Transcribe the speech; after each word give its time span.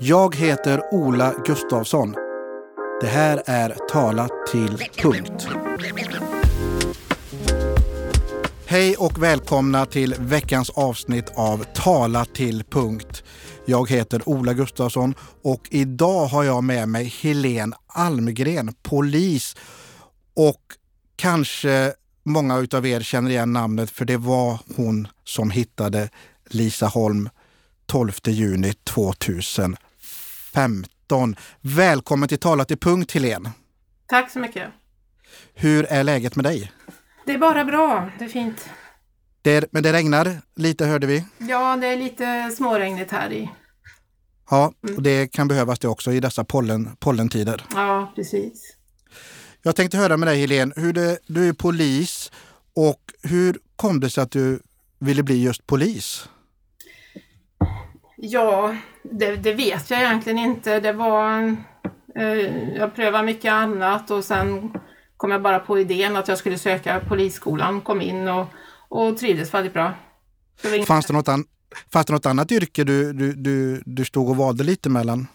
Jag 0.00 0.36
heter 0.36 0.94
Ola 0.94 1.34
Gustafsson. 1.44 2.14
Det 3.00 3.06
här 3.06 3.42
är 3.46 3.76
Tala 3.92 4.28
till 4.52 4.78
punkt. 5.02 5.48
Hej 8.66 8.96
och 8.96 9.22
välkomna 9.22 9.86
till 9.86 10.14
veckans 10.18 10.70
avsnitt 10.70 11.32
av 11.34 11.64
Tala 11.74 12.24
till 12.24 12.64
punkt. 12.64 13.24
Jag 13.64 13.90
heter 13.90 14.28
Ola 14.28 14.54
Gustafsson 14.54 15.14
och 15.42 15.68
idag 15.70 16.26
har 16.26 16.44
jag 16.44 16.64
med 16.64 16.88
mig 16.88 17.04
Helene 17.22 17.76
Almgren, 17.86 18.74
polis. 18.82 19.56
Och 20.34 20.62
kanske 21.16 21.92
många 22.22 22.66
av 22.74 22.86
er 22.86 23.00
känner 23.00 23.30
igen 23.30 23.52
namnet 23.52 23.90
för 23.90 24.04
det 24.04 24.16
var 24.16 24.58
hon 24.76 25.08
som 25.24 25.50
hittade 25.50 26.08
Lisa 26.50 26.86
Holm 26.86 27.28
12 27.86 28.12
juni 28.26 28.72
2000. 28.72 29.76
2015. 30.56 31.36
Välkommen 31.60 32.28
till 32.28 32.38
Tala 32.38 32.64
till 32.64 32.78
punkt 32.78 33.12
Helene. 33.12 33.52
Tack 34.06 34.30
så 34.30 34.38
mycket. 34.38 34.70
Hur 35.54 35.84
är 35.84 36.04
läget 36.04 36.36
med 36.36 36.44
dig? 36.44 36.72
Det 37.26 37.32
är 37.32 37.38
bara 37.38 37.64
bra, 37.64 38.10
det 38.18 38.24
är 38.24 38.28
fint. 38.28 38.68
Det, 39.42 39.72
men 39.72 39.82
det 39.82 39.92
regnar 39.92 40.40
lite 40.54 40.86
hörde 40.86 41.06
vi. 41.06 41.24
Ja, 41.38 41.76
det 41.76 41.86
är 41.86 41.96
lite 41.96 42.50
småregnigt 42.56 43.12
här 43.12 43.32
i. 43.32 43.50
Ja, 44.50 44.72
och 44.96 45.02
det 45.02 45.26
kan 45.26 45.48
behövas 45.48 45.78
det 45.78 45.88
också 45.88 46.12
i 46.12 46.20
dessa 46.20 46.44
pollen, 46.44 46.96
pollentider. 46.98 47.64
Ja, 47.74 48.12
precis. 48.16 48.76
Jag 49.62 49.76
tänkte 49.76 49.96
höra 49.96 50.16
med 50.16 50.28
dig 50.28 50.40
Helene, 50.40 50.72
hur 50.76 50.92
det, 50.92 51.18
du 51.26 51.48
är 51.48 51.52
polis 51.52 52.32
och 52.74 53.00
hur 53.22 53.58
kom 53.76 54.00
det 54.00 54.10
sig 54.10 54.22
att 54.22 54.30
du 54.30 54.60
ville 54.98 55.22
bli 55.22 55.42
just 55.42 55.66
polis? 55.66 56.28
Ja, 58.16 58.76
det, 59.02 59.36
det 59.36 59.52
vet 59.52 59.90
jag 59.90 60.00
egentligen 60.00 60.38
inte. 60.38 60.80
Det 60.80 60.92
var... 60.92 61.56
Eh, 62.14 62.74
jag 62.76 62.94
prövade 62.94 63.24
mycket 63.24 63.52
annat 63.52 64.10
och 64.10 64.24
sen 64.24 64.72
kom 65.16 65.30
jag 65.30 65.42
bara 65.42 65.58
på 65.58 65.78
idén 65.78 66.16
att 66.16 66.28
jag 66.28 66.38
skulle 66.38 66.58
söka 66.58 67.00
polisskolan, 67.08 67.80
kom 67.80 68.00
in 68.00 68.28
och, 68.28 68.46
och 68.88 69.18
trivdes 69.18 69.54
väldigt 69.54 69.72
bra. 69.72 69.92
Det 70.62 70.86
Fanns 70.86 71.06
det 71.06 71.12
något, 71.12 71.28
an, 71.28 71.44
fanns 71.92 72.06
det 72.06 72.12
något 72.12 72.26
annat 72.26 72.52
yrke 72.52 72.84
du, 72.84 73.12
du, 73.12 73.32
du, 73.32 73.82
du 73.86 74.04
stod 74.04 74.28
och 74.28 74.36
valde 74.36 74.64
lite 74.64 74.88
mellan? 74.88 75.26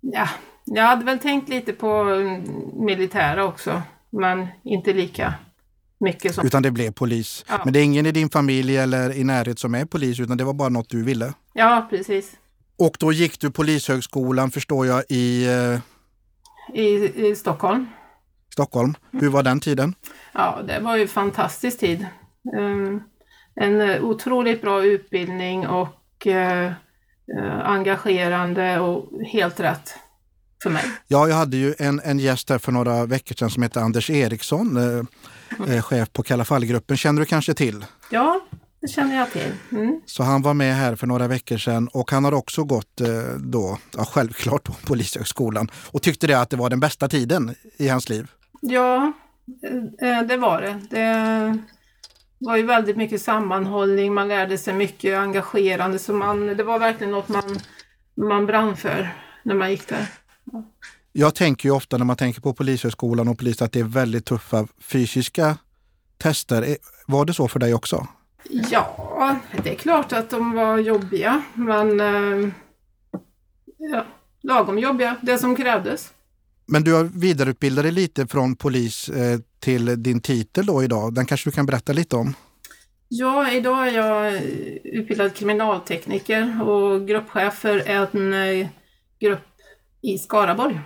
Ja, 0.00 0.28
jag 0.64 0.84
hade 0.84 1.04
väl 1.04 1.18
tänkt 1.18 1.48
lite 1.48 1.72
på 1.72 1.86
mm, 1.86 2.42
militära 2.84 3.44
också, 3.44 3.82
men 4.10 4.46
inte 4.64 4.92
lika 4.92 5.34
mycket 6.00 6.34
som... 6.34 6.46
Utan 6.46 6.62
det 6.62 6.70
blev 6.70 6.92
polis. 6.92 7.44
Ja. 7.48 7.60
Men 7.64 7.72
det 7.72 7.80
är 7.80 7.84
ingen 7.84 8.06
i 8.06 8.12
din 8.12 8.30
familj 8.30 8.76
eller 8.76 9.16
i 9.16 9.24
närhet 9.24 9.58
som 9.58 9.74
är 9.74 9.84
polis 9.84 10.20
utan 10.20 10.36
det 10.36 10.44
var 10.44 10.54
bara 10.54 10.68
något 10.68 10.88
du 10.88 11.04
ville. 11.04 11.32
Ja, 11.60 11.86
precis. 11.90 12.32
Och 12.78 12.96
då 12.98 13.12
gick 13.12 13.40
du 13.40 13.50
Polishögskolan 13.50 14.50
förstår 14.50 14.86
jag 14.86 15.04
i 15.08 15.46
I, 16.74 16.84
i 17.28 17.36
Stockholm. 17.36 17.86
Stockholm. 18.52 18.94
Hur 19.12 19.28
var 19.28 19.42
den 19.42 19.60
tiden? 19.60 19.94
Ja, 20.32 20.62
det 20.66 20.80
var 20.80 20.96
ju 20.96 21.02
en 21.02 21.08
fantastisk 21.08 21.80
tid. 21.80 22.06
Um, 22.56 23.02
en 23.54 23.80
eh, 23.80 24.04
otroligt 24.04 24.62
bra 24.62 24.84
utbildning 24.84 25.66
och 25.66 26.26
eh, 26.26 26.66
eh, 27.38 27.60
engagerande 27.64 28.80
och 28.80 29.22
helt 29.22 29.60
rätt 29.60 29.94
för 30.62 30.70
mig. 30.70 30.84
Ja, 31.08 31.28
jag 31.28 31.36
hade 31.36 31.56
ju 31.56 31.74
en, 31.78 32.00
en 32.04 32.18
gäst 32.18 32.50
här 32.50 32.58
för 32.58 32.72
några 32.72 33.06
veckor 33.06 33.34
sedan 33.34 33.50
som 33.50 33.62
heter 33.62 33.80
Anders 33.80 34.10
Eriksson, 34.10 34.78
chef 35.82 36.12
på 36.12 36.22
Kalla 36.22 36.44
fall-gruppen. 36.44 36.96
Känner 36.96 37.20
du 37.20 37.26
kanske 37.26 37.54
till? 37.54 37.84
Ja, 38.10 38.40
det 38.80 38.88
känner 38.88 39.16
jag 39.16 39.30
till. 39.30 39.52
Mm. 39.72 40.00
Så 40.06 40.22
han 40.22 40.42
var 40.42 40.54
med 40.54 40.74
här 40.74 40.96
för 40.96 41.06
några 41.06 41.28
veckor 41.28 41.58
sedan 41.58 41.88
och 41.88 42.10
han 42.10 42.24
har 42.24 42.34
också 42.34 42.64
gått 42.64 43.00
eh, 43.00 43.08
då, 43.38 43.78
ja, 43.96 44.04
självklart 44.04 44.64
på 44.64 44.72
Polishögskolan 44.86 45.70
och 45.74 46.02
tyckte 46.02 46.26
det 46.26 46.34
att 46.40 46.50
det 46.50 46.56
var 46.56 46.70
den 46.70 46.80
bästa 46.80 47.08
tiden 47.08 47.54
i 47.76 47.88
hans 47.88 48.08
liv. 48.08 48.30
Ja, 48.60 49.12
eh, 50.02 50.22
det 50.28 50.36
var 50.36 50.60
det. 50.62 50.80
Det 50.90 51.58
var 52.38 52.56
ju 52.56 52.62
väldigt 52.62 52.96
mycket 52.96 53.22
sammanhållning, 53.22 54.14
man 54.14 54.28
lärde 54.28 54.58
sig 54.58 54.74
mycket 54.74 55.18
engagerande, 55.18 55.98
så 55.98 56.12
man, 56.12 56.46
det 56.46 56.62
var 56.64 56.78
verkligen 56.78 57.10
något 57.10 57.28
man, 57.28 57.58
man 58.14 58.46
brann 58.46 58.76
för 58.76 59.14
när 59.42 59.54
man 59.54 59.70
gick 59.70 59.88
där. 59.88 60.06
Jag 61.12 61.34
tänker 61.34 61.68
ju 61.68 61.74
ofta 61.74 61.98
när 61.98 62.04
man 62.04 62.16
tänker 62.16 62.40
på 62.40 62.54
Polishögskolan 62.54 63.28
och 63.28 63.38
polis 63.38 63.62
att 63.62 63.72
det 63.72 63.80
är 63.80 63.84
väldigt 63.84 64.24
tuffa 64.24 64.66
fysiska 64.80 65.56
tester. 66.18 66.62
Eh, 66.62 66.74
Var 67.06 67.24
det 67.24 67.34
så 67.34 67.48
för 67.48 67.58
dig 67.58 67.74
också? 67.74 68.06
Ja, 68.48 69.36
det 69.64 69.70
är 69.70 69.74
klart 69.74 70.12
att 70.12 70.30
de 70.30 70.52
var 70.52 70.78
jobbiga, 70.78 71.42
men 71.54 72.00
eh, 72.00 72.48
ja, 73.76 74.06
lagom 74.42 74.78
jobbiga, 74.78 75.16
det 75.22 75.38
som 75.38 75.56
krävdes. 75.56 76.12
Men 76.66 76.84
du 76.84 76.94
har 76.94 77.04
vidareutbildat 77.04 77.84
dig 77.84 77.92
lite 77.92 78.26
från 78.26 78.56
polis 78.56 79.08
eh, 79.08 79.40
till 79.60 80.02
din 80.02 80.20
titel 80.20 80.66
då 80.66 80.82
idag. 80.82 81.14
Den 81.14 81.26
kanske 81.26 81.50
du 81.50 81.54
kan 81.54 81.66
berätta 81.66 81.92
lite 81.92 82.16
om? 82.16 82.34
Ja, 83.08 83.52
idag 83.52 83.88
är 83.88 83.92
jag 83.92 84.42
utbildad 84.84 85.34
kriminaltekniker 85.34 86.68
och 86.68 87.06
gruppchef 87.08 87.54
för 87.54 87.88
en 87.88 88.32
eh, 88.32 88.68
grupp 89.20 89.48
i 90.02 90.18
Skaraborg. 90.18 90.80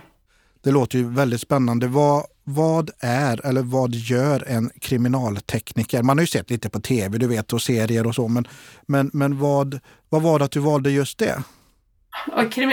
Det 0.63 0.71
låter 0.71 0.97
ju 0.97 1.09
väldigt 1.09 1.41
spännande. 1.41 1.87
Vad, 1.87 2.25
vad 2.47 2.91
är 2.99 3.45
eller 3.45 3.61
vad 3.61 3.95
gör 3.95 4.43
en 4.47 4.69
kriminaltekniker? 4.81 6.03
Man 6.03 6.17
har 6.17 6.23
ju 6.23 6.27
sett 6.27 6.49
lite 6.49 6.69
på 6.69 6.79
tv, 6.79 7.17
du 7.17 7.27
vet, 7.27 7.53
och 7.53 7.61
serier 7.61 8.07
och 8.07 8.15
så, 8.15 8.27
men, 8.27 8.47
men, 8.85 9.09
men 9.13 9.39
vad, 9.39 9.79
vad 10.09 10.21
var 10.21 10.39
det 10.39 10.45
att 10.45 10.51
du 10.51 10.59
valde 10.59 10.91
just 10.91 11.17
det? 11.17 11.43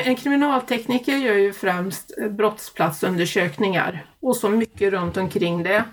En 0.05 0.17
kriminaltekniker 0.17 1.17
gör 1.17 1.35
ju 1.35 1.53
främst 1.53 2.11
brottsplatsundersökningar 2.31 4.07
och 4.21 4.37
så 4.37 4.49
mycket 4.49 4.93
runt 4.93 5.17
omkring 5.17 5.63
det 5.63 5.85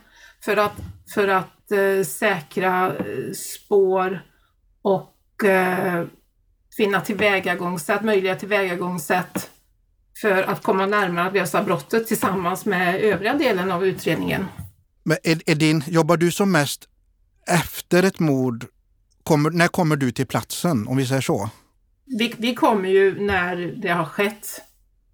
för 0.46 0.58
att, 0.58 0.76
för 1.14 1.28
att 1.28 1.72
eh, 1.72 2.04
säkra 2.06 2.98
eh, 2.98 3.32
spår 3.34 4.22
och 4.82 5.44
eh, 5.44 6.06
finna 6.78 7.02
tillvägagångssätt, 7.02 8.04
möjliga 8.04 8.36
tillvägagångssätt 8.36 9.50
för 10.22 10.44
att 10.44 10.64
komma 10.64 10.86
närmare 10.86 11.28
att 11.28 11.34
lösa 11.34 11.64
brottet 11.64 12.08
tillsammans 12.08 12.66
med 12.66 12.96
övriga 12.96 13.34
delen 13.34 13.72
av 13.72 13.86
utredningen. 13.86 14.46
Men 15.04 15.18
är, 15.24 15.42
är 15.46 15.56
din, 15.56 15.84
jobbar 15.88 16.18
du 16.18 16.32
som 16.32 16.52
mest 16.52 16.88
efter 17.48 18.04
ett 18.04 18.20
mord? 18.20 18.66
Kommer, 19.24 19.50
när 19.50 19.68
kommer 19.68 19.96
du 19.96 20.12
till 20.12 20.28
platsen, 20.28 20.88
om 20.88 20.98
vi 20.98 21.06
säger 21.06 21.22
så? 21.22 21.50
Vi, 22.06 22.34
vi 22.38 22.56
kommer 22.56 22.90
ju 22.90 23.26
när 23.26 23.56
det 23.56 23.90
har 23.90 24.06
skett. 24.06 24.62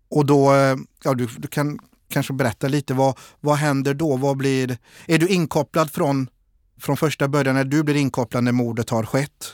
Och 0.09 0.25
då, 0.25 0.53
eh, 0.53 0.75
ja 1.03 1.13
du, 1.13 1.27
du 1.37 1.47
kan 1.47 1.79
kanske 2.09 2.33
berätta 2.33 2.67
lite, 2.67 2.93
vad, 2.93 3.17
vad 3.39 3.55
händer 3.55 3.93
då? 3.93 4.17
Vad 4.17 4.37
blir, 4.37 4.77
är 5.05 5.17
du 5.17 5.27
inkopplad 5.27 5.91
från, 5.91 6.29
från 6.81 6.97
första 6.97 7.27
början 7.27 7.55
när 7.55 7.63
du 7.63 7.83
blir 7.83 7.95
inkopplad 7.95 8.43
när 8.43 8.51
mordet 8.51 8.89
har 8.89 9.03
skett? 9.03 9.53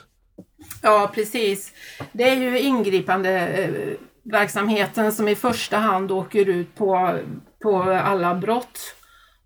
Ja, 0.82 1.12
precis. 1.16 1.72
Det 2.12 2.30
är 2.30 2.36
ju 2.36 2.60
ingripande 2.60 3.48
eh, 3.48 3.94
verksamheten 4.24 5.12
som 5.12 5.28
i 5.28 5.36
första 5.36 5.78
hand 5.78 6.12
åker 6.12 6.50
ut 6.50 6.76
på, 6.76 7.20
på 7.64 7.82
alla 7.84 8.36
brott. 8.36 8.96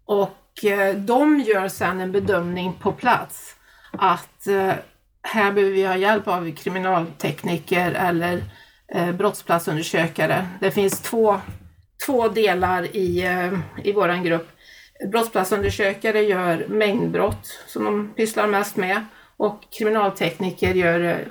Och 0.05 0.65
eh, 0.65 0.95
de 0.95 1.39
gör 1.39 1.67
sedan 1.67 2.01
en 2.01 2.11
bedömning 2.11 2.73
på 2.81 2.91
plats 2.91 3.55
att 3.91 4.47
eh, 4.47 4.73
här 5.21 5.51
behöver 5.51 5.73
vi 5.73 5.85
ha 5.85 5.97
hjälp 5.97 6.27
av 6.27 6.51
kriminaltekniker 6.55 7.91
eller 7.91 8.43
eh, 8.87 9.11
brottsplatsundersökare. 9.11 10.47
Det 10.59 10.71
finns 10.71 11.01
två, 11.01 11.39
två 12.05 12.27
delar 12.27 12.95
i, 12.95 13.25
eh, 13.25 13.59
i 13.83 13.91
vår 13.91 14.23
grupp. 14.23 14.47
Brottsplatsundersökare 15.11 16.21
gör 16.21 16.65
mängdbrott 16.69 17.59
som 17.67 17.83
de 17.83 18.13
pysslar 18.13 18.47
mest 18.47 18.75
med 18.75 19.05
och 19.37 19.63
kriminaltekniker 19.77 20.73
gör 20.73 21.27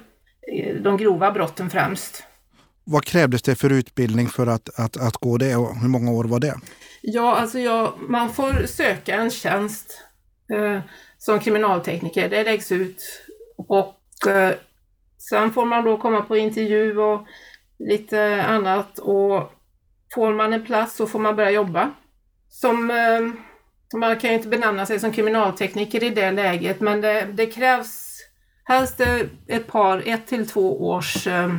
eh, 0.52 0.74
de 0.74 0.96
grova 0.96 1.30
brotten 1.30 1.70
främst. 1.70 2.24
Vad 2.84 3.04
krävdes 3.04 3.42
det 3.42 3.54
för 3.54 3.72
utbildning 3.72 4.28
för 4.28 4.46
att, 4.46 4.80
att, 4.80 4.96
att 4.96 5.16
gå 5.16 5.36
det 5.36 5.56
och 5.56 5.76
hur 5.76 5.88
många 5.88 6.12
år 6.12 6.24
var 6.24 6.40
det? 6.40 6.54
Ja, 7.02 7.36
alltså 7.36 7.58
jag, 7.58 7.92
man 8.08 8.32
får 8.32 8.66
söka 8.66 9.14
en 9.14 9.30
tjänst 9.30 10.02
eh, 10.52 10.80
som 11.18 11.40
kriminaltekniker. 11.40 12.28
Det 12.28 12.44
läggs 12.44 12.72
ut 12.72 13.02
och 13.56 14.26
eh, 14.28 14.54
sen 15.30 15.52
får 15.52 15.64
man 15.64 15.84
då 15.84 15.98
komma 15.98 16.20
på 16.20 16.36
intervju 16.36 16.98
och 16.98 17.26
lite 17.78 18.44
annat 18.44 18.98
och 18.98 19.52
får 20.14 20.34
man 20.34 20.52
en 20.52 20.64
plats 20.64 20.96
så 20.96 21.06
får 21.06 21.18
man 21.18 21.36
börja 21.36 21.50
jobba. 21.50 21.90
Som, 22.48 22.90
eh, 22.90 23.20
man 24.00 24.16
kan 24.16 24.30
ju 24.30 24.36
inte 24.36 24.48
benämna 24.48 24.86
sig 24.86 25.00
som 25.00 25.12
kriminaltekniker 25.12 26.04
i 26.04 26.10
det 26.10 26.30
läget 26.30 26.80
men 26.80 27.00
det, 27.00 27.28
det 27.32 27.46
krävs 27.46 28.20
helst 28.64 29.00
ett 29.46 29.66
par, 29.66 30.02
ett 30.06 30.26
till 30.26 30.48
två 30.48 30.88
års 30.88 31.26
eh, 31.26 31.56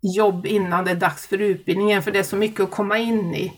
jobb 0.00 0.46
innan 0.46 0.84
det 0.84 0.90
är 0.90 0.94
dags 0.94 1.26
för 1.26 1.38
utbildningen 1.38 2.02
för 2.02 2.10
det 2.10 2.18
är 2.18 2.22
så 2.22 2.36
mycket 2.36 2.60
att 2.60 2.70
komma 2.70 2.98
in 2.98 3.34
i. 3.34 3.52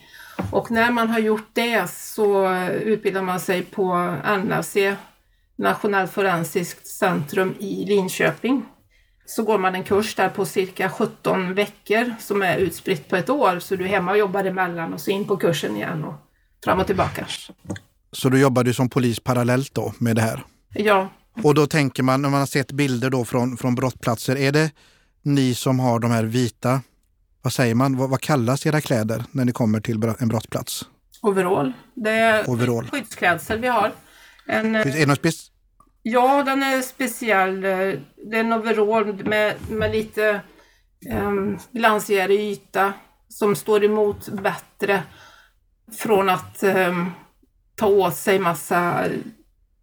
Och 0.50 0.70
när 0.70 0.90
man 0.90 1.08
har 1.08 1.18
gjort 1.18 1.50
det 1.52 1.90
så 1.90 2.54
utbildar 2.64 3.22
man 3.22 3.40
sig 3.40 3.62
på 3.62 4.16
NFC, 4.38 4.76
Nationellt 5.58 6.12
forensiskt 6.12 6.86
centrum 6.86 7.54
i 7.58 7.84
Linköping. 7.84 8.64
så 9.26 9.42
går 9.42 9.58
man 9.58 9.74
en 9.74 9.84
kurs 9.84 10.14
där 10.14 10.28
på 10.28 10.44
cirka 10.44 10.90
17 10.90 11.54
veckor 11.54 12.14
som 12.20 12.42
är 12.42 12.58
utspritt 12.58 13.08
på 13.08 13.16
ett 13.16 13.30
år. 13.30 13.58
Så 13.58 13.76
du 13.76 13.84
är 13.84 13.88
hemma 13.88 14.10
och 14.10 14.18
jobbar 14.18 14.44
emellan 14.44 14.94
och 14.94 15.00
så 15.00 15.10
in 15.10 15.24
på 15.24 15.36
kursen 15.36 15.76
igen 15.76 16.04
och 16.04 16.14
fram 16.64 16.80
och 16.80 16.86
tillbaka. 16.86 17.26
Så 18.12 18.28
du 18.28 18.40
jobbade 18.40 18.74
som 18.74 18.90
polis 18.90 19.20
parallellt 19.20 19.74
då 19.74 19.92
med 19.98 20.16
det 20.16 20.22
här? 20.22 20.44
Ja. 20.74 21.08
Och 21.42 21.54
då 21.54 21.66
tänker 21.66 22.02
man, 22.02 22.22
när 22.22 22.28
man 22.28 22.40
har 22.40 22.46
sett 22.46 22.72
bilder 22.72 23.10
då 23.10 23.24
från, 23.24 23.56
från 23.56 23.74
brottsplatser, 23.74 24.36
är 24.36 24.52
det 24.52 24.70
ni 25.22 25.54
som 25.54 25.80
har 25.80 25.98
de 25.98 26.10
här 26.10 26.24
vita, 26.24 26.80
vad 27.42 27.52
säger 27.52 27.74
man, 27.74 27.96
vad, 27.96 28.10
vad 28.10 28.20
kallas 28.20 28.66
era 28.66 28.80
kläder 28.80 29.24
när 29.32 29.44
ni 29.44 29.52
kommer 29.52 29.80
till 29.80 30.02
en 30.18 30.28
brottsplats? 30.28 30.84
Overall. 31.22 31.72
Det 31.94 32.10
är 32.10 32.50
Overall. 32.50 32.88
skyddsklädsel 32.90 33.60
vi 33.60 33.68
har. 33.68 33.92
En, 34.46 34.74
är 34.74 34.84
det 34.84 35.06
något 35.06 35.20
spec- 35.22 35.50
Ja, 36.02 36.42
den 36.42 36.62
är 36.62 36.82
speciell. 36.82 37.60
Det 37.60 37.70
är 38.32 38.40
en 38.40 38.52
overall 38.52 39.24
med, 39.24 39.54
med 39.70 39.90
lite 39.92 40.40
um, 41.12 41.58
glansigare 41.72 42.34
yta 42.34 42.92
som 43.28 43.56
står 43.56 43.84
emot 43.84 44.28
bättre 44.28 45.02
från 45.98 46.28
att 46.28 46.62
um, 46.62 47.10
ta 47.76 47.86
åt 47.86 48.16
sig 48.16 48.38
massa 48.38 49.04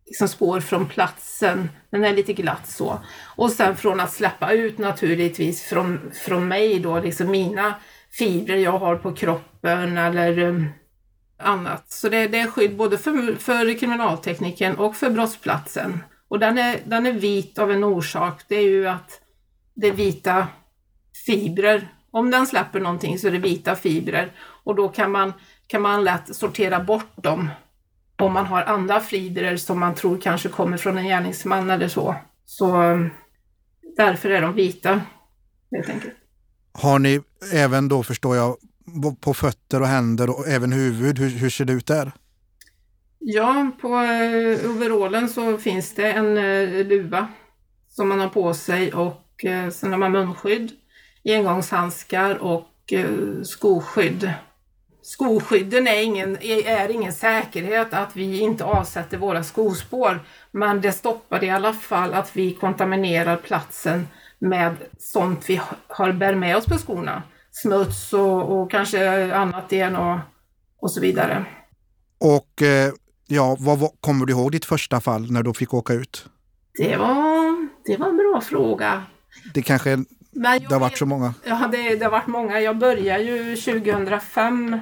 liksom, 0.05 0.27
spår 0.27 0.59
från 0.59 0.87
platsen. 0.87 1.69
Den 1.89 2.03
är 2.03 2.13
lite 2.13 2.33
glatt 2.33 2.67
så. 2.67 2.99
Och 3.35 3.51
sen 3.51 3.75
från 3.75 3.99
att 3.99 4.13
släppa 4.13 4.51
ut 4.51 4.77
naturligtvis 4.77 5.63
från, 5.63 6.11
från 6.13 6.47
mig 6.47 6.79
då, 6.79 6.99
liksom 6.99 7.31
mina 7.31 7.73
fibrer 8.11 8.57
jag 8.57 8.71
har 8.71 8.95
på 8.95 9.13
kroppen 9.13 9.97
eller 9.97 10.39
um, 10.39 10.69
annat. 11.37 11.91
Så 11.91 12.09
det, 12.09 12.27
det, 12.27 12.39
är 12.39 12.47
skydd 12.47 12.75
både 12.75 12.97
för, 12.97 13.35
för 13.35 13.79
kriminaltekniken 13.79 14.75
och 14.75 14.95
för 14.95 15.09
brottsplatsen. 15.09 16.03
Och 16.27 16.39
den 16.39 16.57
är, 16.57 16.79
den 16.85 17.05
är 17.05 17.13
vit 17.13 17.59
av 17.59 17.71
en 17.71 17.83
orsak. 17.83 18.41
Det 18.47 18.55
är 18.55 18.69
ju 18.69 18.87
att 18.87 19.21
det 19.73 19.87
är 19.87 19.91
vita 19.91 20.47
fibrer. 21.25 21.87
Om 22.11 22.31
den 22.31 22.47
släpper 22.47 22.79
någonting 22.79 23.19
så 23.19 23.27
är 23.27 23.31
det 23.31 23.37
vita 23.37 23.75
fibrer 23.75 24.31
och 24.39 24.75
då 24.75 24.89
kan 24.89 25.11
man, 25.11 25.33
kan 25.67 25.81
man 25.81 26.03
lätt 26.03 26.35
sortera 26.35 26.79
bort 26.79 27.23
dem 27.23 27.49
om 28.17 28.33
man 28.33 28.45
har 28.45 28.63
andra 28.63 28.99
fibrer 28.99 29.57
som 29.57 29.79
man 29.79 29.95
tror 29.95 30.21
kanske 30.21 30.49
kommer 30.49 30.77
från 30.77 30.97
en 30.97 31.05
gärningsman 31.05 31.69
eller 31.69 31.87
så. 31.87 32.15
Så 32.45 32.81
um, 32.81 33.09
därför 33.97 34.29
är 34.29 34.41
de 34.41 34.55
vita, 34.55 35.01
helt 35.71 35.89
enkelt. 35.89 36.13
Har 36.71 36.99
ni 36.99 37.21
även 37.53 37.87
då, 37.87 38.03
förstår 38.03 38.35
jag, 38.35 38.55
på 39.19 39.33
fötter 39.33 39.81
och 39.81 39.87
händer 39.87 40.29
och 40.29 40.47
även 40.47 40.71
huvud, 40.71 41.19
hur, 41.19 41.29
hur 41.29 41.49
ser 41.49 41.65
det 41.65 41.73
ut 41.73 41.87
där? 41.87 42.11
Ja, 43.19 43.71
på 43.81 43.87
eh, 43.87 44.71
overallen 44.71 45.29
så 45.29 45.57
finns 45.57 45.95
det 45.95 46.11
en 46.11 46.37
eh, 46.37 46.85
luva 46.85 47.27
som 47.89 48.09
man 48.09 48.19
har 48.19 48.29
på 48.29 48.53
sig 48.53 48.93
och 48.93 49.45
eh, 49.45 49.69
sen 49.69 49.91
har 49.91 49.97
man 49.97 50.11
munskydd, 50.11 50.71
engångshandskar 51.25 52.35
och 52.35 52.93
skoskydd. 53.43 54.33
Skoskydden 55.05 55.87
är 55.87 56.03
ingen, 56.03 56.37
är 56.41 56.91
ingen 56.91 57.13
säkerhet 57.13 57.93
att 57.93 58.15
vi 58.15 58.39
inte 58.39 58.63
avsätter 58.63 59.17
våra 59.17 59.43
skospår, 59.43 60.19
men 60.51 60.81
det 60.81 60.91
stoppar 60.91 61.43
i 61.43 61.49
alla 61.49 61.73
fall 61.73 62.13
att 62.13 62.35
vi 62.35 62.53
kontaminerar 62.53 63.37
platsen 63.37 64.07
med 64.39 64.75
sånt 64.99 65.49
vi 65.49 65.61
har 65.87 66.11
bär 66.11 66.35
med 66.35 66.57
oss 66.57 66.65
på 66.65 66.77
skorna. 66.77 67.23
Smuts 67.51 68.13
och, 68.13 68.61
och 68.61 68.71
kanske 68.71 69.33
annat 69.33 69.69
DNA 69.69 70.21
och 70.81 70.91
så 70.91 71.01
vidare. 71.01 71.45
Och 72.19 72.61
eh, 72.61 72.93
Ja, 73.27 73.57
vad, 73.59 73.79
vad, 73.79 73.91
kommer 74.01 74.25
du 74.25 74.33
ihåg 74.33 74.51
ditt 74.51 74.65
första 74.65 75.01
fall 75.01 75.31
när 75.31 75.43
du 75.43 75.53
fick 75.53 75.73
åka 75.73 75.93
ut? 75.93 76.25
Det 76.73 76.97
var, 76.97 77.67
det 77.85 77.97
var 77.97 78.09
en 78.09 78.17
bra 78.17 78.41
fråga. 78.41 79.03
Det 79.53 79.61
kanske 79.61 79.97
Men 80.35 80.59
det 80.59 80.73
har 80.73 80.79
varit 80.79 80.97
så 80.97 81.05
många? 81.05 81.33
Ja, 81.43 81.69
det, 81.71 81.95
det 81.95 82.05
har 82.05 82.11
varit 82.11 82.27
många. 82.27 82.61
Jag 82.61 82.77
började 82.77 83.23
ju 83.23 83.55
2005 83.55 84.79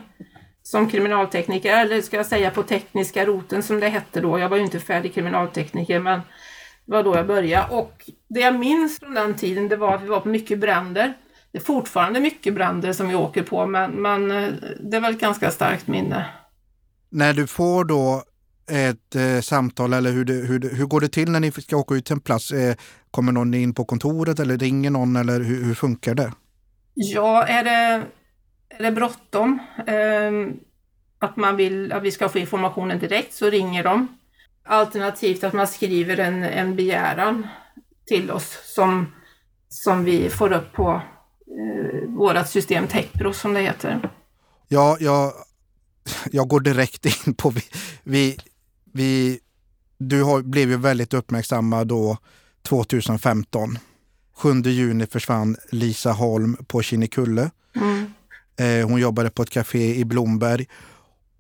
som 0.63 0.89
kriminaltekniker, 0.89 1.77
eller 1.77 2.01
ska 2.01 2.17
jag 2.17 2.25
säga 2.25 2.51
på 2.51 2.63
tekniska 2.63 3.25
roten 3.25 3.63
som 3.63 3.79
det 3.79 3.89
hette 3.89 4.21
då. 4.21 4.39
Jag 4.39 4.49
var 4.49 4.57
ju 4.57 4.63
inte 4.63 4.79
färdig 4.79 5.13
kriminaltekniker, 5.13 5.99
men 5.99 6.19
det 6.85 6.91
var 6.91 7.03
då 7.03 7.15
jag 7.15 7.27
började. 7.27 7.75
Och 7.75 8.09
det 8.27 8.39
jag 8.39 8.59
minns 8.59 8.99
från 8.99 9.13
den 9.13 9.35
tiden, 9.35 9.67
det 9.67 9.75
var 9.75 9.95
att 9.95 10.03
vi 10.03 10.07
var 10.07 10.19
på 10.19 10.27
mycket 10.27 10.59
bränder. 10.59 11.13
Det 11.51 11.57
är 11.57 11.63
fortfarande 11.63 12.19
mycket 12.19 12.53
bränder 12.53 12.93
som 12.93 13.07
vi 13.07 13.15
åker 13.15 13.43
på, 13.43 13.65
men, 13.65 13.91
men 13.91 14.31
eh, 14.31 14.49
det 14.79 14.99
var 14.99 15.09
ett 15.09 15.19
ganska 15.19 15.51
starkt 15.51 15.87
minne. 15.87 16.25
När 17.09 17.33
du 17.33 17.47
får 17.47 17.85
då 17.85 18.23
ett 18.71 19.15
eh, 19.15 19.41
samtal 19.41 19.93
eller 19.93 20.11
hur, 20.11 20.25
det, 20.25 20.33
hur, 20.33 20.75
hur 20.75 20.85
går 20.85 21.01
det 21.01 21.07
till 21.07 21.31
när 21.31 21.39
ni 21.39 21.51
ska 21.51 21.77
åka 21.77 21.95
ut 21.95 22.05
till 22.05 22.13
en 22.13 22.19
plats? 22.19 22.51
Eh, 22.51 22.75
kommer 23.13 23.31
någon 23.31 23.53
in 23.53 23.73
på 23.73 23.85
kontoret 23.85 24.39
eller 24.39 24.57
ringer 24.57 24.89
någon 24.89 25.15
eller 25.15 25.39
hur, 25.39 25.63
hur 25.63 25.75
funkar 25.75 26.15
det? 26.15 26.33
Ja, 26.93 27.43
är 27.43 27.63
det, 27.63 28.05
är 28.69 28.83
det 28.83 28.91
bråttom, 28.91 29.59
eh, 29.87 30.31
att 31.19 31.37
man 31.37 31.55
vill 31.55 31.91
att 31.91 32.03
vi 32.03 32.11
ska 32.11 32.29
få 32.29 32.39
informationen 32.39 32.99
direkt 32.99 33.33
så 33.33 33.49
ringer 33.49 33.83
de. 33.83 34.07
Alternativt 34.65 35.43
att 35.43 35.53
man 35.53 35.67
skriver 35.67 36.17
en, 36.17 36.43
en 36.43 36.75
begäran 36.75 37.47
till 38.05 38.31
oss 38.31 38.57
som, 38.75 39.11
som 39.69 40.03
vi 40.03 40.29
får 40.29 40.51
upp 40.51 40.73
på 40.73 41.01
eh, 41.47 42.09
vårt 42.09 42.47
system 42.47 42.87
Techpro 42.87 43.33
som 43.33 43.53
det 43.53 43.61
heter. 43.61 44.09
Ja, 44.67 44.97
jag, 44.99 45.33
jag 46.31 46.47
går 46.47 46.59
direkt 46.59 47.05
in 47.05 47.33
på 47.33 47.49
vi, 47.49 47.61
vi 48.03 48.37
vi, 48.93 49.39
du 49.97 50.23
har, 50.23 50.41
blev 50.41 50.69
ju 50.69 50.77
väldigt 50.77 51.13
uppmärksammad 51.13 51.87
då 51.87 52.17
2015. 52.63 53.77
7 54.35 54.61
juni 54.61 55.05
försvann 55.05 55.55
Lisa 55.71 56.11
Holm 56.11 56.57
på 56.67 56.81
Kinnekulle. 56.81 57.51
Mm. 57.75 58.05
Eh, 58.55 58.87
hon 58.87 59.01
jobbade 59.01 59.29
på 59.29 59.43
ett 59.43 59.49
café 59.49 59.95
i 59.95 60.05
Blomberg 60.05 60.67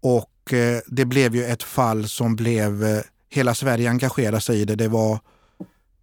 och 0.01 0.53
eh, 0.53 0.81
det 0.87 1.05
blev 1.05 1.35
ju 1.35 1.45
ett 1.45 1.63
fall 1.63 2.07
som 2.09 2.35
blev, 2.35 2.83
eh, 2.83 3.01
hela 3.29 3.55
Sverige 3.55 3.89
engagerade 3.89 4.41
sig 4.41 4.61
i 4.61 4.65
det. 4.65 4.75
Det 4.75 4.87
var 4.87 5.19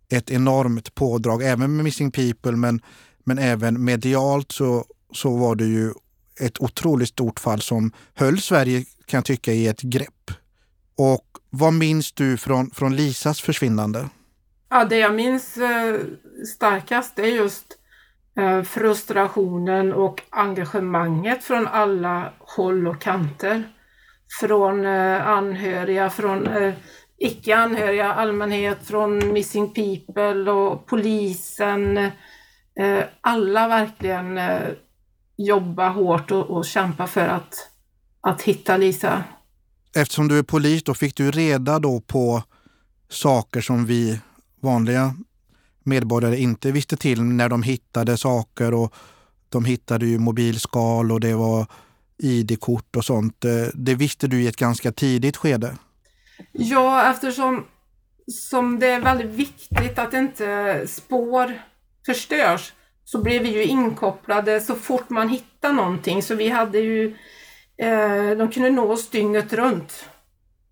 ett 0.08 0.30
enormt 0.30 0.94
pådrag, 0.94 1.42
även 1.42 1.76
med 1.76 1.84
Missing 1.84 2.10
People 2.10 2.52
men, 2.52 2.80
men 3.24 3.38
även 3.38 3.84
medialt 3.84 4.52
så, 4.52 4.84
så 5.12 5.36
var 5.36 5.54
det 5.54 5.66
ju 5.66 5.92
ett 6.40 6.60
otroligt 6.60 7.08
stort 7.08 7.40
fall 7.40 7.60
som 7.60 7.92
höll 8.14 8.40
Sverige, 8.40 8.84
kan 9.06 9.18
jag 9.18 9.24
tycka, 9.24 9.52
i 9.52 9.66
ett 9.66 9.82
grepp. 9.82 10.30
Och 10.96 11.24
vad 11.50 11.72
minns 11.72 12.12
du 12.12 12.36
från, 12.36 12.70
från 12.70 12.96
Lisas 12.96 13.40
försvinnande? 13.40 14.08
Ja, 14.70 14.84
det 14.84 14.98
jag 14.98 15.14
minns 15.14 15.56
eh, 15.56 16.00
starkast 16.54 17.18
är 17.18 17.26
just 17.26 17.66
eh, 18.38 18.62
frustrationen 18.62 19.92
och 19.92 20.22
engagemanget 20.30 21.44
från 21.44 21.66
alla 21.66 22.32
håll 22.38 22.88
och 22.88 23.00
kanter. 23.00 23.62
Från 24.40 24.86
eh, 24.86 25.28
anhöriga, 25.28 26.10
från 26.10 26.48
icke 27.18 27.56
anhöriga, 27.56 28.12
allmänhet, 28.12 28.78
från 28.86 29.32
Missing 29.32 29.74
People 29.74 30.50
och 30.50 30.86
polisen. 30.86 32.10
Alla 33.20 33.68
verkligen 33.68 34.40
jobba 35.36 35.88
hårt 35.88 36.30
och, 36.30 36.50
och 36.50 36.64
kämpa 36.64 37.06
för 37.06 37.28
att, 37.28 37.54
att 38.20 38.42
hitta 38.42 38.76
Lisa 38.76 39.24
eftersom 39.96 40.28
du 40.28 40.38
är 40.38 40.42
polis, 40.42 40.82
då 40.82 40.94
fick 40.94 41.16
du 41.16 41.30
reda 41.30 41.78
då 41.78 42.00
på 42.00 42.42
saker 43.08 43.60
som 43.60 43.86
vi 43.86 44.20
vanliga 44.60 45.14
medborgare 45.84 46.36
inte 46.36 46.72
visste 46.72 46.96
till 46.96 47.22
när 47.22 47.48
de 47.48 47.62
hittade 47.62 48.16
saker 48.16 48.74
och 48.74 48.94
de 49.48 49.64
hittade 49.64 50.06
ju 50.06 50.18
mobilskal 50.18 51.12
och 51.12 51.20
det 51.20 51.34
var 51.34 51.66
ID-kort 52.18 52.96
och 52.96 53.04
sånt. 53.04 53.44
Eh, 53.44 53.66
det 53.74 53.94
visste 53.94 54.26
du 54.26 54.42
i 54.42 54.46
ett 54.46 54.56
ganska 54.56 54.92
tidigt 54.92 55.36
skede. 55.36 55.76
Ja, 56.52 57.10
eftersom 57.10 57.64
som 58.26 58.78
det 58.78 58.86
är 58.86 59.00
väldigt 59.00 59.30
viktigt 59.30 59.98
att 59.98 60.14
inte 60.14 60.84
spår 60.88 61.62
förstörs 62.06 62.72
så 63.04 63.22
blev 63.22 63.42
vi 63.42 63.54
ju 63.54 63.64
inkopplade 63.64 64.60
så 64.60 64.74
fort 64.74 65.10
man 65.10 65.28
hittade 65.28 65.74
någonting. 65.74 66.22
Så 66.22 66.34
vi 66.34 66.48
hade 66.48 66.78
ju 66.78 67.16
Eh, 67.80 68.36
de 68.36 68.50
kunde 68.50 68.70
nå 68.70 68.92
oss 68.92 69.10
dygnet 69.10 69.52
runt. 69.52 70.06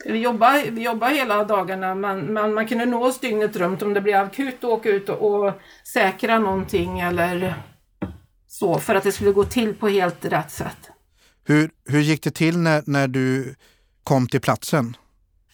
Vi 0.04 0.18
jobbar, 0.18 0.70
vi 0.70 0.82
jobbar 0.82 1.08
hela 1.08 1.44
dagarna 1.44 1.94
men, 1.94 2.20
men 2.20 2.54
man 2.54 2.66
kunde 2.66 2.86
nå 2.86 3.04
oss 3.04 3.20
dygnet 3.20 3.56
runt 3.56 3.82
om 3.82 3.94
det 3.94 4.00
blev 4.00 4.20
akut 4.20 4.54
att 4.58 4.64
åka 4.64 4.88
ut 4.88 5.08
och, 5.08 5.34
och 5.34 5.52
säkra 5.84 6.38
någonting 6.38 7.00
eller 7.00 7.54
så 8.46 8.78
för 8.78 8.94
att 8.94 9.04
det 9.04 9.12
skulle 9.12 9.32
gå 9.32 9.44
till 9.44 9.74
på 9.74 9.88
helt 9.88 10.24
rätt 10.24 10.50
sätt. 10.50 10.90
Hur, 11.44 11.70
hur 11.84 12.00
gick 12.00 12.22
det 12.22 12.30
till 12.30 12.58
när, 12.58 12.82
när 12.86 13.08
du 13.08 13.54
kom 14.02 14.28
till 14.28 14.40
platsen? 14.40 14.96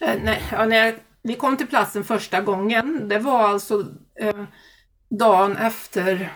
Eh, 0.01 0.15
nej, 0.23 0.43
ja, 0.53 0.65
när 0.65 0.95
vi 1.23 1.35
kom 1.35 1.57
till 1.57 1.67
platsen 1.67 2.05
första 2.05 2.41
gången, 2.41 3.09
det 3.09 3.19
var 3.19 3.49
alltså 3.49 3.87
eh, 4.21 4.45
dagen 5.09 5.57
efter 5.57 6.33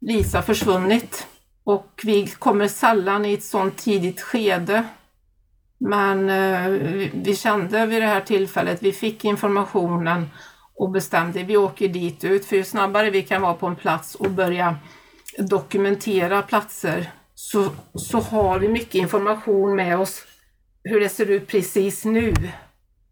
Lisa 0.00 0.42
försvunnit. 0.42 1.26
Och 1.64 2.00
vi 2.04 2.26
kommer 2.26 2.68
sällan 2.68 3.24
i 3.24 3.32
ett 3.32 3.44
sådant 3.44 3.78
tidigt 3.78 4.20
skede. 4.20 4.84
Men 5.80 6.30
eh, 6.30 6.68
vi 7.12 7.36
kände 7.36 7.86
vid 7.86 8.02
det 8.02 8.06
här 8.06 8.20
tillfället, 8.20 8.82
vi 8.82 8.92
fick 8.92 9.24
informationen 9.24 10.26
och 10.74 10.90
bestämde 10.90 11.42
vi 11.42 11.56
åker 11.56 11.88
dit 11.88 12.24
ut 12.24 12.44
för 12.44 12.56
ju 12.56 12.64
snabbare 12.64 13.10
vi 13.10 13.22
kan 13.22 13.42
vara 13.42 13.54
på 13.54 13.66
en 13.66 13.76
plats 13.76 14.14
och 14.14 14.30
börja 14.30 14.76
dokumentera 15.38 16.42
platser 16.42 17.10
så, 17.34 17.70
så 17.94 18.20
har 18.20 18.58
vi 18.58 18.68
mycket 18.68 18.94
information 18.94 19.76
med 19.76 19.98
oss 19.98 20.24
hur 20.84 21.00
det 21.00 21.08
ser 21.08 21.30
ut 21.30 21.46
precis 21.46 22.04
nu 22.04 22.34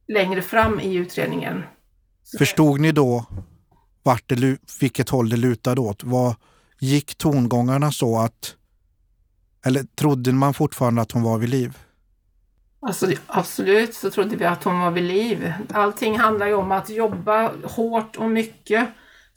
längre 0.09 0.43
fram 0.43 0.81
i 0.81 0.95
utredningen. 0.95 1.63
Förstod 2.39 2.81
ni 2.81 2.93
då 2.93 3.25
vart 4.03 4.29
det, 4.29 4.59
vilket 4.81 5.09
håll 5.09 5.29
det 5.29 5.37
lutade 5.37 5.81
åt? 5.81 6.05
Var, 6.05 6.37
gick 6.79 7.15
tongångarna 7.15 7.93
så 7.93 8.19
att... 8.19 8.55
Eller 9.67 9.83
trodde 9.83 10.33
man 10.33 10.55
fortfarande 10.55 11.03
att 11.03 11.13
hon 11.13 11.23
var 11.23 11.39
vid 11.39 11.49
liv? 11.49 11.79
Alltså, 12.81 13.07
absolut 13.27 13.95
så 13.95 14.11
trodde 14.11 14.37
vi 14.37 14.45
att 14.45 14.65
hon 14.65 14.81
var 14.81 14.91
vid 14.91 15.05
liv. 15.05 15.53
Allting 15.73 16.19
handlar 16.19 16.47
ju 16.47 16.55
om 16.55 16.73
att 16.73 16.91
jobba 16.91 17.53
hårt 17.65 18.17
och 18.17 18.31
mycket 18.31 18.89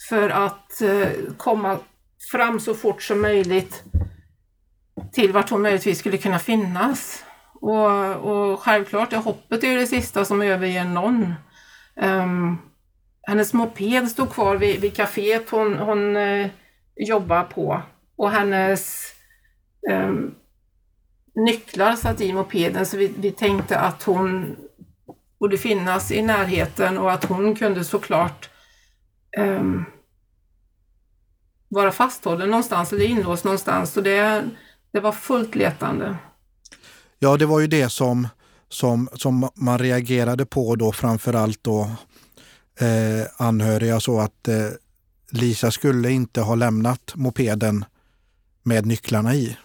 för 0.09 0.29
att 0.29 0.81
eh, 0.81 1.07
komma 1.37 1.77
fram 2.31 2.59
så 2.59 2.73
fort 2.73 3.01
som 3.03 3.21
möjligt 3.21 3.83
till 5.11 5.31
vart 5.31 5.49
hon 5.49 5.61
möjligtvis 5.61 5.99
skulle 5.99 6.17
kunna 6.17 6.39
finnas. 6.39 7.23
Och, 7.53 8.15
och 8.15 8.59
självklart 8.59 9.13
är 9.13 9.17
hoppet 9.17 9.63
är 9.63 9.77
det 9.77 9.87
sista 9.87 10.25
som 10.25 10.41
överger 10.41 10.85
någon. 10.85 11.33
Um, 11.95 12.57
hennes 13.23 13.53
moped 13.53 14.07
stod 14.07 14.31
kvar 14.31 14.55
vid, 14.55 14.81
vid 14.81 14.93
kaféet 14.93 15.49
hon, 15.49 15.77
hon 15.77 16.15
uh, 16.15 16.47
jobbar 16.95 17.43
på 17.43 17.81
och 18.15 18.31
hennes 18.31 19.11
um, 19.91 20.35
nycklar 21.35 21.95
satt 21.95 22.21
i 22.21 22.33
mopeden 22.33 22.85
så 22.85 22.97
vi, 22.97 23.13
vi 23.17 23.31
tänkte 23.31 23.79
att 23.79 24.03
hon 24.03 24.55
borde 25.39 25.57
finnas 25.57 26.11
i 26.11 26.21
närheten 26.21 26.97
och 26.97 27.11
att 27.11 27.23
hon 27.23 27.55
kunde 27.55 27.85
såklart 27.85 28.49
um, 29.37 29.85
vara 31.67 31.91
fasthållen 31.91 32.49
någonstans 32.49 32.93
eller 32.93 33.05
inlåst 33.05 33.43
någonstans. 33.43 33.93
Så 33.93 34.01
det, 34.01 34.43
det 34.91 34.99
var 34.99 35.11
fullt 35.11 35.55
letande. 35.55 36.15
Ja, 37.19 37.37
det 37.37 37.45
var 37.45 37.59
ju 37.59 37.67
det 37.67 37.89
som, 37.89 38.27
som, 38.69 39.09
som 39.13 39.49
man 39.55 39.79
reagerade 39.79 40.45
på 40.45 40.75
då 40.75 40.91
framförallt 40.91 41.63
då 41.63 41.81
eh, 42.79 43.27
anhöriga 43.47 43.99
så 43.99 44.19
att 44.19 44.47
eh, 44.47 44.67
Lisa 45.31 45.71
skulle 45.71 46.11
inte 46.11 46.41
ha 46.41 46.55
lämnat 46.55 47.11
mopeden 47.15 47.85
med 48.63 48.85
nycklarna 48.85 49.35
i. 49.35 49.57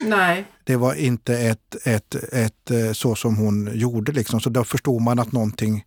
Nej. 0.00 0.44
Det 0.68 0.76
var 0.76 0.94
inte 0.94 1.38
ett, 1.38 1.86
ett, 1.86 2.14
ett, 2.14 2.70
eh, 2.70 2.92
så 2.92 3.14
som 3.14 3.36
hon 3.36 3.70
gjorde 3.74 4.12
liksom. 4.12 4.40
Så 4.40 4.50
då 4.50 4.64
förstod 4.64 5.02
man 5.02 5.18
att 5.18 5.32
någonting 5.32 5.84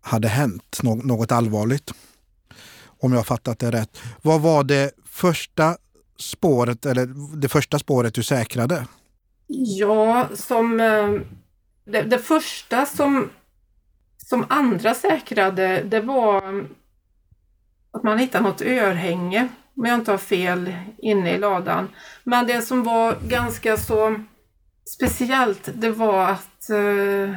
hade 0.00 0.28
hänt, 0.28 0.78
något 0.82 1.32
allvarligt. 1.32 1.92
Om 2.84 3.12
jag 3.12 3.26
fattat 3.26 3.58
det 3.58 3.70
rätt. 3.70 3.98
Vad 4.22 4.40
var 4.40 4.64
det 4.64 4.90
första 5.04 5.76
spåret, 6.18 6.86
eller 6.86 7.36
det 7.36 7.48
första 7.48 7.78
spåret 7.78 8.14
du 8.14 8.22
säkrade? 8.22 8.86
Ja, 9.46 10.28
som 10.34 10.80
eh, 10.80 11.12
det, 11.84 12.02
det, 12.02 12.18
första 12.18 12.86
som, 12.86 13.30
som 14.16 14.46
andra 14.48 14.94
säkrade, 14.94 15.82
det 15.82 16.00
var 16.00 16.66
att 17.90 18.02
man 18.02 18.18
hittade 18.18 18.44
något 18.44 18.62
örhänge, 18.62 19.48
om 19.82 19.88
jag 19.88 19.98
inte 19.98 20.10
har 20.10 20.18
fel, 20.18 20.74
inne 20.98 21.30
i 21.30 21.38
ladan. 21.38 21.88
Men 22.24 22.46
det 22.46 22.62
som 22.62 22.82
var 22.82 23.16
ganska 23.28 23.76
så 23.76 24.16
speciellt, 24.94 25.68
det 25.74 25.90
var 25.90 26.30
att 26.30 26.70
uh, 26.72 27.34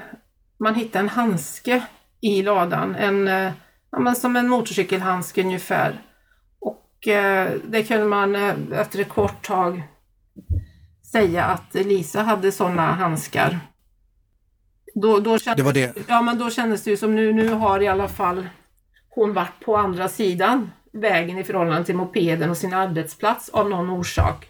man 0.58 0.76
hittade 0.76 1.00
en 1.00 1.10
handske 1.10 1.84
i 2.22 2.42
ladan. 2.42 2.96
En, 2.96 3.28
uh, 3.28 3.52
ja, 3.92 4.00
men 4.00 4.16
som 4.16 4.36
en 4.36 4.50
motorcykelhandske 4.50 5.42
ungefär. 5.42 6.02
Och 6.60 7.08
uh, 7.08 7.62
det 7.68 7.84
kunde 7.88 8.06
man 8.06 8.36
efter 8.72 9.00
ett 9.00 9.10
kort 9.10 9.46
tag 9.46 9.84
säga 11.12 11.44
att 11.46 11.74
Lisa 11.74 12.22
hade 12.22 12.52
sådana 12.52 12.92
handskar. 12.92 13.60
Då, 14.96 15.20
då 15.20 15.38
kändes, 15.40 15.58
det 15.58 15.64
var 15.64 15.74
det? 15.74 16.08
Ja, 16.08 16.22
men 16.22 16.38
då 16.38 16.50
kändes 16.50 16.84
det 16.84 16.90
ju 16.90 16.98
som 16.98 17.16
nu, 17.16 17.34
nu 17.34 17.50
har 17.50 17.82
i 17.82 17.88
alla 17.88 18.08
fall 18.08 18.48
hon 19.10 19.34
varit 19.34 19.66
på 19.66 19.78
andra 19.78 20.10
sidan 20.10 20.72
vägen 20.96 21.38
i 21.38 21.44
förhållande 21.44 21.86
till 21.86 21.96
mopeden 21.96 22.50
och 22.50 22.58
sin 22.58 22.74
arbetsplats 22.74 23.50
av 23.50 23.70
någon 23.70 23.90
orsak. 23.90 24.48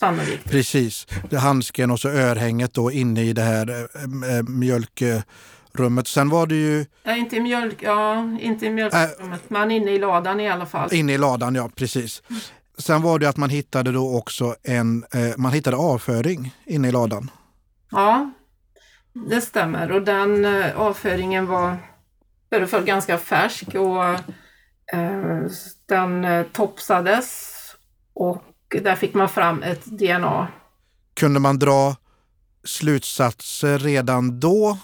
Sannolikt. 0.00 0.50
Precis. 0.50 1.06
Det 1.30 1.36
handsken 1.36 1.90
och 1.90 2.00
så 2.00 2.08
örhänget 2.08 2.74
då 2.74 2.92
inne 2.92 3.22
i 3.22 3.32
det 3.32 3.42
här 3.42 3.70
äh, 3.70 4.42
mjölkrummet. 4.48 6.06
Sen 6.06 6.28
var 6.28 6.46
det 6.46 6.54
ju... 6.54 6.86
Ja, 7.02 7.16
inte 7.16 7.36
i 7.36 7.40
mjölk, 7.40 7.82
ja, 7.82 8.36
inte 8.40 8.66
i 8.66 8.70
mjölkrummet, 8.70 9.40
äh, 9.40 9.48
men 9.48 9.70
inne 9.70 9.90
i 9.90 9.98
ladan 9.98 10.40
i 10.40 10.48
alla 10.48 10.66
fall. 10.66 10.94
Inne 10.94 11.12
i 11.12 11.18
ladan, 11.18 11.54
ja 11.54 11.70
precis. 11.74 12.22
Sen 12.78 13.02
var 13.02 13.18
det 13.18 13.28
att 13.28 13.36
man 13.36 13.50
hittade 13.50 13.92
då 13.92 14.16
också 14.16 14.56
en, 14.62 15.04
eh, 15.14 15.36
man 15.36 15.52
hittade 15.52 15.76
avföring 15.76 16.54
inne 16.64 16.88
i 16.88 16.92
ladan. 16.92 17.30
Ja, 17.90 18.30
det 19.12 19.40
stämmer 19.40 19.92
och 19.92 20.02
den 20.02 20.44
eh, 20.44 20.80
avföringen 20.80 21.46
var 21.46 21.76
föreföll 22.50 22.84
ganska 22.84 23.18
färsk 23.18 23.74
och 23.74 24.04
eh, 24.04 24.20
Eh, 24.92 25.50
den 25.86 26.24
eh, 26.24 26.46
topsades 26.52 27.52
och 28.14 28.42
där 28.82 28.96
fick 28.96 29.14
man 29.14 29.28
fram 29.28 29.62
ett 29.62 29.84
DNA. 29.84 30.48
Kunde 31.14 31.40
man 31.40 31.58
dra 31.58 31.96
slutsatser 32.64 33.78
redan 33.78 34.40
då 34.40 34.78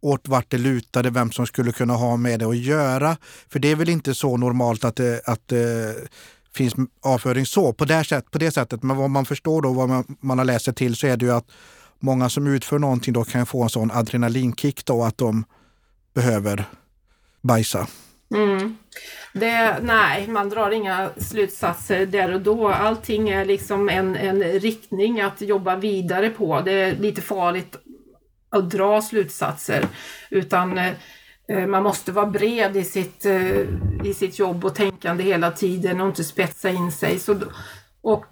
åt 0.00 0.28
vart 0.28 0.50
det 0.50 0.58
lutade, 0.58 1.10
vem 1.10 1.32
som 1.32 1.46
skulle 1.46 1.72
kunna 1.72 1.94
ha 1.94 2.16
med 2.16 2.40
det 2.40 2.46
att 2.46 2.56
göra? 2.56 3.16
För 3.48 3.58
det 3.58 3.68
är 3.68 3.76
väl 3.76 3.88
inte 3.88 4.14
så 4.14 4.36
normalt 4.36 4.84
att 4.84 4.96
det, 4.96 5.20
att 5.24 5.48
det 5.48 5.94
finns 6.52 6.74
avföring 7.02 7.46
så, 7.46 7.72
på 7.72 7.84
det, 7.84 8.04
sätt, 8.04 8.30
på 8.30 8.38
det 8.38 8.50
sättet. 8.50 8.82
Men 8.82 8.96
vad 8.96 9.10
man 9.10 9.26
förstår 9.26 9.62
då, 9.62 9.72
vad 9.72 9.88
man, 9.88 10.16
man 10.20 10.38
har 10.38 10.44
läst 10.44 10.64
sig 10.64 10.74
till, 10.74 10.96
så 10.96 11.06
är 11.06 11.16
det 11.16 11.24
ju 11.24 11.32
att 11.32 11.50
många 11.98 12.28
som 12.28 12.46
utför 12.46 12.78
någonting 12.78 13.12
då 13.12 13.24
kan 13.24 13.46
få 13.46 13.62
en 13.62 13.68
sån 13.68 13.90
adrenalinkick 13.90 14.84
då 14.84 15.04
att 15.04 15.18
de 15.18 15.44
behöver 16.14 16.64
bajsa. 17.42 17.86
Mm. 18.34 18.76
Det, 19.32 19.78
nej, 19.82 20.28
man 20.28 20.48
drar 20.48 20.70
inga 20.70 21.10
slutsatser 21.16 22.06
där 22.06 22.34
och 22.34 22.40
då. 22.40 22.68
Allting 22.68 23.28
är 23.28 23.44
liksom 23.44 23.88
en, 23.88 24.16
en 24.16 24.42
riktning 24.42 25.20
att 25.20 25.40
jobba 25.40 25.76
vidare 25.76 26.30
på. 26.30 26.60
Det 26.60 26.72
är 26.72 26.96
lite 26.96 27.22
farligt 27.22 27.76
att 28.50 28.70
dra 28.70 29.02
slutsatser. 29.02 29.86
Utan 30.30 30.78
eh, 30.78 31.66
man 31.66 31.82
måste 31.82 32.12
vara 32.12 32.26
bred 32.26 32.76
i 32.76 32.84
sitt, 32.84 33.26
eh, 33.26 33.60
i 34.04 34.14
sitt 34.14 34.38
jobb 34.38 34.64
och 34.64 34.74
tänkande 34.74 35.24
hela 35.24 35.50
tiden 35.50 36.00
och 36.00 36.06
inte 36.06 36.24
spetsa 36.24 36.70
in 36.70 36.92
sig. 36.92 37.18
Så, 37.18 37.40
och 38.02 38.26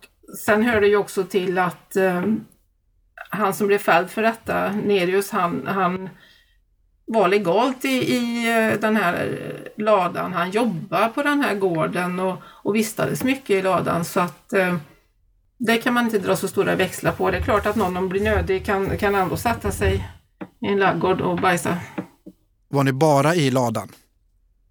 sen 0.45 0.63
hör 0.63 0.81
det 0.81 0.89
ju 0.89 0.97
också 0.97 1.25
till 1.25 1.59
att 1.59 1.97
eh, 1.97 2.23
han 3.31 3.55
som 3.55 3.67
blev 3.67 3.79
fälld 3.79 4.11
för 4.11 4.23
detta, 4.23 4.73
Nerius, 4.73 5.31
han, 5.31 5.67
han 5.67 6.09
var 7.07 7.29
legalt 7.29 7.85
i, 7.85 7.89
i 7.89 8.49
eh, 8.49 8.81
den 8.81 8.97
här 8.97 9.39
ladan. 9.77 10.33
Han 10.33 10.51
jobbade 10.51 11.09
på 11.09 11.23
den 11.23 11.41
här 11.41 11.55
gården 11.55 12.21
och, 12.21 12.43
och 12.47 12.75
vistades 12.75 13.25
mycket 13.25 13.51
i 13.51 13.63
ladan 13.63 14.05
så 14.05 14.21
att 14.21 14.53
eh, 14.53 14.77
det 15.59 15.77
kan 15.77 15.95
man 15.95 16.05
inte 16.05 16.19
dra 16.19 16.37
så 16.37 16.49
stora 16.49 16.75
växlar 16.75 17.13
på. 17.13 17.31
Det 17.31 17.37
är 17.37 17.43
klart 17.43 17.67
att 17.67 17.77
någon 17.77 17.97
om 17.97 18.09
blir 18.09 18.25
nödig 18.25 18.67
kan, 18.67 18.99
kan 18.99 19.15
ändå 19.15 19.37
sätta 19.37 19.71
sig 19.71 20.09
i 20.61 20.67
en 20.67 20.79
laggård 20.79 21.21
och 21.21 21.41
bajsa. 21.41 21.79
Var 22.69 22.85
ni 22.85 22.93
bara 22.93 23.35
i 23.35 23.51
ladan? 23.51 23.89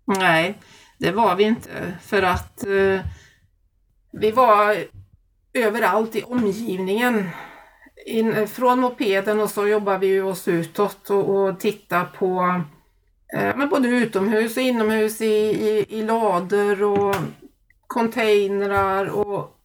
Nej, 0.06 0.58
det 1.00 1.12
var 1.12 1.36
vi 1.36 1.44
inte 1.44 1.98
för 2.02 2.22
att 2.22 2.64
eh, 2.64 3.06
vi 4.12 4.32
var 4.32 4.78
överallt 5.54 6.16
i 6.16 6.24
omgivningen 6.24 7.30
in, 8.06 8.48
från 8.48 8.80
mopeden 8.80 9.40
och 9.40 9.50
så 9.50 9.68
jobbar 9.68 9.98
vi 9.98 10.22
oss 10.22 10.48
utåt 10.48 11.10
och, 11.10 11.30
och 11.30 11.60
tittar 11.60 12.06
på 12.06 12.62
eh, 13.38 13.58
men 13.58 13.70
både 13.70 13.88
utomhus 13.88 14.58
och 14.58 14.64
inomhus 14.64 15.22
i, 15.22 15.26
i, 15.26 15.86
i 15.90 16.02
lador 16.02 16.84
och 16.84 17.16
containrar 17.88 19.06
och 19.06 19.58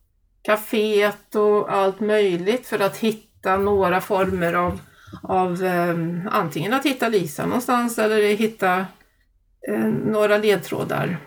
kaféet 0.42 1.34
och 1.36 1.72
allt 1.72 2.00
möjligt 2.00 2.66
för 2.66 2.78
att 2.78 2.96
hitta 2.96 3.56
några 3.56 4.00
former 4.00 4.54
av, 4.54 4.80
av 5.22 5.64
eh, 5.64 5.96
antingen 6.30 6.72
att 6.72 6.86
hitta 6.86 7.08
Lisa 7.08 7.46
någonstans 7.46 7.98
eller 7.98 8.36
hitta 8.36 8.86
eh, 9.68 9.84
några 9.86 10.38
ledtrådar. 10.38 11.18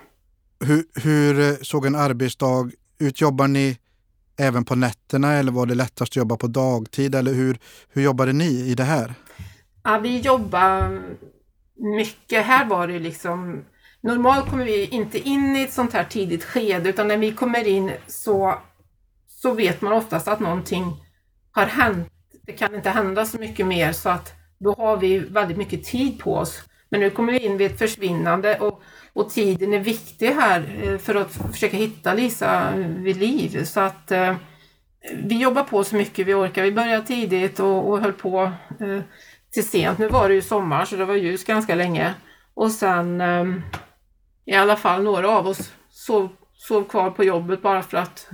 Hur, 0.65 0.86
hur 0.96 1.63
såg 1.63 1.86
en 1.86 1.96
arbetsdag 1.96 2.72
ut? 3.00 3.22
Jobbar 3.22 3.48
ni 3.48 3.77
även 4.42 4.66
på 4.66 4.76
nätterna 4.76 5.34
eller 5.34 5.52
var 5.52 5.66
det 5.66 5.76
lättast 5.76 6.12
att 6.12 6.16
jobba 6.16 6.38
på 6.38 6.48
dagtid? 6.48 7.16
Eller 7.16 7.34
hur, 7.34 7.60
hur 7.90 8.02
jobbade 8.02 8.34
ni 8.34 8.70
i 8.72 8.76
det 8.76 8.84
här? 8.84 9.14
Ja, 9.84 10.00
vi 10.00 10.20
jobbar 10.20 11.02
mycket. 11.98 12.46
Här 12.46 12.66
var 12.66 12.88
det 12.88 13.00
liksom 13.00 13.64
Normalt 14.04 14.50
kommer 14.50 14.66
vi 14.66 14.86
inte 14.86 15.20
in 15.20 15.56
i 15.56 15.62
ett 15.62 15.74
sånt 15.74 15.94
här 15.94 16.04
tidigt 16.04 16.44
skede 16.44 16.90
utan 16.90 17.08
när 17.08 17.18
vi 17.18 17.32
kommer 17.32 17.68
in 17.68 17.92
så, 18.08 18.56
så 19.28 19.54
vet 19.54 19.82
man 19.82 19.94
oftast 19.94 20.28
att 20.28 20.40
någonting 20.40 21.06
har 21.52 21.66
hänt. 21.66 22.08
Det 22.46 22.52
kan 22.52 22.76
inte 22.76 22.90
hända 22.90 23.26
så 23.26 23.38
mycket 23.38 23.68
mer 23.68 23.92
så 23.92 24.10
att 24.10 24.34
då 24.60 24.74
har 24.74 24.98
vi 24.98 25.20
väldigt 25.20 25.58
mycket 25.58 25.84
tid 25.84 26.20
på 26.20 26.36
oss. 26.36 26.62
Men 26.90 27.00
nu 27.00 27.10
kommer 27.10 27.34
vi 27.34 27.40
in 27.40 27.58
vid 27.58 27.72
ett 27.72 27.80
försvinnande 27.80 28.60
och, 28.60 28.82
och 29.13 29.30
tiden 29.30 29.74
är 29.74 29.80
viktig 29.80 30.27
här 30.27 30.80
eh, 30.84 30.98
för 30.98 31.15
att 31.15 31.34
försöka 31.51 31.77
hitta 31.77 32.13
Lisa 32.13 32.75
vid 32.75 33.18
liv. 33.18 33.63
Så 33.65 33.80
att 33.80 34.12
eh, 34.12 34.36
vi 35.24 35.38
jobbar 35.38 35.63
på 35.63 35.84
så 35.84 35.96
mycket 35.96 36.27
vi 36.27 36.34
orkar. 36.34 36.63
Vi 36.63 36.72
började 36.72 37.08
tidigt 37.08 37.60
och, 37.60 37.89
och 37.89 38.00
höll 38.00 38.13
på 38.13 38.51
eh, 38.80 39.01
till 39.53 39.68
sent. 39.70 39.98
Nu 39.98 40.08
var 40.08 40.30
det 40.30 40.36
ju 40.36 40.41
sommar 40.41 40.86
så 40.86 40.96
det 40.96 41.06
var 41.06 41.15
ljus 41.15 41.44
ganska 41.44 41.75
länge. 41.75 42.13
Och 42.53 42.72
sen 42.72 43.22
i 44.46 44.53
alla 44.56 44.75
fall 44.75 45.03
några 45.03 45.30
av 45.30 45.48
oss 45.48 45.72
sov, 45.89 46.30
sov 46.53 46.84
kvar 46.84 47.12
på 47.12 47.24
jobbet 47.24 47.62
bara 47.62 47.84
för 47.84 47.98
att 47.98 48.30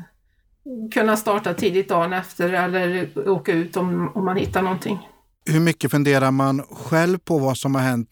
kunna 0.94 1.18
starta 1.18 1.54
tidigt 1.54 1.90
dagen 1.90 2.14
efter 2.14 2.54
eller 2.54 3.30
åka 3.30 3.52
ut 3.52 3.78
om, 3.78 4.12
om 4.16 4.26
man 4.26 4.38
hittar 4.38 4.62
någonting. 4.62 5.08
Hur 5.46 5.60
mycket 5.60 5.92
funderar 5.92 6.32
man 6.32 6.64
själv 6.64 7.18
på 7.18 7.38
vad 7.38 7.58
som 7.58 7.76
har 7.76 7.82
hänt 7.82 8.10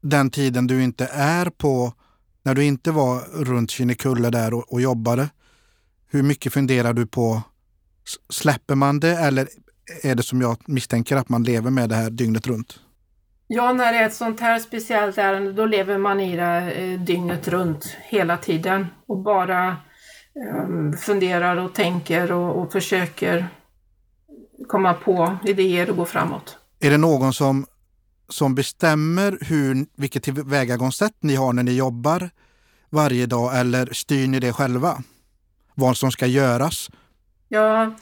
den 0.00 0.30
tiden 0.30 0.66
du 0.66 0.82
inte 0.82 1.08
är 1.12 1.50
på, 1.50 1.92
när 2.42 2.54
du 2.54 2.64
inte 2.64 2.90
var 2.90 3.44
runt 3.44 3.70
Kinnekulle 3.70 4.30
där 4.30 4.54
och, 4.54 4.72
och 4.72 4.80
jobbade? 4.80 5.28
Hur 6.10 6.22
mycket 6.22 6.52
funderar 6.52 6.92
du 6.92 7.06
på, 7.06 7.42
släpper 8.30 8.74
man 8.74 9.00
det 9.00 9.16
eller 9.16 9.48
är 10.02 10.14
det 10.14 10.22
som 10.22 10.40
jag 10.40 10.56
misstänker 10.66 11.16
att 11.16 11.28
man 11.28 11.42
lever 11.42 11.70
med 11.70 11.88
det 11.88 11.94
här 11.94 12.10
dygnet 12.10 12.46
runt? 12.46 12.80
Ja, 13.46 13.72
när 13.72 13.92
det 13.92 13.98
är 13.98 14.06
ett 14.06 14.14
sånt 14.14 14.40
här 14.40 14.58
speciellt 14.58 15.18
ärende 15.18 15.52
då 15.52 15.66
lever 15.66 15.98
man 15.98 16.20
i 16.20 16.36
det 16.36 16.72
eh, 16.72 17.00
dygnet 17.00 17.48
runt 17.48 17.96
hela 18.02 18.36
tiden 18.36 18.86
och 19.06 19.18
bara 19.18 19.76
um, 20.66 20.92
funderar 20.92 21.56
och 21.56 21.74
tänker 21.74 22.32
och, 22.32 22.62
och 22.62 22.72
försöker 22.72 23.48
komma 24.68 24.94
på 24.94 25.36
idéer 25.44 25.90
och 25.90 25.96
gå 25.96 26.04
framåt. 26.04 26.58
Är 26.80 26.90
det 26.90 26.96
någon 26.96 27.32
som, 27.32 27.66
som 28.28 28.54
bestämmer 28.54 29.38
hur, 29.40 29.86
vilket 29.96 30.22
tillvägagångssätt 30.22 31.14
ni 31.20 31.34
har 31.34 31.52
när 31.52 31.62
ni 31.62 31.76
jobbar 31.76 32.30
varje 32.90 33.26
dag 33.26 33.60
eller 33.60 33.92
styr 33.92 34.26
ni 34.26 34.40
det 34.40 34.52
själva? 34.52 35.02
Vad 35.74 35.96
som 35.96 36.10
ska 36.10 36.26
göras? 36.26 36.90
Ja, 37.48 37.92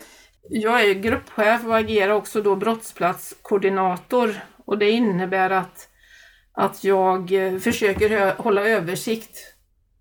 jag 0.48 0.84
är 0.84 0.94
gruppchef 0.94 1.64
och 1.64 1.78
agerar 1.78 2.12
också 2.12 2.42
då 2.42 2.56
brottsplatskoordinator 2.56 4.34
och 4.64 4.78
det 4.78 4.90
innebär 4.90 5.50
att, 5.50 5.88
att 6.52 6.84
jag 6.84 7.32
eh, 7.32 7.58
försöker 7.58 8.42
hålla 8.42 8.60
översikt 8.60 9.56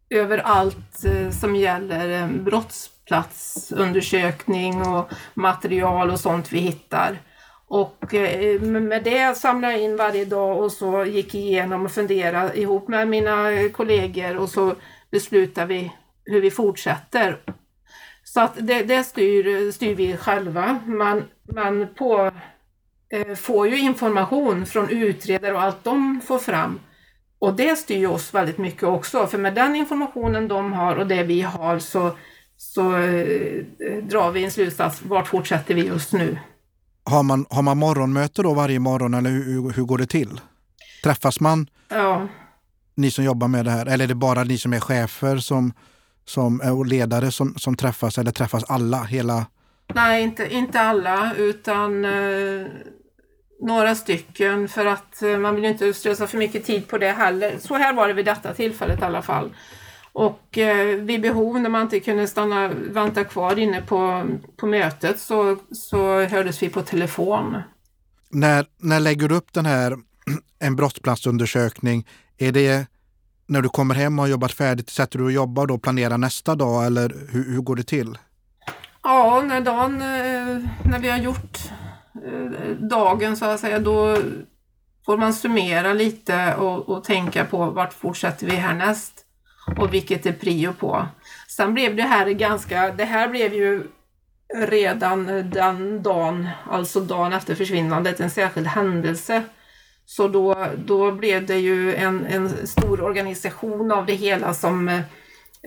över 0.10 0.38
allt 0.38 1.06
eh, 1.06 1.30
som 1.30 1.56
gäller 1.56 2.22
eh, 2.22 2.28
brottsplatsundersökning 2.28 4.82
och 4.82 5.10
material 5.34 6.12
och 6.12 6.20
sånt 6.20 6.52
vi 6.52 6.60
hittar. 6.60 7.20
Och 7.68 8.14
eh, 8.14 8.62
med 8.62 9.04
det 9.04 9.38
samlade 9.38 9.74
jag 9.74 9.82
in 9.82 9.98
varje 9.98 10.26
dag 10.26 10.64
och 10.64 10.72
så 10.72 11.06
gick 11.06 11.36
igenom 11.36 11.86
och 11.86 11.92
funderade 11.92 12.60
ihop 12.60 12.88
med 12.88 13.08
mina 13.08 13.70
kollegor 13.70 14.38
och 14.38 14.50
så 14.50 14.76
beslutade 15.12 15.68
vi 15.68 15.92
hur 16.26 16.42
vi 16.42 16.52
fortsätter. 16.52 17.40
Så 18.24 18.42
att 18.42 18.54
det, 18.68 18.84
det 18.84 19.04
styr, 19.04 19.72
styr 19.72 19.96
vi 19.96 20.18
själva. 20.18 20.80
Man, 20.86 21.24
man 21.54 21.88
på, 21.96 22.32
eh, 23.10 23.36
får 23.36 23.68
ju 23.68 23.80
information 23.80 24.66
från 24.66 24.90
utredare 24.90 25.54
och 25.54 25.62
allt 25.62 25.84
de 25.84 26.22
får 26.22 26.40
fram. 26.40 26.80
Och 27.40 27.54
det 27.54 27.76
styr 27.76 28.08
oss 28.08 28.34
väldigt 28.34 28.58
mycket 28.58 28.84
också, 28.84 29.28
för 29.28 29.38
med 29.38 29.54
den 29.54 29.76
informationen 29.76 30.48
de 30.48 30.74
har 30.74 30.96
och 30.96 31.08
det 31.08 31.24
vi 31.24 31.42
har 31.42 31.80
så, 31.80 32.18
så 32.58 32.98
eh, 32.98 33.64
drar 34.04 34.32
vi 34.32 34.44
en 34.44 34.52
slutsats. 34.52 35.02
Vart 35.02 35.28
fortsätter 35.28 35.74
vi 35.74 35.86
just 35.86 36.14
nu? 36.14 36.38
Har 37.06 37.24
man, 37.24 37.46
har 37.50 37.62
man 37.62 37.78
morgonmöte 37.78 38.42
då 38.42 38.54
varje 38.54 38.80
morgon 38.80 39.14
eller 39.14 39.30
hur, 39.30 39.74
hur 39.74 39.84
går 39.84 39.98
det 39.98 40.08
till? 40.08 40.42
Träffas 41.04 41.40
man? 41.40 41.68
Ja. 41.90 42.28
Ni 42.96 43.12
som 43.12 43.24
jobbar 43.24 43.48
med 43.48 43.66
det 43.66 43.72
här, 43.72 43.86
eller 43.86 44.04
är 44.04 44.08
det 44.08 44.16
bara 44.16 44.44
ni 44.44 44.58
som 44.58 44.74
är 44.74 44.80
chefer 44.80 45.38
som, 45.38 45.74
som, 46.26 46.62
och 46.62 46.86
ledare 46.86 47.32
som, 47.32 47.56
som 47.58 47.76
träffas 47.78 48.18
eller 48.18 48.32
träffas 48.32 48.64
alla? 48.64 49.04
hela... 49.04 49.46
Nej, 49.94 50.24
inte, 50.24 50.54
inte 50.54 50.82
alla 50.82 51.34
utan 51.38 52.06
eh, 52.06 52.68
några 53.62 53.96
stycken 53.96 54.68
för 54.68 54.86
att 54.86 55.22
eh, 55.22 55.38
man 55.38 55.56
vill 55.56 55.66
inte 55.66 55.94
slösa 55.94 56.28
för 56.28 56.38
mycket 56.38 56.66
tid 56.66 56.88
på 56.88 56.98
det 56.98 57.12
heller. 57.12 57.56
Så 57.60 57.76
här 57.76 57.94
var 57.94 58.08
det 58.08 58.14
vid 58.14 58.26
detta 58.26 58.54
tillfället 58.54 59.02
i 59.02 59.04
alla 59.04 59.22
fall. 59.22 59.50
Och 60.16 60.58
eh, 60.58 60.96
vid 60.96 61.22
behov 61.22 61.60
när 61.60 61.70
man 61.70 61.82
inte 61.82 62.00
kunde 62.00 62.28
stanna, 62.28 62.68
vänta 62.68 63.24
kvar 63.24 63.60
inne 63.60 63.82
på, 63.82 64.26
på 64.58 64.68
mötet 64.68 65.20
så, 65.20 65.58
så 65.72 66.22
hördes 66.26 66.64
vi 66.64 66.70
på 66.70 66.82
telefon. 66.82 67.58
När, 68.30 68.66
när 68.78 69.00
lägger 69.00 69.28
du 69.30 69.36
upp 69.36 69.54
den 69.54 69.66
här, 69.66 69.98
en 70.60 70.76
brottsplatsundersökning, 70.76 72.08
är 72.38 72.52
det 72.52 72.88
när 73.48 73.62
du 73.62 73.70
kommer 73.70 73.96
hem 73.96 74.20
och 74.20 74.24
har 74.24 74.30
jobbat 74.30 74.52
färdigt, 74.52 74.90
sätter 74.90 75.20
du 75.20 75.26
och 75.26 75.32
jobbar 75.32 75.68
då 75.68 75.74
och 75.74 75.82
planerar 75.82 76.18
nästa 76.18 76.56
dag 76.56 76.86
eller 76.86 77.16
hur, 77.30 77.52
hur 77.54 77.62
går 77.62 77.76
det 77.76 77.84
till? 77.84 78.18
Ja, 79.04 79.44
när 79.48 79.62
dagen, 79.62 79.94
eh, 80.02 80.70
när 80.90 81.00
vi 81.00 81.10
har 81.10 81.18
gjort 81.18 81.60
eh, 82.26 82.70
dagen 82.80 83.38
så 83.38 83.46
att 83.46 83.60
säga, 83.60 83.80
då 83.80 84.18
får 85.06 85.18
man 85.18 85.34
summera 85.34 85.94
lite 85.94 86.56
och, 86.56 86.90
och 86.90 87.04
tänka 87.04 87.46
på 87.46 87.70
vart 87.70 87.94
fortsätter 87.94 88.48
vi 88.48 88.56
härnäst 88.56 89.25
och 89.78 89.94
vilket 89.94 90.26
är 90.26 90.34
prio 90.34 90.74
på. 90.74 91.08
Sen 91.48 91.74
blev 91.74 91.96
det 91.96 92.04
här 92.04 92.30
ganska, 92.30 92.92
det 92.92 93.06
här 93.06 93.28
blev 93.28 93.54
ju 93.54 93.84
redan 94.54 95.50
den 95.50 96.04
dagen, 96.04 96.50
alltså 96.70 97.00
dagen 97.00 97.34
efter 97.34 97.56
försvinnandet, 97.56 98.20
en 98.20 98.30
särskild 98.30 98.68
händelse. 98.68 99.44
Så 100.06 100.28
då, 100.28 100.68
då 100.78 101.12
blev 101.12 101.46
det 101.46 101.58
ju 101.58 101.96
en, 101.96 102.26
en 102.26 102.68
stor 102.68 103.02
organisation 103.02 103.92
av 103.92 104.06
det 104.06 104.14
hela 104.14 104.54
som 104.54 104.88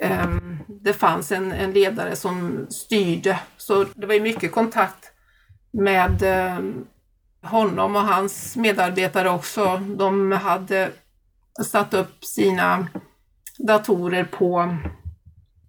eh, 0.02 0.28
det 0.66 0.92
fanns 0.92 1.32
en, 1.32 1.52
en, 1.52 1.72
ledare 1.72 2.16
som 2.16 2.66
styrde. 2.70 3.40
Så 3.56 3.84
det 3.94 4.06
var 4.06 4.14
ju 4.14 4.20
mycket 4.20 4.52
kontakt 4.52 5.12
med 5.70 6.22
eh, 6.22 6.58
honom 7.42 7.96
och 7.96 8.02
hans 8.02 8.56
medarbetare 8.56 9.30
också. 9.30 9.76
De 9.76 10.32
hade 10.32 10.90
satt 11.64 11.94
upp 11.94 12.24
sina 12.24 12.86
datorer 13.58 14.24
på, 14.24 14.76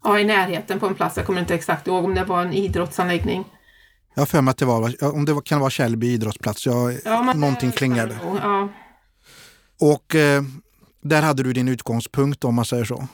ja, 0.03 0.19
i 0.19 0.25
närheten 0.25 0.79
på 0.79 0.87
en 0.87 0.95
plats. 0.95 1.17
Jag 1.17 1.25
kommer 1.25 1.39
inte 1.39 1.55
exakt 1.55 1.87
ihåg 1.87 2.05
om 2.05 2.15
det 2.15 2.23
var 2.23 2.41
en 2.41 2.53
idrottsanläggning. 2.53 3.45
Jag 4.13 4.21
har 4.21 4.25
för 4.25 4.41
mig 4.41 4.51
att 4.51 4.57
det 4.57 4.65
var, 4.65 5.03
om 5.15 5.25
det 5.25 5.41
kan 5.45 5.59
vara 5.59 5.69
Källby 5.69 6.07
idrottsplats. 6.07 6.65
Jag, 6.65 6.93
ja, 7.05 7.33
någonting 7.33 7.71
klingade. 7.71 8.19
Ja. 8.41 8.69
Och 9.81 10.15
eh, 10.15 10.43
där 11.01 11.21
hade 11.21 11.43
du 11.43 11.53
din 11.53 11.67
utgångspunkt 11.67 12.43
om 12.43 12.55
man 12.55 12.65
säger 12.65 12.85
så? 12.85 13.07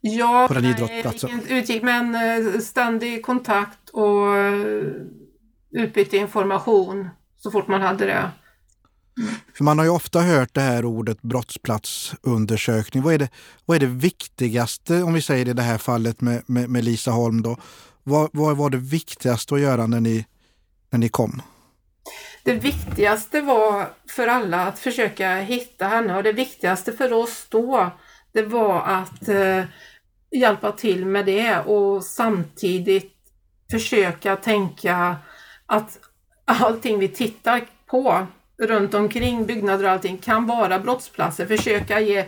Ja, 0.00 0.44
på 0.48 0.54
den 0.54 0.64
idrottsplatsen. 0.64 1.40
utgick 1.48 1.82
med 1.82 2.00
en 2.00 2.14
eh, 2.14 2.60
ständig 2.60 3.24
kontakt 3.24 3.88
och 3.92 4.36
eh, 4.36 4.82
utbytte 5.70 6.16
information 6.16 7.08
så 7.38 7.50
fort 7.50 7.68
man 7.68 7.82
hade 7.82 8.06
det. 8.06 8.30
För 9.54 9.64
man 9.64 9.78
har 9.78 9.84
ju 9.84 9.90
ofta 9.90 10.20
hört 10.20 10.54
det 10.54 10.60
här 10.60 10.84
ordet 10.84 11.22
brottsplatsundersökning. 11.22 13.02
Vad 13.02 13.14
är 13.14 13.18
det, 13.18 13.28
vad 13.64 13.76
är 13.76 13.80
det 13.80 13.86
viktigaste, 13.86 15.02
om 15.02 15.14
vi 15.14 15.22
säger 15.22 15.44
det 15.44 15.50
i 15.50 15.54
det 15.54 15.62
här 15.62 15.78
fallet 15.78 16.20
med, 16.20 16.42
med, 16.46 16.70
med 16.70 16.84
Lisa 16.84 17.10
Holm 17.10 17.42
då? 17.42 17.56
Vad, 18.02 18.30
vad 18.32 18.56
var 18.56 18.70
det 18.70 18.76
viktigaste 18.76 19.54
att 19.54 19.60
göra 19.60 19.86
när 19.86 20.00
ni, 20.00 20.26
när 20.90 20.98
ni 20.98 21.08
kom? 21.08 21.42
Det 22.44 22.54
viktigaste 22.54 23.40
var 23.40 23.90
för 24.08 24.26
alla 24.26 24.66
att 24.66 24.78
försöka 24.78 25.36
hitta 25.36 25.88
henne 25.88 26.16
och 26.16 26.22
det 26.22 26.32
viktigaste 26.32 26.92
för 26.92 27.12
oss 27.12 27.46
då, 27.48 27.90
det 28.32 28.42
var 28.42 28.82
att 28.82 29.28
eh, 29.28 29.64
hjälpa 30.30 30.72
till 30.72 31.06
med 31.06 31.26
det 31.26 31.58
och 31.58 32.04
samtidigt 32.04 33.12
försöka 33.70 34.36
tänka 34.36 35.16
att 35.66 35.98
allting 36.44 36.98
vi 36.98 37.08
tittar 37.08 37.64
på 37.86 38.26
runt 38.66 38.94
omkring 38.94 39.46
byggnader 39.46 39.84
och 39.84 39.90
allting 39.90 40.18
kan 40.18 40.46
vara 40.46 40.78
brottsplatser. 40.78 41.46
Försöka 41.46 42.00
ge 42.00 42.26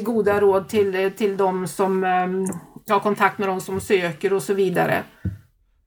goda 0.00 0.40
råd 0.40 0.68
till, 0.68 1.10
till 1.16 1.36
de 1.36 1.68
som 1.68 2.04
ehm, 2.04 2.46
har 2.88 3.00
kontakt 3.00 3.38
med 3.38 3.48
de 3.48 3.60
som 3.60 3.80
söker 3.80 4.32
och 4.32 4.42
så 4.42 4.54
vidare. 4.54 5.02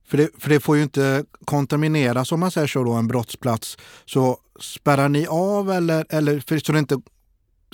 För 0.08 0.18
det, 0.18 0.30
för 0.40 0.50
det 0.50 0.60
får 0.60 0.78
ju 0.78 0.84
inte 0.84 1.26
kontamineras 1.46 2.32
om 2.32 2.40
man 2.40 2.52
säger 2.52 2.68
så 2.68 2.84
då, 2.84 2.92
en 2.92 3.08
brottsplats. 3.08 3.78
Så 4.06 4.38
spärrar 4.60 5.10
ni 5.10 5.28
av 5.28 5.72
eller, 5.72 6.06
eller 6.10 6.40
för 6.40 6.58
så 6.58 6.72
det 6.72 6.80
inte 6.80 7.02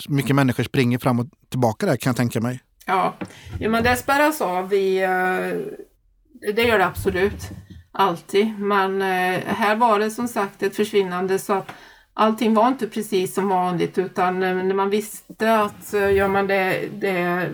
mycket 0.09 0.35
människor 0.35 0.63
springer 0.63 0.99
fram 0.99 1.19
och 1.19 1.25
tillbaka 1.49 1.85
där 1.85 1.95
kan 1.95 2.09
jag 2.09 2.17
tänka 2.17 2.41
mig? 2.41 2.59
Ja, 2.85 3.15
ja 3.59 3.69
men 3.69 3.83
det 3.83 3.95
spärras 3.95 4.41
av. 4.41 4.69
Vi, 4.69 5.03
eh, 5.03 5.79
det 6.53 6.63
gör 6.63 6.77
det 6.77 6.85
absolut. 6.85 7.49
Alltid. 7.91 8.59
Men 8.59 9.01
eh, 9.01 9.39
här 9.45 9.75
var 9.75 9.99
det 9.99 10.11
som 10.11 10.27
sagt 10.27 10.63
ett 10.63 10.75
försvinnande 10.75 11.39
så 11.39 11.63
allting 12.19 12.53
var 12.53 12.67
inte 12.67 12.87
precis 12.87 13.33
som 13.33 13.49
vanligt 13.49 13.97
utan 13.97 14.43
eh, 14.43 14.55
när 14.55 14.75
man 14.75 14.89
visste 14.89 15.59
att 15.59 15.93
eh, 15.93 16.13
gör 16.13 16.27
man 16.27 16.47
det, 16.47 16.89
det, 16.93 17.49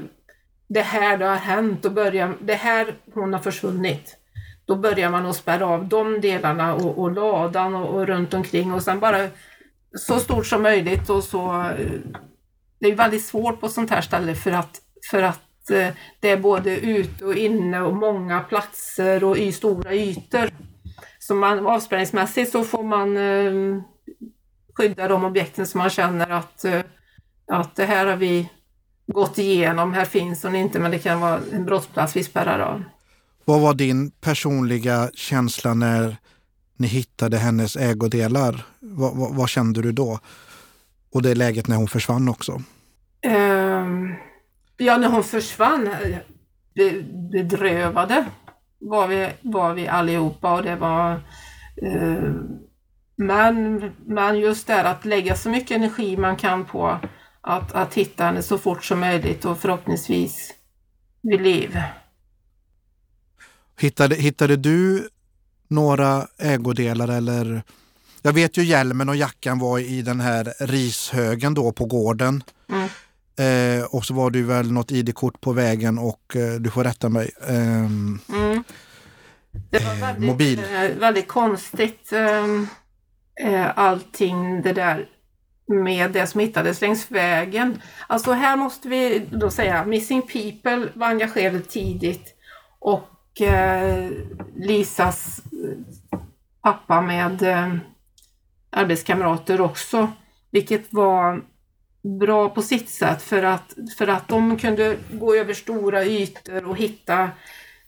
det 0.67 0.81
här 0.81 1.17
det 1.17 1.25
har 1.25 1.35
hänt, 1.35 1.85
och 1.85 1.91
börjar, 1.91 2.35
det 2.39 2.53
här 2.53 2.95
hon 3.13 3.33
har 3.33 3.39
försvunnit. 3.39 4.17
Då 4.65 4.75
börjar 4.75 5.09
man 5.09 5.25
att 5.25 5.35
spärra 5.35 5.67
av 5.67 5.87
de 5.87 6.21
delarna 6.21 6.75
och, 6.75 6.97
och 6.97 7.11
ladan 7.11 7.75
och, 7.75 7.95
och 7.95 8.07
runt 8.07 8.33
omkring 8.33 8.73
och 8.73 8.83
sen 8.83 8.99
bara 8.99 9.27
så 9.93 10.19
stort 10.19 10.45
som 10.45 10.61
möjligt 10.61 11.09
och 11.09 11.23
så 11.23 11.61
eh, 11.61 11.99
det 12.79 12.91
är 12.91 12.95
väldigt 12.95 13.25
svårt 13.25 13.61
på 13.61 13.69
sånt 13.69 13.89
här 13.89 14.01
ställe 14.01 14.35
för 14.35 14.51
att, 14.51 14.81
för 15.11 15.23
att 15.23 15.41
det 16.19 16.29
är 16.29 16.37
både 16.37 16.79
ute 16.79 17.25
och 17.25 17.35
inne 17.35 17.81
och 17.81 17.95
många 17.95 18.39
platser 18.39 19.23
och 19.23 19.37
i 19.37 19.51
stora 19.51 19.93
ytor. 19.93 20.49
Så 21.19 21.35
man, 21.35 21.67
avspärrningsmässigt 21.67 22.51
så 22.51 22.63
får 22.63 22.83
man 22.83 23.17
skydda 24.77 25.07
de 25.07 25.23
objekten 25.25 25.67
som 25.67 25.77
man 25.77 25.89
känner 25.89 26.29
att, 26.29 26.65
eh, 26.65 26.81
att 27.51 27.75
det 27.75 27.85
här 27.85 28.05
har 28.05 28.15
vi 28.15 28.49
gått 29.07 29.37
igenom, 29.37 29.93
här 29.93 30.05
finns 30.05 30.43
hon 30.43 30.55
inte 30.55 30.79
men 30.79 30.91
det 30.91 30.99
kan 30.99 31.19
vara 31.19 31.39
en 31.51 31.65
brottsplats 31.65 32.15
vi 32.15 32.23
spärrar 32.23 32.59
av. 32.59 32.83
Vad 33.45 33.61
var 33.61 33.73
din 33.73 34.11
personliga 34.11 35.09
känsla 35.13 35.73
när 35.73 36.17
ni 36.77 36.87
hittade 36.87 37.37
hennes 37.37 37.75
ägodelar? 37.75 38.65
Vad, 38.79 39.17
vad, 39.17 39.35
vad 39.35 39.49
kände 39.49 39.81
du 39.81 39.91
då? 39.91 40.19
Och 41.11 41.21
det 41.21 41.35
läget 41.35 41.67
när 41.67 41.75
hon 41.75 41.87
försvann 41.87 42.29
också? 42.29 42.51
Um, 43.25 44.15
ja, 44.77 44.97
när 44.97 45.07
hon 45.07 45.23
försvann, 45.23 45.89
be, 46.75 47.03
bedrövade 47.31 48.25
var 48.79 49.07
vi, 49.07 49.29
var 49.41 49.73
vi 49.73 49.87
allihopa 49.87 50.55
och 50.55 50.63
det 50.63 50.75
var 50.75 51.13
uh, 51.83 52.33
men, 53.15 53.91
men 54.05 54.39
just 54.39 54.67
det 54.67 54.89
att 54.89 55.05
lägga 55.05 55.35
så 55.35 55.49
mycket 55.49 55.77
energi 55.77 56.17
man 56.17 56.35
kan 56.35 56.65
på 56.65 56.99
att, 57.41 57.73
att 57.73 57.93
hitta 57.93 58.25
henne 58.25 58.41
så 58.41 58.57
fort 58.57 58.83
som 58.83 58.99
möjligt 58.99 59.45
och 59.45 59.59
förhoppningsvis 59.59 60.53
vid 61.21 61.41
liv. 61.41 61.81
Hittade, 63.79 64.15
hittade 64.15 64.55
du 64.55 65.09
några 65.67 66.27
ägodelar 66.37 67.07
eller 67.07 67.63
jag 68.21 68.33
vet 68.33 68.57
ju 68.57 68.63
hjälmen 68.63 69.09
och 69.09 69.15
jackan 69.15 69.59
var 69.59 69.79
i 69.79 70.01
den 70.01 70.19
här 70.19 70.53
rishögen 70.59 71.53
då 71.53 71.71
på 71.71 71.85
gården. 71.85 72.43
Mm. 72.69 72.89
Eh, 73.37 73.85
och 73.85 74.05
så 74.05 74.13
var 74.13 74.31
det 74.31 74.41
väl 74.41 74.71
något 74.71 74.91
ID-kort 74.91 75.41
på 75.41 75.53
vägen 75.53 75.97
och 75.97 76.35
eh, 76.35 76.53
du 76.53 76.69
får 76.69 76.83
rätta 76.83 77.09
mig. 77.09 77.31
Eh, 77.47 77.55
mm. 77.55 78.63
Det 79.69 79.85
var 79.85 79.95
väldigt, 79.95 80.25
mobil. 80.25 80.59
Eh, 80.59 80.99
väldigt 80.99 81.27
konstigt 81.27 82.11
ehm, 82.11 82.67
eh, 83.41 83.77
allting 83.77 84.61
det 84.61 84.73
där 84.73 85.09
med 85.67 86.11
det 86.11 86.27
som 86.27 86.41
hittades 86.41 86.81
längs 86.81 87.11
vägen. 87.11 87.81
Alltså 88.07 88.31
här 88.31 88.55
måste 88.55 88.87
vi 88.87 89.27
då 89.31 89.49
säga 89.49 89.85
Missing 89.85 90.21
People 90.21 90.89
var 90.93 91.07
engagerade 91.07 91.61
tidigt 91.61 92.35
och 92.79 93.41
eh, 93.41 94.09
Lisas 94.55 95.39
eh, 95.39 95.79
pappa 96.61 97.01
med 97.01 97.41
eh, 97.41 97.75
arbetskamrater 98.69 99.61
också, 99.61 100.11
vilket 100.51 100.93
var 100.93 101.43
bra 102.19 102.49
på 102.49 102.61
sitt 102.61 102.89
sätt 102.89 103.21
för 103.21 103.43
att, 103.43 103.73
för 103.97 104.07
att 104.07 104.27
de 104.27 104.57
kunde 104.57 104.97
gå 105.11 105.35
över 105.35 105.53
stora 105.53 106.05
ytor 106.05 106.65
och 106.65 106.77
hitta 106.77 107.29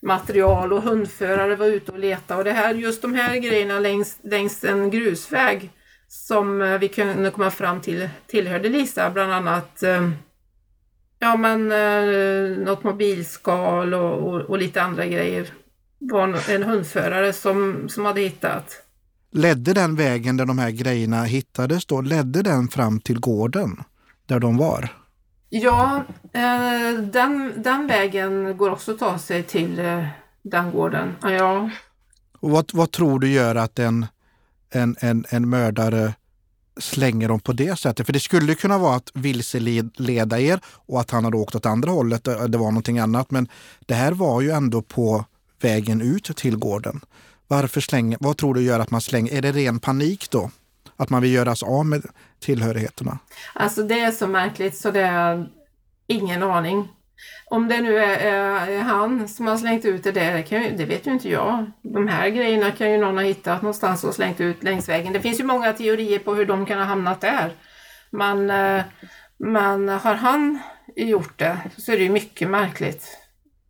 material 0.08 0.74
och 0.74 0.82
hundförare 0.82 1.56
var 1.56 1.66
ute 1.66 1.92
och 1.92 2.00
letade. 2.00 2.38
och 2.38 2.44
det 2.44 2.52
här, 2.52 2.74
just 2.74 3.02
de 3.02 3.14
här 3.14 3.38
grejerna 3.38 3.80
längs, 3.80 4.18
längs 4.24 4.64
en 4.64 4.90
grusväg 4.90 5.70
som 6.08 6.62
eh, 6.62 6.80
vi 6.80 6.88
kunde 6.88 7.32
komma 7.32 7.52
fram 7.52 7.82
till 7.82 8.10
tillhörde 8.28 8.70
Lisa, 8.70 9.10
bland 9.10 9.34
annat 9.34 9.84
eh, 9.84 10.10
ja 11.20 11.38
men 11.38 11.72
eh, 11.72 12.58
något 12.66 12.84
mobilskal 12.84 13.94
och, 13.94 14.28
och, 14.28 14.42
och 14.42 14.58
lite 14.58 14.82
andra 14.82 15.06
grejer 15.06 15.54
var 16.00 16.50
en 16.50 16.64
hundförare 16.64 17.34
som, 17.34 17.90
som 17.90 18.06
hade 18.06 18.22
hittat. 18.22 18.84
Ledde 19.32 19.74
den 19.74 19.96
vägen 19.96 20.38
där 20.38 20.46
de 20.46 20.60
här 20.60 20.72
grejerna 20.72 21.24
hittades 21.24 21.86
då, 21.86 22.02
ledde 22.02 22.42
den 22.42 22.68
fram 22.68 23.00
till 23.00 23.20
gården 23.20 23.84
där 24.26 24.40
de 24.40 24.58
var? 24.58 24.90
Ja, 25.50 26.04
eh, 26.34 27.00
den, 27.02 27.54
den 27.64 27.88
vägen 27.88 28.58
går 28.58 28.70
också 28.72 28.92
att 28.92 29.00
ta 29.00 29.20
sig 29.20 29.44
till 29.44 29.80
eh, 29.80 30.06
den 30.42 30.72
gården. 30.72 31.16
Ja. 31.22 31.70
Och 32.40 32.50
vad, 32.50 32.72
vad 32.74 32.92
tror 32.92 33.20
du 33.20 33.30
gör 33.30 33.56
att 33.56 33.80
en, 33.80 34.06
en, 34.70 34.96
en, 35.00 35.26
en 35.30 35.50
mördare 35.50 36.14
slänger 36.80 37.28
dem 37.28 37.40
på 37.40 37.54
det 37.54 37.80
sättet? 37.80 38.06
För 38.06 38.14
det 38.14 38.20
skulle 38.20 38.56
kunna 38.56 38.78
vara 38.78 38.96
att 38.96 39.12
vilseleda 39.14 40.40
er 40.40 40.60
och 40.66 41.00
att 41.00 41.12
han 41.12 41.26
hade 41.26 41.38
åkt 41.38 41.56
åt 41.56 41.66
andra 41.66 41.92
hållet. 41.92 42.28
Eh, 42.28 42.44
det 42.44 42.58
var 42.58 42.72
någonting 42.72 43.00
annat. 43.00 43.32
Men 43.32 43.48
det 43.80 43.94
här 43.94 44.12
var 44.12 44.42
ju 44.42 44.52
ändå 44.52 44.82
på 44.82 45.26
vägen 45.62 46.02
ut 46.02 46.38
till 46.38 46.58
gården. 46.58 47.02
Varför 47.48 47.82
slänger, 47.82 48.18
vad 48.22 48.38
tror 48.38 48.54
du 48.54 48.62
gör 48.62 48.80
att 48.80 48.92
man 48.92 49.02
slänger? 49.02 49.34
Är 49.34 49.42
det 49.42 49.52
ren 49.52 49.80
panik 49.80 50.30
då? 50.30 50.52
Att 50.96 51.10
man 51.10 51.22
vill 51.22 51.32
göra 51.32 51.56
sig 51.56 51.68
av 51.68 51.86
med 51.86 52.06
tillhörigheterna? 52.40 53.20
Alltså 53.54 53.84
det 53.84 54.00
är 54.00 54.12
så 54.12 54.28
märkligt 54.28 54.78
så 54.78 54.92
det 54.92 55.02
är 55.02 55.50
ingen 56.08 56.44
aning. 56.44 56.88
Om 57.50 57.68
det 57.68 57.82
nu 57.82 57.98
är, 57.98 58.20
är 58.70 58.80
han 58.80 59.28
som 59.28 59.48
har 59.48 59.58
slängt 59.58 59.86
ut 59.86 60.04
det 60.04 60.12
där, 60.12 60.34
det, 60.34 60.44
kan 60.44 60.64
ju, 60.64 60.78
det 60.78 60.86
vet 60.86 61.08
ju 61.08 61.12
inte 61.12 61.30
jag. 61.30 61.72
De 61.82 62.08
här 62.08 62.30
grejerna 62.30 62.72
kan 62.72 62.92
ju 62.92 62.98
någon 62.98 63.18
ha 63.18 63.24
hittat 63.24 63.62
någonstans 63.62 64.04
och 64.04 64.16
slängt 64.16 64.42
ut 64.42 64.64
längs 64.64 64.90
vägen. 64.90 65.14
Det 65.14 65.22
finns 65.22 65.40
ju 65.40 65.44
många 65.44 65.74
teorier 65.74 66.20
på 66.20 66.36
hur 66.36 66.46
de 66.46 66.66
kan 66.66 66.78
ha 66.78 66.86
hamnat 66.86 67.22
där. 67.22 67.54
Men, 68.12 68.50
eh, 68.50 68.84
men 69.38 69.90
har 69.90 70.16
han 70.16 70.60
gjort 70.96 71.40
det 71.40 71.58
så 71.78 71.92
är 71.92 71.98
det 71.98 72.04
ju 72.04 72.10
mycket 72.10 72.50
märkligt. 72.50 73.18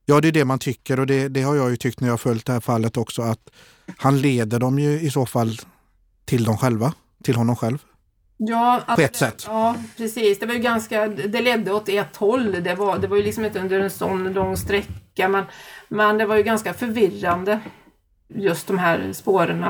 Ja, 0.05 0.21
det 0.21 0.27
är 0.27 0.31
det 0.31 0.45
man 0.45 0.59
tycker 0.59 0.99
och 0.99 1.07
det, 1.07 1.27
det 1.27 1.41
har 1.41 1.55
jag 1.55 1.69
ju 1.69 1.77
tyckt 1.77 1.99
när 1.99 2.07
jag 2.07 2.21
följt 2.21 2.45
det 2.45 2.53
här 2.53 2.59
fallet 2.59 2.97
också 2.97 3.21
att 3.21 3.49
han 3.97 4.21
leder 4.21 4.59
dem 4.59 4.79
ju 4.79 4.99
i 4.99 5.09
så 5.09 5.25
fall 5.25 5.59
till 6.25 6.43
dem 6.43 6.57
själva, 6.57 6.93
till 7.23 7.35
honom 7.35 7.55
själv. 7.55 7.77
Ja, 8.37 8.73
alltså, 8.73 8.95
på 8.95 9.01
ett 9.01 9.15
sätt. 9.15 9.43
Ja, 9.47 9.75
precis. 9.97 10.39
Det 10.39 10.45
var 10.45 10.53
ju 10.53 10.59
ganska, 10.59 11.07
det 11.07 11.41
ledde 11.41 11.73
åt 11.73 11.89
ett 11.89 12.15
håll. 12.15 12.63
Det 12.63 12.75
var, 12.75 12.97
det 12.97 13.07
var 13.07 13.17
ju 13.17 13.23
liksom 13.23 13.45
inte 13.45 13.59
under 13.59 13.79
en 13.79 13.89
sån 13.89 14.33
lång 14.33 14.57
sträcka, 14.57 15.27
men, 15.27 15.45
men 15.87 16.17
det 16.17 16.25
var 16.25 16.35
ju 16.35 16.43
ganska 16.43 16.73
förvirrande, 16.73 17.59
just 18.27 18.67
de 18.67 18.77
här 18.77 19.13
spåren. 19.13 19.65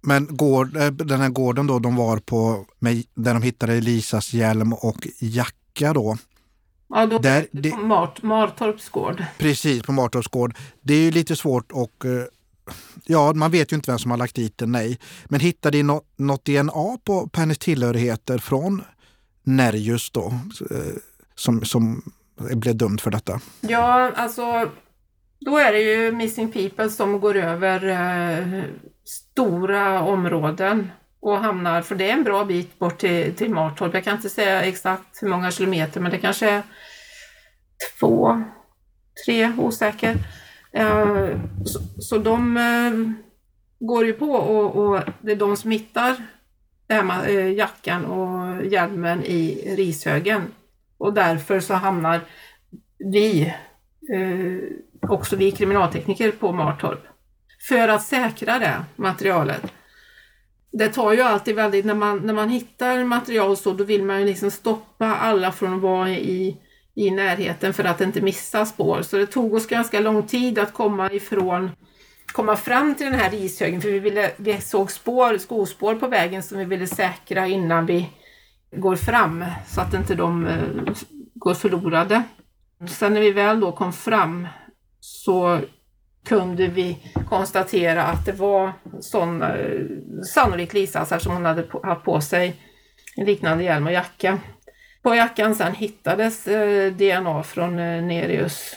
Men 0.00 0.36
gård, 0.36 0.76
eh, 0.76 0.90
den 0.90 1.20
här 1.20 1.28
gården 1.28 1.66
då 1.66 1.78
de 1.78 1.96
var 1.96 2.18
på, 2.18 2.66
med, 2.78 3.02
där 3.14 3.34
de 3.34 3.42
hittade 3.42 3.72
Elisas 3.72 4.32
hjälm 4.32 4.72
och 4.72 5.06
jacka 5.20 5.92
då, 5.92 6.16
Ja, 6.88 7.06
då 7.06 7.18
där, 7.18 7.46
det, 7.50 7.70
på 7.70 7.76
Mart, 7.76 8.22
Martorps 8.22 8.88
gård. 8.88 9.24
Precis, 9.38 9.82
på 9.82 9.92
Martorps 9.92 10.28
gård. 10.28 10.54
Det 10.80 10.94
är 10.94 11.00
ju 11.00 11.10
lite 11.10 11.36
svårt 11.36 11.72
eh, 12.04 12.10
ja, 13.04 13.32
man 13.34 13.50
vet 13.50 13.72
ju 13.72 13.76
inte 13.76 13.90
vem 13.90 13.98
som 13.98 14.10
har 14.10 14.18
lagt 14.18 14.34
dit 14.34 14.58
den, 14.58 14.72
nej. 14.72 14.98
Men 15.24 15.40
hittade 15.40 15.78
ni 15.78 15.82
något, 15.82 16.04
något 16.16 16.44
DNA 16.44 16.98
på, 17.04 17.28
på 17.28 17.40
hennes 17.40 17.58
tillhörigheter 17.58 18.38
från 18.38 18.82
Nerjus 19.44 20.10
då, 20.10 20.26
eh, 20.70 20.96
som, 21.34 21.64
som 21.64 22.02
blev 22.36 22.76
dömd 22.76 23.00
för 23.00 23.10
detta? 23.10 23.40
Ja, 23.60 24.12
alltså 24.16 24.70
då 25.40 25.58
är 25.58 25.72
det 25.72 25.80
ju 25.80 26.12
Missing 26.12 26.52
People 26.52 26.90
som 26.90 27.20
går 27.20 27.36
över 27.36 27.88
eh, 27.88 28.62
stora 29.04 30.02
områden 30.02 30.90
och 31.20 31.38
hamnar, 31.38 31.82
för 31.82 31.94
det 31.94 32.10
är 32.10 32.12
en 32.12 32.24
bra 32.24 32.44
bit 32.44 32.78
bort 32.78 32.98
till, 32.98 33.34
till 33.34 33.50
Martorp. 33.50 33.94
Jag 33.94 34.04
kan 34.04 34.16
inte 34.16 34.30
säga 34.30 34.62
exakt 34.62 35.22
hur 35.22 35.28
många 35.28 35.50
kilometer, 35.50 36.00
men 36.00 36.10
det 36.10 36.18
kanske 36.18 36.50
är 36.50 36.62
två, 37.98 38.42
tre, 39.26 39.52
osäker. 39.58 40.16
Eh, 40.76 41.38
så, 41.64 41.80
så 42.02 42.18
de 42.18 42.56
eh, 42.56 43.10
går 43.86 44.06
ju 44.06 44.12
på 44.12 44.30
och, 44.30 44.76
och, 44.76 45.00
det 45.20 45.32
är 45.32 45.36
de 45.36 45.56
som 45.56 45.70
hittar 45.70 46.16
det 46.86 46.94
här 46.94 47.02
med, 47.02 47.28
eh, 47.28 47.52
jackan 47.52 48.04
och 48.04 48.66
hjälmen 48.66 49.24
i 49.24 49.74
rishögen. 49.76 50.42
Och 50.98 51.12
därför 51.12 51.60
så 51.60 51.74
hamnar 51.74 52.20
vi, 52.98 53.54
också 55.00 55.36
vi 55.36 55.50
kriminaltekniker 55.50 56.30
på 56.30 56.52
Martorp, 56.52 57.06
för 57.68 57.88
att 57.88 58.02
säkra 58.02 58.58
det 58.58 58.84
materialet 58.96 59.72
det 60.78 60.88
tar 60.88 61.12
ju 61.12 61.20
alltid 61.20 61.54
väldigt, 61.54 61.84
när 61.84 61.94
man, 61.94 62.18
när 62.18 62.34
man 62.34 62.48
hittar 62.48 63.04
material 63.04 63.56
så, 63.56 63.72
då 63.72 63.84
vill 63.84 64.02
man 64.02 64.20
ju 64.20 64.26
liksom 64.26 64.50
stoppa 64.50 65.06
alla 65.06 65.52
från 65.52 65.74
att 65.74 65.82
vara 65.82 66.10
i, 66.10 66.56
i 66.96 67.10
närheten 67.10 67.74
för 67.74 67.84
att 67.84 68.00
inte 68.00 68.20
missa 68.20 68.66
spår. 68.66 69.02
Så 69.02 69.16
det 69.16 69.26
tog 69.26 69.54
oss 69.54 69.66
ganska 69.66 70.00
lång 70.00 70.22
tid 70.22 70.58
att 70.58 70.72
komma 70.72 71.12
ifrån, 71.12 71.70
komma 72.32 72.56
fram 72.56 72.94
till 72.94 73.06
den 73.06 73.14
här 73.14 73.34
ishögen, 73.34 73.80
för 73.80 73.88
vi, 73.88 73.98
ville, 73.98 74.30
vi 74.36 74.60
såg 74.60 74.90
spår, 74.90 75.38
skospår 75.38 75.94
på 75.94 76.08
vägen 76.08 76.42
som 76.42 76.58
vi 76.58 76.64
ville 76.64 76.86
säkra 76.86 77.46
innan 77.46 77.86
vi 77.86 78.08
går 78.76 78.96
fram, 78.96 79.44
så 79.66 79.80
att 79.80 79.94
inte 79.94 80.14
de 80.14 80.46
eh, 80.46 80.94
går 81.34 81.54
förlorade. 81.54 82.22
Sen 82.88 83.14
när 83.14 83.20
vi 83.20 83.32
väl 83.32 83.60
då 83.60 83.72
kom 83.72 83.92
fram 83.92 84.48
så 85.00 85.60
kunde 86.24 86.66
vi 86.66 86.98
konstatera 87.28 88.02
att 88.02 88.26
det 88.26 88.32
var 88.32 88.72
sån, 89.00 89.42
eh, 89.42 89.80
sannolikt 90.34 90.72
Lisa 90.72 91.20
som 91.20 91.32
hon 91.32 91.44
hade 91.44 91.66
haft 91.82 92.04
på 92.04 92.20
sig 92.20 92.56
en 93.16 93.26
liknande 93.26 93.64
hjälm 93.64 93.86
och 93.86 93.92
jacka. 93.92 94.38
På 95.06 95.14
jackan 95.14 95.54
sen 95.54 95.74
hittades 95.74 96.46
eh, 96.46 96.92
DNA 96.92 97.42
från 97.42 97.78
eh, 97.78 98.02
Nerius. 98.02 98.74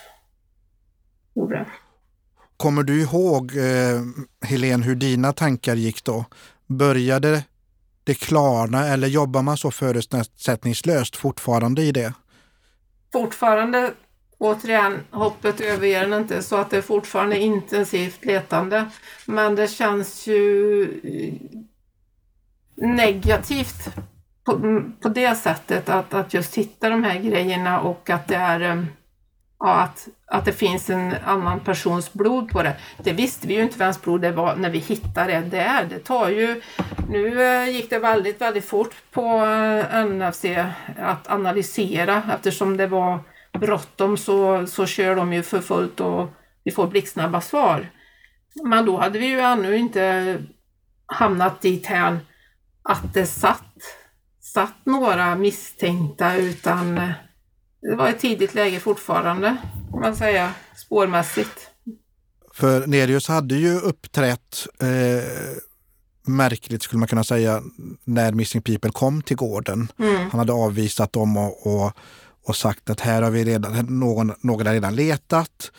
Kommer 2.58 2.84
du 2.84 3.02
ihåg, 3.02 3.58
eh, 3.58 4.02
Helene, 4.50 4.86
hur 4.86 4.96
dina 4.96 5.34
tankar 5.34 5.76
gick 5.76 6.04
då? 6.04 6.26
Började 6.68 7.44
det 8.04 8.14
klarna 8.14 8.88
eller 8.88 9.08
jobbar 9.08 9.42
man 9.42 9.58
så 9.58 9.72
förutsättningslöst 9.72 11.16
fortfarande 11.16 11.82
i 11.82 11.92
det? 11.92 12.14
Fortfarande, 13.14 13.94
återigen, 14.38 15.00
hoppet 15.12 15.62
överger 15.62 16.18
inte 16.18 16.44
så 16.44 16.56
att 16.56 16.70
det 16.70 16.78
är 16.78 16.82
fortfarande 16.82 17.40
intensivt 17.40 18.26
letande. 18.26 18.86
Men 19.26 19.56
det 19.56 19.68
känns 19.68 20.28
ju 20.28 20.88
negativt 22.76 23.90
på, 24.50 24.56
mm, 24.56 24.94
på 25.02 25.10
det 25.10 25.36
sättet 25.36 25.90
att, 25.90 26.14
att 26.14 26.34
just 26.34 26.56
hitta 26.56 26.90
de 26.90 27.04
här 27.04 27.20
grejerna 27.20 27.80
och 27.80 28.10
att 28.10 28.28
det 28.28 28.36
är 28.36 28.60
ehm, 28.60 28.88
ja, 29.60 29.76
att, 29.76 30.08
att 30.28 30.46
det 30.46 30.54
finns 30.54 30.90
en 30.90 31.16
annan 31.26 31.60
persons 31.60 32.14
blod 32.14 32.50
på 32.50 32.64
det. 32.64 32.76
Det 32.98 33.14
visste 33.14 33.48
vi 33.48 33.54
ju 33.56 33.64
inte 33.64 33.80
vems 33.80 34.02
blod 34.02 34.22
det 34.22 34.32
var 34.32 34.56
när 34.56 34.70
vi 34.70 34.78
hittade 34.78 35.34
det 35.34 35.58
där. 35.58 35.86
Det 35.90 36.00
tar 36.00 36.30
ju, 36.30 36.62
nu 37.10 37.44
eh, 37.44 37.70
gick 37.70 37.90
det 37.90 38.00
väldigt, 38.00 38.42
väldigt 38.42 38.66
fort 38.66 38.96
på 39.12 39.46
eh, 39.46 40.06
NFC 40.06 40.46
att 40.98 41.32
analysera 41.32 42.24
eftersom 42.36 42.78
det 42.78 42.88
var 42.88 43.20
bråttom 43.60 44.18
så, 44.18 44.68
så 44.68 44.86
kör 44.86 45.16
de 45.16 45.34
ju 45.34 45.44
för 45.44 45.62
fullt 45.62 46.00
och 46.00 46.30
vi 46.64 46.72
får 46.72 46.88
blixtsnabba 46.88 47.42
svar. 47.42 47.90
Men 48.64 48.86
då 48.86 48.98
hade 48.98 49.20
vi 49.20 49.26
ju 49.26 49.40
ännu 49.40 49.78
inte 49.78 50.38
hamnat 51.06 51.62
dit 51.62 51.86
här 51.86 52.20
att 52.84 53.14
det 53.14 53.26
satt, 53.26 53.64
satt 54.54 54.86
några 54.86 55.36
misstänkta 55.36 56.36
utan 56.36 56.98
eh, 56.98 57.10
det 57.82 57.96
var 57.96 58.10
ett 58.10 58.20
tidigt 58.20 58.54
läge 58.54 58.80
fortfarande, 58.80 59.58
kan 59.92 60.00
man 60.00 60.16
säga, 60.16 60.54
spårmässigt. 60.76 61.70
För 62.54 62.88
Nerius 62.88 63.28
hade 63.28 63.56
ju 63.56 63.80
uppträtt 63.80 64.68
eh, 64.80 65.58
märkligt 66.28 66.84
skulle 66.84 67.00
man 67.00 67.08
kunna 67.08 67.24
säga 67.24 67.64
när 68.04 68.32
Missing 68.32 68.62
People 68.62 68.92
kom 68.92 69.22
till 69.22 69.38
gården. 69.38 69.92
Mm. 70.00 70.30
Han 70.32 70.40
hade 70.40 70.54
avvisat 70.54 71.14
dem 71.14 71.38
och, 71.38 71.68
och, 71.68 71.92
och, 72.46 72.56
sagt 72.56 72.90
att 72.90 73.00
här 73.00 73.22
har 73.22 73.32
vi 73.32 73.44
redan, 73.44 74.00
någon, 74.00 74.34
någon 74.42 74.66
har 74.66 74.74
redan 74.74 74.96
letat. 74.96 75.72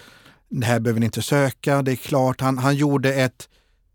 Det 0.48 0.66
här 0.66 0.80
behöver 0.80 1.00
ni 1.00 1.06
inte 1.06 1.22
söka, 1.22 1.82
det 1.82 1.92
är 1.92 1.96
klart. 1.96 2.40
Han, 2.40 2.58
han 2.58 2.76
gjorde 2.76 3.14
ett, 3.14 3.48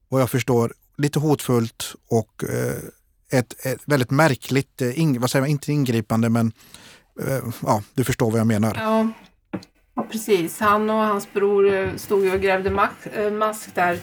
vad 0.10 0.22
jag 0.22 0.30
förstår, 0.30 0.74
lite 0.98 1.20
hotfullt 1.20 1.96
och 2.10 2.44
eh, 2.44 2.78
ett, 3.32 3.66
ett, 3.66 3.82
väldigt 3.86 4.12
märkligt, 4.12 4.82
eh, 4.82 5.00
in, 5.00 5.22
vad 5.22 5.30
säger 5.30 5.42
man, 5.42 5.50
inte 5.50 5.72
ingripande 5.72 6.30
men 6.30 6.54
Eh, 7.22 7.44
ja, 7.62 7.82
du 7.94 8.04
förstår 8.04 8.32
vad 8.32 8.40
jag 8.40 8.48
menar. 8.48 8.74
Ja. 8.76 9.08
ja, 9.96 10.08
precis. 10.12 10.60
Han 10.60 10.90
och 10.90 10.96
hans 10.96 11.34
bror 11.34 11.74
eh, 11.74 11.96
stod 11.96 12.34
och 12.34 12.42
grävde 12.42 12.70
mask, 12.70 13.08
eh, 13.14 13.32
mask 13.32 13.76
där 13.76 14.00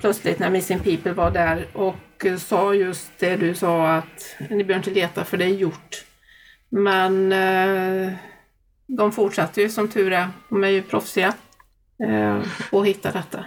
plötsligt 0.00 0.38
när 0.38 0.50
Missing 0.50 0.78
People 0.78 1.12
var 1.12 1.30
där 1.30 1.66
och 1.72 2.26
sa 2.38 2.74
just 2.74 3.10
det 3.18 3.36
du 3.36 3.54
sa 3.54 3.88
att 3.88 4.36
ni 4.38 4.64
behöver 4.64 4.74
inte 4.74 4.90
leta 4.90 5.24
för 5.24 5.36
det 5.36 5.44
är 5.44 5.48
gjort. 5.48 6.04
Men 6.68 7.30
de 8.86 9.12
fortsatte 9.12 9.60
ju 9.60 9.68
som 9.68 9.88
tur 9.88 10.12
är. 10.12 10.28
De 10.48 10.64
är 10.64 10.68
ju 10.68 10.82
proffsiga 10.82 11.34
på 12.70 12.80
att 12.80 12.86
hitta 12.86 13.12
detta. 13.12 13.44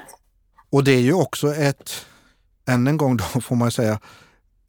Och 0.70 0.84
det 0.84 0.92
är 0.92 1.00
ju 1.00 1.14
också 1.14 1.54
ett, 1.54 2.06
än 2.68 2.88
en 2.88 2.98
gång 2.98 3.18
då 3.18 3.24
får 3.42 3.56
man 3.56 3.72
säga, 3.72 4.00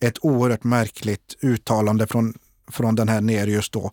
ett 0.00 0.18
oerhört 0.24 0.64
märkligt 0.64 1.36
uttalande 1.42 2.06
från 2.06 2.34
från 2.70 2.94
den 2.94 3.08
här 3.08 3.20
ner 3.20 3.46
just 3.46 3.72
då. 3.72 3.90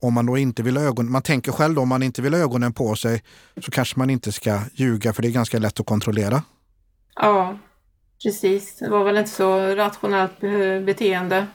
Om 0.00 0.14
man 0.14 0.26
då 0.26 0.38
inte 0.38 0.62
vill 0.62 0.76
ögon, 0.76 1.10
man 1.10 1.22
tänker 1.22 1.52
själv 1.52 1.74
då, 1.74 1.80
om 1.80 1.88
man 1.88 2.02
inte 2.02 2.22
vill 2.22 2.34
ögonen 2.34 2.72
på 2.72 2.96
sig 2.96 3.22
så 3.64 3.70
kanske 3.70 3.98
man 3.98 4.10
inte 4.10 4.32
ska 4.32 4.60
ljuga 4.74 5.12
för 5.12 5.22
det 5.22 5.28
är 5.28 5.32
ganska 5.32 5.58
lätt 5.58 5.80
att 5.80 5.86
kontrollera. 5.86 6.42
Ja, 7.14 7.58
precis. 8.22 8.78
Det 8.78 8.90
var 8.90 9.04
väl 9.04 9.16
inte 9.16 9.30
så 9.30 9.74
rationellt 9.74 10.40
beteende. 10.86 11.46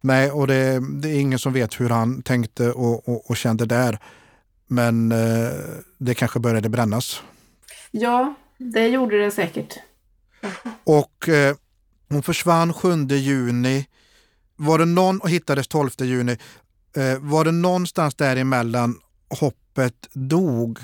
Nej, 0.00 0.30
och 0.30 0.46
det, 0.46 0.80
det 1.00 1.08
är 1.08 1.20
ingen 1.20 1.38
som 1.38 1.52
vet 1.52 1.80
hur 1.80 1.88
han 1.88 2.22
tänkte 2.22 2.72
och, 2.72 3.08
och, 3.08 3.30
och 3.30 3.36
kände 3.36 3.66
där. 3.66 3.98
Men 4.66 5.12
eh, 5.12 5.52
det 5.98 6.14
kanske 6.14 6.40
började 6.40 6.68
brännas. 6.68 7.22
Ja, 7.90 8.34
det 8.58 8.88
gjorde 8.88 9.24
det 9.24 9.30
säkert. 9.30 9.78
Och 10.84 11.28
eh, 11.28 11.56
hon 12.12 12.22
försvann 12.22 12.72
7 12.72 13.06
juni 13.06 13.86
var 14.56 14.78
det 14.78 14.84
någon, 14.84 15.20
och 15.20 15.30
hittades 15.30 15.68
12 15.68 15.90
juni, 15.98 16.38
eh, 16.96 17.18
var 17.20 17.44
det 17.44 17.52
någonstans 17.52 18.14
däremellan 18.14 19.00
hoppet 19.40 20.08
dog 20.12 20.78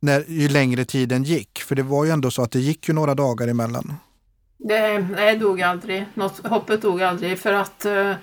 när, 0.00 0.24
ju 0.28 0.48
längre 0.48 0.84
tiden 0.84 1.24
gick? 1.24 1.58
För 1.58 1.74
det 1.74 1.82
var 1.82 2.04
ju 2.04 2.10
ändå 2.10 2.30
så 2.30 2.42
att 2.42 2.50
det 2.50 2.60
gick 2.60 2.88
ju 2.88 2.94
några 2.94 3.14
dagar 3.14 3.48
emellan. 3.48 3.94
Det, 4.58 4.98
nej, 4.98 5.36
dog 5.36 5.62
aldrig. 5.62 6.06
Något, 6.14 6.46
hoppet 6.46 6.82
dog 6.82 7.02
aldrig 7.02 7.38
för 7.38 7.52
att 7.52 7.86
uh, 7.86 8.14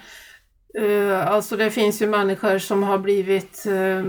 uh, 0.84 1.28
alltså 1.28 1.58
det 1.58 1.72
finns 1.72 2.02
ju 2.02 2.08
människor 2.08 2.60
som 2.60 2.84
har 2.84 2.98
blivit 2.98 3.64
uh, 3.68 4.06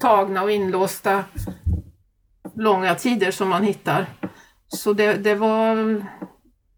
tagna 0.00 0.42
och 0.42 0.50
inlåsta 0.50 1.24
långa 2.54 2.94
tider 2.94 3.30
som 3.30 3.48
man 3.48 3.62
hittar. 3.64 4.06
Så 4.68 4.92
det, 4.92 5.14
det 5.14 5.34
var 5.34 6.04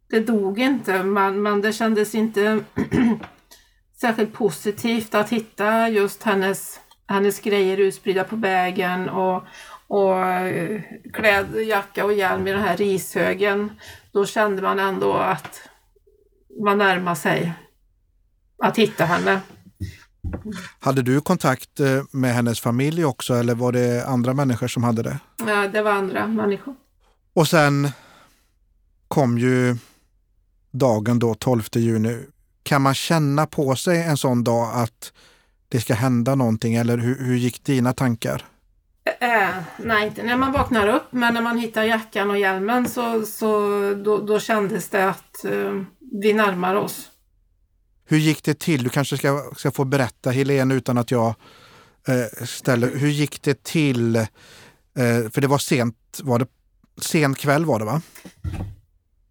det 0.09 0.21
dog 0.21 0.59
inte, 0.59 1.03
men, 1.03 1.43
men 1.43 1.61
det 1.61 1.73
kändes 1.73 2.15
inte 2.15 2.65
särskilt 4.01 4.33
positivt 4.33 5.15
att 5.15 5.29
hitta 5.29 5.89
just 5.89 6.23
hennes, 6.23 6.81
hennes 7.07 7.41
grejer 7.41 7.77
utspridda 7.77 8.25
på 8.25 8.37
vägen 8.37 9.09
och, 9.09 9.43
och 9.87 10.27
eh, 10.27 10.81
kläd, 11.13 11.47
jacka 11.67 12.05
och 12.05 12.13
hjälm 12.13 12.47
i 12.47 12.53
den 12.53 12.63
här 12.63 12.77
rishögen. 12.77 13.71
Då 14.13 14.27
kände 14.27 14.63
man 14.63 14.79
ändå 14.79 15.13
att 15.13 15.69
man 16.65 16.79
närmade 16.79 17.17
sig 17.17 17.53
att 18.59 18.79
hitta 18.79 19.05
henne. 19.05 19.41
Hade 20.81 21.03
du 21.03 21.21
kontakt 21.21 21.81
eh, 21.81 22.03
med 22.11 22.35
hennes 22.35 22.61
familj 22.61 23.05
också 23.05 23.35
eller 23.35 23.55
var 23.55 23.73
det 23.73 24.07
andra 24.07 24.35
människor 24.35 24.69
som 24.69 24.85
hade 24.85 25.03
det? 25.03 25.19
Ja, 25.47 25.69
det 25.69 25.83
var 25.83 25.91
andra 25.91 26.27
människor. 26.27 26.75
Och 27.35 27.49
sen 27.49 27.91
kom 29.09 29.39
ju 29.39 29.77
dagen 30.79 31.19
då, 31.19 31.35
12 31.35 31.63
juni. 31.75 32.25
Kan 32.63 32.83
man 32.83 32.95
känna 32.95 33.47
på 33.47 33.77
sig 33.77 34.03
en 34.03 34.17
sån 34.17 34.45
dag 34.45 34.71
att 34.75 35.13
det 35.69 35.81
ska 35.81 35.95
hända 35.95 36.35
någonting 36.35 36.75
eller 36.75 36.99
hur, 36.99 37.25
hur 37.25 37.37
gick 37.37 37.65
dina 37.65 37.93
tankar? 37.93 38.45
Äh, 39.21 39.49
nej, 39.77 40.07
inte 40.07 40.23
när 40.23 40.37
man 40.37 40.53
vaknar 40.53 40.89
upp 40.89 41.07
men 41.11 41.35
när 41.35 41.43
man 41.43 41.59
hittar 41.59 41.85
jackan 41.85 42.31
och 42.31 42.39
hjälmen 42.39 42.89
så, 42.89 43.27
så 43.27 43.69
då, 44.05 44.19
då 44.19 44.39
kändes 44.41 44.89
det 44.89 45.09
att 45.09 45.45
uh, 45.45 45.83
vi 46.23 46.33
närmar 46.33 46.75
oss. 46.75 47.11
Hur 48.09 48.19
gick 48.19 48.45
det 48.45 48.59
till? 48.59 48.83
Du 48.83 48.91
kanske 48.91 49.17
ska, 49.17 49.51
ska 49.57 49.71
få 49.71 49.85
berätta 49.85 50.31
Helene 50.31 50.75
utan 50.75 50.99
att 50.99 51.11
jag 51.11 51.35
eh, 52.09 52.47
ställer. 52.47 52.97
Hur 52.97 53.09
gick 53.09 53.43
det 53.43 53.63
till? 53.63 54.17
Eh, 54.17 54.25
för 55.33 55.41
det 55.41 55.47
var 55.47 55.59
sent, 55.59 56.21
var 56.23 56.39
det 56.39 56.47
sen 57.01 57.35
kväll 57.35 57.65
var 57.65 57.79
det 57.79 57.85
va? 57.85 58.03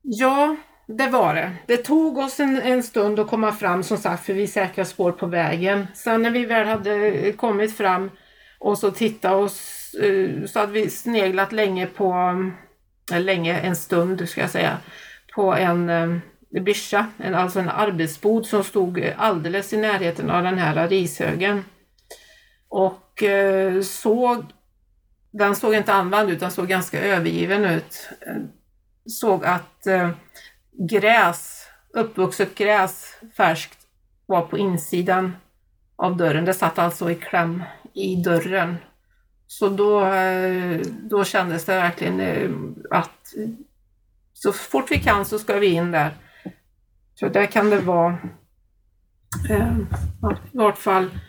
Ja, 0.01 0.55
det 0.87 1.07
var 1.07 1.35
det. 1.35 1.51
Det 1.67 1.77
tog 1.77 2.17
oss 2.17 2.39
en, 2.39 2.61
en 2.61 2.83
stund 2.83 3.19
att 3.19 3.27
komma 3.27 3.51
fram 3.51 3.83
som 3.83 3.97
sagt 3.97 4.25
för 4.25 4.33
vi 4.33 4.47
säkra 4.47 4.85
spår 4.85 5.11
på 5.11 5.25
vägen. 5.25 5.87
Sen 5.93 6.21
när 6.21 6.31
vi 6.31 6.45
väl 6.45 6.67
hade 6.67 7.31
kommit 7.31 7.77
fram 7.77 8.11
och 8.59 8.77
så 8.77 8.91
tittade 8.91 9.35
oss 9.35 9.93
eh, 9.93 10.45
så 10.45 10.59
hade 10.59 10.71
vi 10.71 10.89
sneglat 10.89 11.51
länge 11.51 11.85
på, 11.85 12.13
eller 13.11 13.25
länge, 13.25 13.59
en 13.59 13.75
stund 13.75 14.29
ska 14.29 14.41
jag 14.41 14.49
säga, 14.49 14.77
på 15.35 15.53
en 15.53 15.89
eh, 15.89 16.61
byscha, 16.61 17.07
en, 17.17 17.35
alltså 17.35 17.59
en 17.59 17.69
arbetsbod 17.69 18.45
som 18.45 18.63
stod 18.63 19.13
alldeles 19.17 19.73
i 19.73 19.77
närheten 19.77 20.29
av 20.29 20.43
den 20.43 20.57
här 20.57 20.87
rishögen. 20.87 21.65
Och 22.69 23.23
eh, 23.23 23.81
såg, 23.81 24.45
den 25.31 25.55
såg 25.55 25.75
inte 25.75 25.93
använd 25.93 26.29
ut, 26.29 26.39
den 26.39 26.51
såg 26.51 26.67
ganska 26.67 27.01
övergiven 27.01 27.65
ut. 27.65 28.09
Såg 29.05 29.45
att 29.45 29.87
gräs, 30.77 31.67
uppvuxet 31.93 32.55
gräs, 32.55 33.15
färskt, 33.37 33.77
var 34.25 34.41
på 34.41 34.57
insidan 34.57 35.35
av 35.95 36.17
dörren. 36.17 36.45
Det 36.45 36.53
satt 36.53 36.79
alltså 36.79 37.11
i 37.11 37.15
kläm 37.15 37.63
i 37.93 38.15
dörren. 38.15 38.75
Så 39.47 39.69
då, 39.69 40.05
eh, 40.05 40.81
då 41.09 41.23
kändes 41.23 41.65
det 41.65 41.75
verkligen 41.75 42.19
eh, 42.19 42.49
att 42.89 43.33
så 44.33 44.53
fort 44.53 44.91
vi 44.91 44.99
kan 44.99 45.25
så 45.25 45.39
ska 45.39 45.59
vi 45.59 45.67
in 45.67 45.91
där. 45.91 46.17
Så 47.15 47.27
där 47.27 47.45
kan 47.45 47.69
det 47.69 47.79
vara 47.79 48.17
eh, 49.49 49.77
i 50.51 50.57
vart 50.57 50.77
fall 50.77 51.19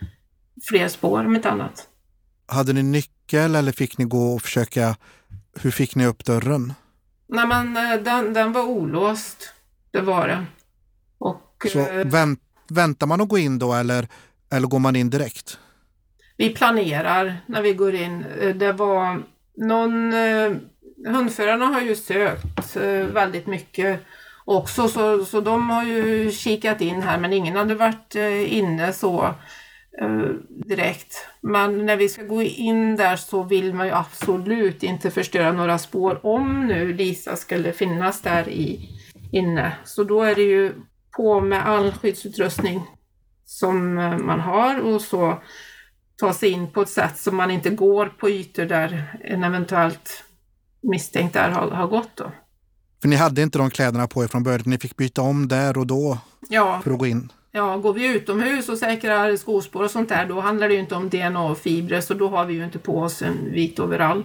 fler 0.69 0.89
spår 0.89 1.25
om 1.25 1.37
inte 1.37 1.51
annat. 1.51 1.89
Hade 2.47 2.73
ni 2.73 2.83
nyckel 2.83 3.55
eller 3.55 3.73
fick 3.73 3.99
ni 3.99 4.05
gå 4.05 4.35
och 4.35 4.43
försöka, 4.43 4.97
hur 5.61 5.71
fick 5.71 5.95
ni 5.95 6.07
upp 6.07 6.25
dörren? 6.25 6.73
Nej 7.29 7.47
men 7.47 7.77
eh, 7.77 8.01
den, 8.03 8.33
den 8.33 8.53
var 8.53 8.63
olåst. 8.63 9.53
Det 9.91 10.01
var 10.01 10.29
det. 10.29 10.45
Och, 11.19 11.67
Så 11.73 11.79
eh, 11.79 12.07
vänt, 12.07 12.41
väntar 12.69 13.07
man 13.07 13.21
att 13.21 13.29
gå 13.29 13.39
in 13.39 13.59
då 13.59 13.73
eller, 13.73 14.09
eller 14.53 14.69
går 14.69 14.79
man 14.79 14.97
in 14.97 15.11
direkt? 15.11 15.59
Vi 16.37 16.55
planerar 16.55 17.37
när 17.47 17.63
vi 17.63 17.73
går 17.75 17.95
in. 17.95 18.25
Eh, 18.41 18.55
det 18.55 18.73
var 18.73 19.23
någon... 19.57 20.13
Hundförarna 21.07 21.67
har 21.67 21.81
ju 21.81 21.97
sökt 21.97 22.77
väldigt 23.13 23.47
mycket 23.47 24.01
också. 24.45 24.89
Så, 24.89 25.25
så 25.25 25.41
de 25.41 25.71
har 25.71 25.85
ju 25.85 26.31
kikat 26.31 26.81
in 26.81 27.03
här 27.03 27.19
men 27.19 27.33
ingen 27.33 27.57
hade 27.57 27.75
varit 27.75 28.15
inne 28.47 28.93
så 28.93 29.35
direkt. 30.49 31.27
Men 31.41 31.87
när 31.87 31.97
vi 31.97 32.09
ska 32.09 32.23
gå 32.23 32.43
in 32.43 32.97
där 32.97 33.17
så 33.17 33.43
vill 33.43 33.75
man 33.75 33.87
ju 33.87 33.93
absolut 33.93 34.83
inte 34.83 35.11
förstöra 35.11 35.53
några 35.53 35.79
spår 35.79 36.27
om 36.27 36.67
nu 36.67 36.93
Lisa 36.93 37.37
skulle 37.37 37.73
finnas 37.73 38.23
där 38.23 38.49
i, 38.49 38.91
inne. 39.33 39.73
Så 39.85 40.05
då 40.05 40.23
är 40.23 40.35
det 40.35 40.43
ju 40.43 40.73
på 41.17 41.41
med 41.41 41.67
all 41.67 41.93
skyddsutrustning 41.93 42.83
som 43.45 43.99
eh, 43.99 44.19
man 44.19 44.41
har 44.41 44.81
och 44.81 45.01
så 45.01 45.43
ta 46.17 46.33
sig 46.33 46.51
in 46.51 46.71
på 46.71 46.83
ett 46.83 46.89
sätt 46.89 47.19
som 47.19 47.37
man 47.37 47.51
inte 47.51 47.71
går 47.71 48.07
på 48.07 48.31
ytor 48.31 48.65
där 48.65 49.19
en 49.25 49.45
eventuellt 49.45 50.25
misstänkt 50.81 51.33
där 51.33 51.51
har, 51.51 51.71
har 51.71 51.87
gått. 51.87 52.11
Då. 52.17 52.33
För 53.03 53.09
ni 53.09 53.17
hade 53.17 53.43
inte 53.43 53.59
de 53.59 53.71
kläderna 53.71 54.07
på 54.07 54.25
er 54.25 54.29
från 54.29 54.43
början, 54.43 54.63
ni 54.67 54.79
fick 54.79 54.97
byta 54.97 55.23
om 55.23 55.49
där 55.49 55.79
och 55.79 55.87
då 55.87 56.19
ja. 56.49 56.81
för 56.85 56.91
att 56.91 56.99
gå 56.99 57.07
in? 57.07 57.33
Ja, 57.57 57.77
går 57.77 57.93
vi 57.93 58.07
utomhus 58.07 58.69
och 58.69 58.79
säkrar 58.79 59.37
skospår 59.37 59.83
och 59.83 59.91
sånt 59.91 60.09
där, 60.09 60.27
då 60.27 60.41
handlar 60.41 60.69
det 60.69 60.75
ju 60.75 60.81
inte 60.81 60.95
om 60.95 61.09
DNA 61.11 61.43
och 61.43 61.59
fibrer, 61.59 62.01
så 62.01 62.15
då 62.15 62.29
har 62.29 62.45
vi 62.45 62.55
ju 62.55 62.65
inte 62.65 62.79
på 62.79 63.01
oss 63.01 63.23
en 63.23 63.53
vit 63.53 63.81
overall, 63.81 64.25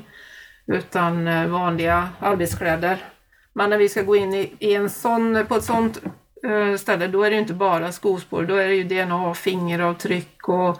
utan 0.65 1.27
eh, 1.27 1.47
vanliga 1.47 2.09
arbetskläder. 2.19 3.05
Men 3.53 3.69
när 3.69 3.77
vi 3.77 3.89
ska 3.89 4.01
gå 4.01 4.15
in 4.15 4.33
i, 4.33 4.53
i 4.59 4.75
en 4.75 4.89
sån, 4.89 5.45
på 5.47 5.55
ett 5.55 5.63
sånt 5.63 6.01
uh, 6.45 6.77
ställe, 6.77 7.07
då 7.07 7.23
är 7.23 7.29
det 7.29 7.37
inte 7.37 7.53
bara 7.53 7.91
skospår, 7.91 8.43
då 8.43 8.55
är 8.55 8.67
det 8.67 8.75
ju 8.75 8.83
DNA, 8.83 9.33
fingeravtryck 9.33 10.47
och 10.47 10.79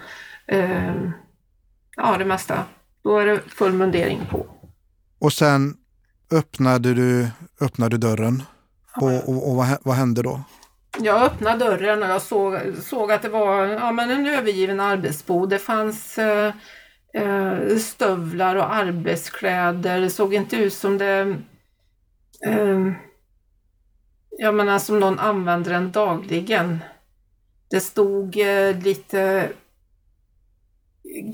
uh, 0.53 1.09
ja, 1.95 2.17
det 2.17 2.25
mesta. 2.25 2.63
Då 3.03 3.17
är 3.17 3.25
det 3.25 3.39
full 3.47 3.73
mundering 3.73 4.21
på. 4.31 4.45
Och 5.19 5.33
sen 5.33 5.77
öppnade 6.31 6.93
du, 6.93 7.27
öppnade 7.61 7.97
dörren. 7.97 8.43
Och, 8.95 9.29
och, 9.29 9.49
och 9.49 9.55
vad, 9.55 9.77
vad, 9.83 9.95
hände 9.95 10.21
då? 10.21 10.43
Jag 10.99 11.23
öppnade 11.23 11.65
dörren 11.65 12.04
och 12.04 12.10
jag 12.10 12.21
såg, 12.21 12.58
såg 12.84 13.12
att 13.12 13.21
det 13.21 13.30
var 13.30 13.65
ja, 13.65 13.91
men 13.91 14.12
en 14.12 14.25
övergiven 14.25 14.80
arbetsbod. 14.80 15.49
Det 15.49 15.60
fanns 15.60 16.17
eh, 16.17 16.54
eh, 17.13 17.77
stövlar 17.77 18.56
och 18.56 18.73
arbetskläder. 18.73 20.01
Det 20.01 20.10
såg 20.10 20.34
inte 20.34 20.56
ut 20.56 20.73
som 20.73 20.97
det 20.97 21.36
eh, 22.45 22.91
jag 24.38 24.56
menar 24.56 24.73
alltså 24.73 24.86
som 24.86 24.99
någon 24.99 25.19
använder 25.19 25.71
den 25.71 25.91
dagligen. 25.91 26.80
Det 27.69 27.80
stod 27.80 28.38
eh, 28.38 28.80
lite 28.84 29.49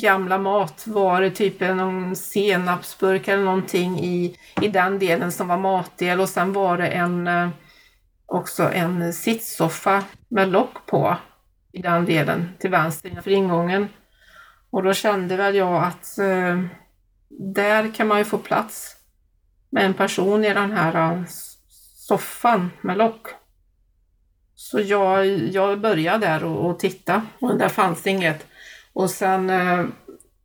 gamla 0.01 0.37
matvaror, 0.37 1.29
typ 1.29 1.59
någon 1.59 2.15
senapsburk 2.15 3.27
eller 3.27 3.43
någonting 3.43 3.99
i, 3.99 4.37
i 4.61 4.67
den 4.67 4.99
delen 4.99 5.31
som 5.31 5.47
var 5.47 5.57
matdel 5.57 6.19
och 6.19 6.29
sen 6.29 6.53
var 6.53 6.77
det 6.77 6.87
en 6.87 7.27
eh, 7.27 7.49
också 8.27 8.63
en 8.63 9.13
sitssoffa 9.13 10.03
med 10.27 10.49
lock 10.49 10.85
på 10.85 11.17
i 11.71 11.81
den 11.81 12.05
delen 12.05 12.49
till 12.59 12.69
vänster 12.69 13.21
för 13.21 13.31
ingången. 13.31 13.87
Och 14.69 14.83
då 14.83 14.93
kände 14.93 15.37
väl 15.37 15.55
jag 15.55 15.83
att 15.83 16.17
eh, 16.17 16.61
där 17.29 17.93
kan 17.93 18.07
man 18.07 18.17
ju 18.17 18.23
få 18.23 18.37
plats 18.37 18.95
med 19.69 19.85
en 19.85 19.93
person 19.93 20.45
i 20.45 20.53
den 20.53 20.71
här 20.71 21.11
eh, 21.13 21.23
soffan 21.95 22.71
med 22.81 22.97
lock. 22.97 23.27
Så 24.55 24.79
jag, 24.79 25.27
jag 25.27 25.79
började 25.79 26.25
där 26.25 26.43
och, 26.43 26.69
och 26.69 26.79
titta 26.79 27.21
och 27.39 27.57
där 27.57 27.69
fanns 27.69 28.07
inget. 28.07 28.47
Och 28.93 29.09
sen 29.09 29.49
eh, 29.49 29.85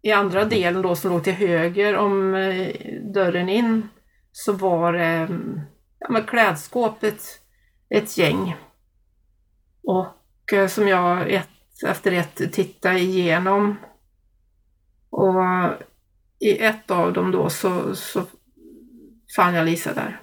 i 0.02 0.12
andra 0.12 0.44
delen 0.44 0.82
då 0.82 0.96
som 0.96 1.10
låg 1.10 1.24
till 1.24 1.32
höger 1.32 1.96
om 1.96 2.34
eh, 2.34 2.74
dörren 3.14 3.48
in 3.48 3.88
så 4.32 4.52
var 4.52 4.92
det 4.92 5.28
ja, 5.98 6.20
klädskåpet 6.22 7.41
ett 7.92 8.18
gäng. 8.18 8.56
Och 9.82 10.52
eh, 10.52 10.68
som 10.68 10.88
jag 10.88 11.32
ett 11.32 11.48
efter 11.86 12.12
ett 12.12 12.52
tittade 12.52 12.98
igenom. 12.98 13.76
Och 15.10 15.42
i 16.38 16.58
ett 16.58 16.90
av 16.90 17.12
dem 17.12 17.30
då 17.30 17.50
så, 17.50 17.96
så 17.96 18.26
fann 19.36 19.54
jag 19.54 19.66
Lisa 19.66 19.94
där. 19.94 20.20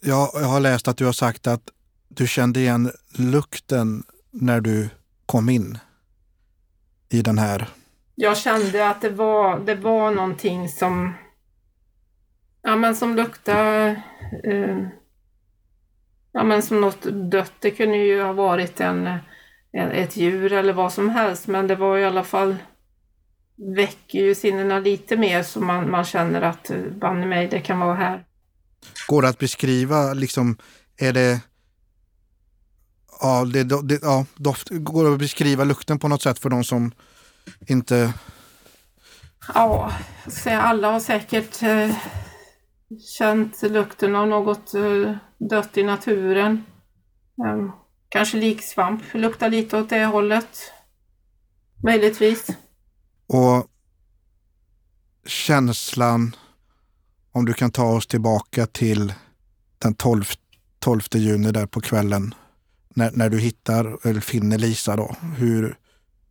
Ja, 0.00 0.30
jag 0.34 0.46
har 0.46 0.60
läst 0.60 0.88
att 0.88 0.96
du 0.96 1.04
har 1.04 1.12
sagt 1.12 1.46
att 1.46 1.70
du 2.08 2.26
kände 2.26 2.60
igen 2.60 2.92
lukten 3.12 4.04
när 4.30 4.60
du 4.60 4.88
kom 5.26 5.48
in 5.48 5.78
i 7.08 7.22
den 7.22 7.38
här? 7.38 7.68
Jag 8.14 8.36
kände 8.36 8.88
att 8.88 9.00
det 9.00 9.10
var, 9.10 9.60
det 9.60 9.74
var 9.74 10.10
någonting 10.10 10.68
som, 10.68 11.14
ja, 12.62 12.76
men 12.76 12.96
som 12.96 13.16
luktade 13.16 14.02
eh, 14.44 14.86
ja, 16.32 16.44
men 16.44 16.62
som 16.62 16.80
något 16.80 17.02
dött. 17.30 17.52
Det 17.60 17.70
kunde 17.70 17.96
ju 17.96 18.22
ha 18.22 18.32
varit 18.32 18.80
en, 18.80 19.06
en, 19.72 19.90
ett 19.90 20.16
djur 20.16 20.52
eller 20.52 20.72
vad 20.72 20.92
som 20.92 21.08
helst, 21.10 21.46
men 21.46 21.66
det 21.66 21.76
var 21.76 21.98
i 21.98 22.04
alla 22.04 22.24
fall 22.24 22.56
väcker 23.76 24.18
ju 24.18 24.34
sinnena 24.34 24.78
lite 24.78 25.16
mer 25.16 25.42
så 25.42 25.60
man, 25.60 25.90
man 25.90 26.04
känner 26.04 26.42
att 26.42 26.70
eh, 26.70 26.76
banne 27.00 27.26
mig, 27.26 27.48
det 27.48 27.60
kan 27.60 27.80
vara 27.80 27.94
här. 27.94 28.24
Går 29.08 29.22
det 29.22 29.28
att 29.28 29.38
beskriva, 29.38 30.12
liksom, 30.12 30.56
är 30.96 31.12
det 31.12 31.40
ja, 33.20 33.44
det, 33.44 33.64
det, 33.64 33.98
ja, 34.02 34.26
doft, 34.36 34.68
går 34.70 35.04
det 35.04 35.12
att 35.12 35.18
beskriva 35.18 35.64
lukten 35.64 35.98
på 35.98 36.08
något 36.08 36.22
sätt 36.22 36.38
för 36.38 36.50
de 36.50 36.64
som 36.64 36.92
inte... 37.66 38.12
Ja, 39.54 39.92
alla 40.46 40.90
har 40.90 41.00
säkert 41.00 41.62
eh, 41.62 41.96
känt 43.18 43.62
lukten 43.62 44.14
av 44.16 44.28
något 44.28 44.74
eh, 44.74 45.16
dött 45.38 45.76
i 45.76 45.82
naturen. 45.82 46.64
Eh, 47.46 47.74
kanske 48.08 48.36
liksvamp, 48.36 49.02
luktar 49.14 49.50
lite 49.50 49.76
åt 49.76 49.90
det 49.90 50.04
hållet. 50.04 50.72
Möjligtvis. 51.82 52.48
Och 53.26 53.66
känslan, 55.26 56.36
om 57.32 57.44
du 57.44 57.52
kan 57.52 57.70
ta 57.70 57.84
oss 57.84 58.06
tillbaka 58.06 58.66
till 58.66 59.14
den 59.78 59.94
12, 59.94 60.24
12 60.78 61.00
juni 61.14 61.52
där 61.52 61.66
på 61.66 61.80
kvällen 61.80 62.34
när, 62.88 63.10
när 63.14 63.28
du 63.30 63.38
hittar 63.38 64.08
eller 64.08 64.20
finner 64.20 64.58
Lisa 64.58 64.96
då, 64.96 65.16
hur, 65.36 65.76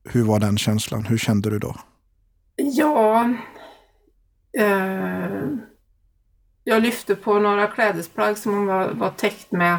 hur 0.04 0.24
var 0.24 0.40
den 0.40 0.58
känslan? 0.58 1.06
Hur 1.06 1.18
kände 1.18 1.50
du 1.50 1.60
då? 1.60 1.76
Ja, 2.56 3.34
eh, 4.58 5.48
jag 6.64 6.82
lyfte 6.84 7.16
på 7.16 7.40
några 7.40 7.68
klädesplagg 7.68 8.38
som 8.38 8.66
var, 8.66 8.90
var 8.90 9.10
täckt 9.10 9.52
med 9.52 9.78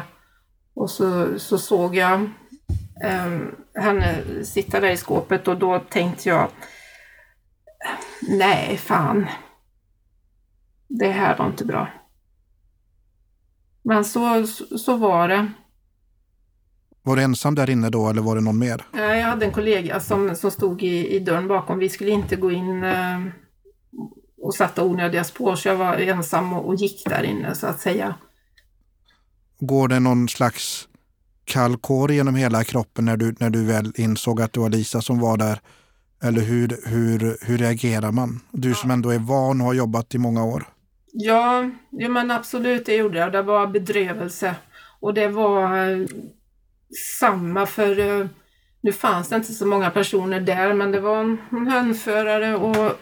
och 0.73 0.89
så, 0.89 1.39
så 1.39 1.57
såg 1.57 1.95
jag 1.95 2.21
eh, 3.03 3.39
henne 3.75 4.23
sitta 4.43 4.79
där 4.79 4.91
i 4.91 4.97
skåpet 4.97 5.47
och 5.47 5.57
då 5.57 5.79
tänkte 5.79 6.29
jag 6.29 6.49
nej, 8.27 8.77
fan. 8.77 9.25
Det 10.87 11.11
här 11.11 11.37
var 11.37 11.45
inte 11.45 11.65
bra. 11.65 11.87
Men 13.81 14.05
så, 14.05 14.47
så 14.77 14.97
var 14.97 15.27
det. 15.27 15.51
Var 17.01 17.15
du 17.15 17.21
ensam 17.21 17.55
där 17.55 17.69
inne 17.69 17.89
då 17.89 18.09
eller 18.09 18.21
var 18.21 18.35
det 18.35 18.41
någon 18.41 18.59
mer? 18.59 18.85
Jag 18.93 19.21
hade 19.21 19.45
en 19.45 19.51
kollega 19.51 19.99
som, 19.99 20.35
som 20.35 20.51
stod 20.51 20.83
i, 20.83 21.15
i 21.15 21.19
dörren 21.19 21.47
bakom. 21.47 21.79
Vi 21.79 21.89
skulle 21.89 22.11
inte 22.11 22.35
gå 22.35 22.51
in 22.51 22.83
eh, 22.83 23.19
och 24.45 24.55
sätta 24.55 24.83
onödiga 24.83 25.23
spår 25.23 25.55
så 25.55 25.67
jag 25.67 25.75
var 25.75 25.97
ensam 25.97 26.53
och, 26.53 26.67
och, 26.67 26.75
gick 26.75 27.05
där 27.05 27.23
inne 27.23 27.55
så 27.55 27.67
att 27.67 27.79
säga. 27.79 28.15
Går 29.59 29.87
det 29.87 29.99
någon 29.99 30.29
slags 30.29 30.87
kall 31.45 31.77
genom 32.09 32.35
hela 32.35 32.63
kroppen 32.63 33.05
när 33.05 33.17
du, 33.17 33.35
när 33.39 33.49
du 33.49 33.65
väl 33.65 33.93
insåg 33.95 34.41
att 34.41 34.53
det 34.53 34.59
var 34.59 34.69
Lisa 34.69 35.01
som 35.01 35.19
var 35.19 35.37
där? 35.37 35.59
Eller 36.23 36.41
hur, 36.41 36.79
hur, 36.85 37.37
hur 37.41 37.57
reagerar 37.57 38.11
man? 38.11 38.39
Du 38.51 38.73
som 38.73 38.91
ändå 38.91 39.09
är 39.09 39.19
van 39.19 39.61
och 39.61 39.67
har 39.67 39.73
jobbat 39.73 40.15
i 40.15 40.17
många 40.17 40.43
år. 40.43 40.63
Ja, 41.11 41.69
ja 41.89 42.09
men 42.09 42.31
absolut 42.31 42.85
det 42.85 42.95
gjorde 42.95 43.19
jag. 43.19 43.31
Det 43.31 43.41
var 43.41 43.67
bedrövelse. 43.67 44.55
Och 44.99 45.13
det 45.13 45.27
var 45.27 46.07
samma 47.19 47.65
för 47.65 47.99
eh, 47.99 48.27
nu 48.81 48.91
fanns 48.91 49.29
det 49.29 49.35
inte 49.35 49.53
så 49.53 49.65
många 49.65 49.89
personer 49.89 50.41
där 50.41 50.73
men 50.73 50.91
det 50.91 50.99
var 50.99 51.19
en, 51.19 51.37
en 51.51 51.67
hönförare 51.67 52.55
och 52.55 52.99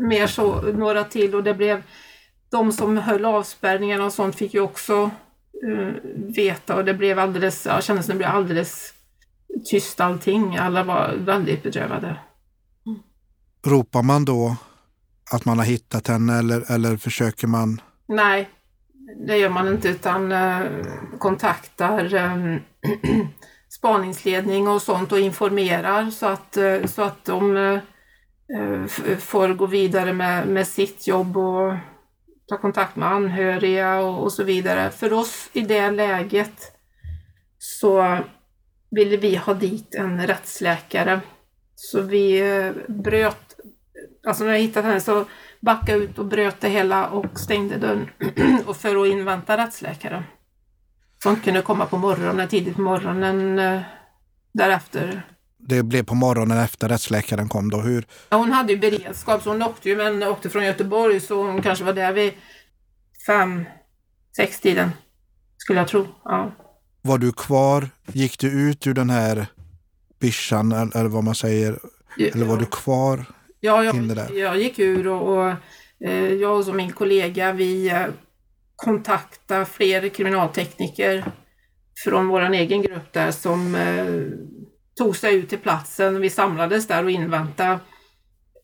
mer 0.00 0.26
så 0.26 0.62
några 0.62 1.04
till 1.04 1.34
och 1.34 1.44
det 1.44 1.54
blev 1.54 1.82
de 2.50 2.72
som 2.72 2.96
höll 2.96 3.24
avspärrningarna 3.24 4.04
och 4.04 4.12
sånt 4.12 4.36
fick 4.36 4.54
ju 4.54 4.60
också 4.60 5.10
uh, 5.64 5.92
veta 6.16 6.76
och 6.76 6.84
det 6.84 6.94
blev 6.94 7.18
alldeles, 7.18 7.66
jag 7.66 7.84
kände 7.84 8.02
som 8.02 8.12
det 8.12 8.18
blev 8.18 8.30
alldeles 8.30 8.94
tyst 9.64 10.00
allting. 10.00 10.56
Alla 10.56 10.84
var 10.84 11.14
väldigt 11.18 11.62
bedrövade. 11.62 12.16
Ropar 13.66 14.02
man 14.02 14.24
då 14.24 14.56
att 15.32 15.44
man 15.44 15.58
har 15.58 15.64
hittat 15.64 16.08
henne 16.08 16.38
eller, 16.38 16.72
eller 16.72 16.96
försöker 16.96 17.46
man? 17.46 17.80
Nej, 18.08 18.48
det 19.26 19.36
gör 19.36 19.48
man 19.48 19.68
inte 19.68 19.88
utan 19.88 20.32
eh, 20.32 20.60
kontaktar 21.18 22.14
eh, 22.14 22.56
spaningsledning 23.68 24.68
och 24.68 24.82
sånt 24.82 25.12
och 25.12 25.20
informerar 25.20 26.10
så 26.10 26.26
att, 26.26 26.56
eh, 26.56 26.84
så 26.86 27.02
att 27.02 27.24
de 27.24 27.80
Eh, 28.56 28.86
får 29.16 29.48
gå 29.48 29.66
vidare 29.66 30.12
med, 30.12 30.48
med 30.48 30.66
sitt 30.66 31.06
jobb 31.06 31.36
och 31.36 31.74
ta 32.48 32.58
kontakt 32.58 32.96
med 32.96 33.08
anhöriga 33.08 34.00
och, 34.00 34.22
och 34.22 34.32
så 34.32 34.44
vidare. 34.44 34.90
För 34.90 35.12
oss 35.12 35.50
i 35.52 35.60
det 35.60 35.90
läget 35.90 36.72
så 37.58 38.18
ville 38.90 39.16
vi 39.16 39.36
ha 39.36 39.54
dit 39.54 39.94
en 39.94 40.26
rättsläkare. 40.26 41.20
Så 41.74 42.00
vi 42.00 42.40
eh, 42.40 42.72
bröt, 42.88 43.60
alltså 44.26 44.44
när 44.44 44.52
jag 44.52 44.60
hittade 44.60 44.88
henne 44.88 45.00
så 45.00 45.24
backade 45.60 45.98
ut 45.98 46.18
och 46.18 46.26
bröt 46.26 46.60
det 46.60 46.68
hela 46.68 47.08
och 47.08 47.40
stängde 47.40 47.78
dörren 47.78 48.10
och 48.66 48.76
för 48.76 49.02
att 49.02 49.08
invänta 49.08 49.56
rättsläkaren. 49.56 50.22
Som 51.22 51.36
kunde 51.36 51.62
komma 51.62 51.86
på 51.86 51.98
morgonen, 51.98 52.48
tidigt 52.48 52.76
på 52.76 52.82
morgonen 52.82 53.58
eh, 53.58 53.80
därefter. 54.52 55.22
Det 55.68 55.82
blev 55.82 56.02
på 56.02 56.14
morgonen 56.14 56.58
efter 56.58 56.88
rättsläkaren 56.88 57.48
kom 57.48 57.70
då. 57.70 57.80
Hur? 57.80 58.06
Ja, 58.28 58.36
hon 58.36 58.52
hade 58.52 58.72
ju 58.72 58.78
beredskap 58.78 59.42
så 59.42 59.50
hon 59.50 59.62
åkte 59.62 59.88
ju, 59.88 59.96
men 59.96 60.22
åkte 60.22 60.50
från 60.50 60.64
Göteborg 60.64 61.20
så 61.20 61.42
hon 61.42 61.62
kanske 61.62 61.84
var 61.84 61.92
där 61.92 62.12
vid 62.12 62.32
fem, 63.26 63.64
sex 64.36 64.60
tiden. 64.60 64.90
Skulle 65.56 65.78
jag 65.78 65.88
tro. 65.88 66.06
Ja. 66.24 66.52
Var 67.02 67.18
du 67.18 67.32
kvar? 67.32 67.88
Gick 68.12 68.38
du 68.38 68.70
ut 68.70 68.86
ur 68.86 68.94
den 68.94 69.10
här 69.10 69.46
byschan 70.20 70.72
eller 70.72 71.08
vad 71.08 71.24
man 71.24 71.34
säger? 71.34 71.78
Eller 72.18 72.46
var 72.46 72.56
du 72.56 72.66
kvar 72.66 73.24
ja, 73.60 73.84
jag, 73.84 74.16
där? 74.16 74.32
jag 74.32 74.58
gick 74.58 74.78
ur 74.78 75.06
och, 75.06 75.38
och 75.38 75.54
eh, 76.04 76.32
jag 76.32 76.68
och 76.68 76.74
min 76.74 76.92
kollega 76.92 77.52
vi 77.52 77.88
eh, 77.88 78.06
kontaktade 78.76 79.64
fler 79.64 80.08
kriminaltekniker 80.08 81.24
från 82.04 82.28
vår 82.28 82.52
egen 82.52 82.82
grupp 82.82 83.12
där 83.12 83.30
som 83.30 83.74
eh, 83.74 84.06
tog 85.00 85.16
sig 85.16 85.34
ut 85.34 85.48
till 85.48 85.58
platsen. 85.58 86.20
Vi 86.20 86.30
samlades 86.30 86.86
där 86.86 87.04
och 87.04 87.10
inväntade 87.10 87.78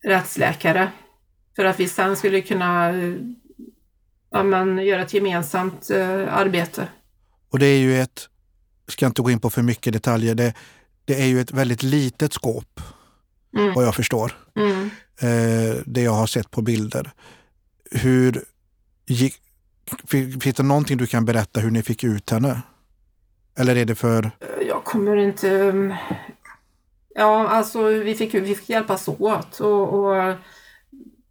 rättsläkare 0.05 0.91
för 1.57 1.65
att 1.65 1.81
vi 1.81 1.89
sen 1.89 2.17
skulle 2.17 2.41
kunna 2.41 2.91
eh, 2.91 3.15
ja, 4.31 4.43
men, 4.43 4.79
göra 4.79 5.03
ett 5.03 5.15
gemensamt 5.15 5.91
eh, 5.91 6.35
arbete. 6.35 6.89
Och 7.51 7.59
det 7.59 7.67
är 7.67 7.79
ju 7.79 8.01
ett, 8.01 8.29
ska 8.89 9.07
inte 9.07 9.23
gå 9.23 9.31
in 9.31 9.41
på 9.41 9.51
för 9.51 9.63
mycket 9.63 9.93
detaljer, 9.93 10.35
det, 10.35 10.55
det 11.05 11.23
är 11.23 11.27
ju 11.27 11.41
ett 11.41 11.53
väldigt 11.53 11.83
litet 11.83 12.33
skåp 12.33 12.81
mm. 13.57 13.75
vad 13.75 13.85
jag 13.85 13.95
förstår. 13.95 14.33
Mm. 14.57 14.91
Eh, 15.21 15.77
det 15.87 16.03
jag 16.03 16.13
har 16.13 16.27
sett 16.27 16.51
på 16.51 16.63
bilder. 16.63 17.13
Hur 17.91 18.45
gick, 19.07 19.35
finns 20.41 20.57
det 20.57 20.63
någonting 20.63 20.97
du 20.97 21.07
kan 21.07 21.25
berätta 21.25 21.61
hur 21.61 21.71
ni 21.71 21.83
fick 21.83 22.05
ut 22.05 22.31
henne? 22.31 22.63
Eller 23.59 23.77
är 23.77 23.85
det 23.85 23.95
för... 23.95 24.31
Jag 24.61 24.85
kommer 24.85 25.17
inte... 25.17 25.51
Um, 25.51 25.95
ja, 27.15 27.49
alltså 27.49 27.83
vi 27.83 28.15
fick, 28.15 28.35
vi 28.35 28.55
fick 28.55 28.69
hjälpas 28.69 29.09
åt 29.09 29.61
och, 29.61 29.95
och 29.95 30.35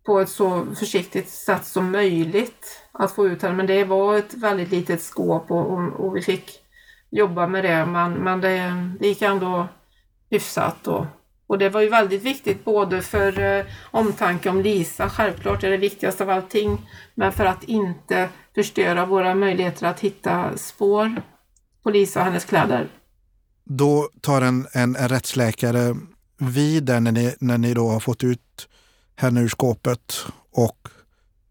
på 0.06 0.20
ett 0.20 0.30
så 0.30 0.66
försiktigt 0.80 1.30
sätt 1.30 1.66
som 1.66 1.92
möjligt 1.92 2.82
att 2.92 3.12
få 3.12 3.28
ut 3.28 3.42
henne. 3.42 3.56
Men 3.56 3.68
det 3.68 3.84
var 3.84 4.18
ett 4.18 4.34
väldigt 4.34 4.72
litet 4.72 5.02
skåp 5.02 5.52
och, 5.52 5.72
och, 5.72 6.06
och 6.06 6.16
vi 6.16 6.22
fick 6.22 6.52
jobba 7.10 7.48
med 7.48 7.64
det. 7.64 7.86
Men, 7.86 8.14
men 8.14 8.42
det, 8.42 8.74
det 9.00 9.08
gick 9.08 9.22
ändå 9.22 9.68
hyfsat. 10.30 10.88
Och, 10.88 11.06
och 11.48 11.58
det 11.58 11.70
var 11.70 11.82
ju 11.82 11.90
väldigt 11.90 12.24
viktigt 12.24 12.66
både 12.66 13.02
för 13.02 13.40
eh, 13.40 13.66
omtanke 13.92 14.50
om 14.50 14.62
Lisa, 14.62 15.10
självklart 15.10 15.64
är 15.64 15.72
det 15.72 15.78
viktigaste 15.78 16.24
av 16.24 16.30
allting, 16.30 16.90
men 17.16 17.32
för 17.32 17.46
att 17.46 17.64
inte 17.64 18.30
förstöra 18.56 19.06
våra 19.06 19.36
möjligheter 19.36 19.88
att 19.88 20.00
hitta 20.00 20.58
spår 20.58 21.22
på 21.86 21.92
Lisa 21.92 22.20
och 22.20 22.26
hennes 22.26 22.46
kläder. 22.46 22.88
Då 23.64 24.10
tar 24.22 24.42
en, 24.42 24.68
en, 24.74 24.96
en 24.96 25.10
rättsläkare 25.10 25.96
vid 26.38 26.84
där 26.84 27.00
när 27.00 27.12
ni, 27.12 27.36
när 27.40 27.58
ni 27.58 27.74
då 27.74 27.90
har 27.90 28.00
fått 28.00 28.24
ut 28.24 28.68
henne 29.16 29.42
ur 29.42 29.48
skåpet 29.48 30.26
och 30.52 30.88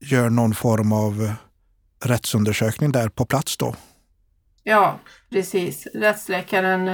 gör 0.01 0.30
någon 0.30 0.55
form 0.55 0.93
av 0.93 1.32
rättsundersökning 2.05 2.93
där 2.93 3.09
på 3.09 3.24
plats 3.24 3.57
då? 3.57 3.74
Ja, 4.62 5.01
precis. 5.30 5.87
Rättsläkaren 5.95 6.89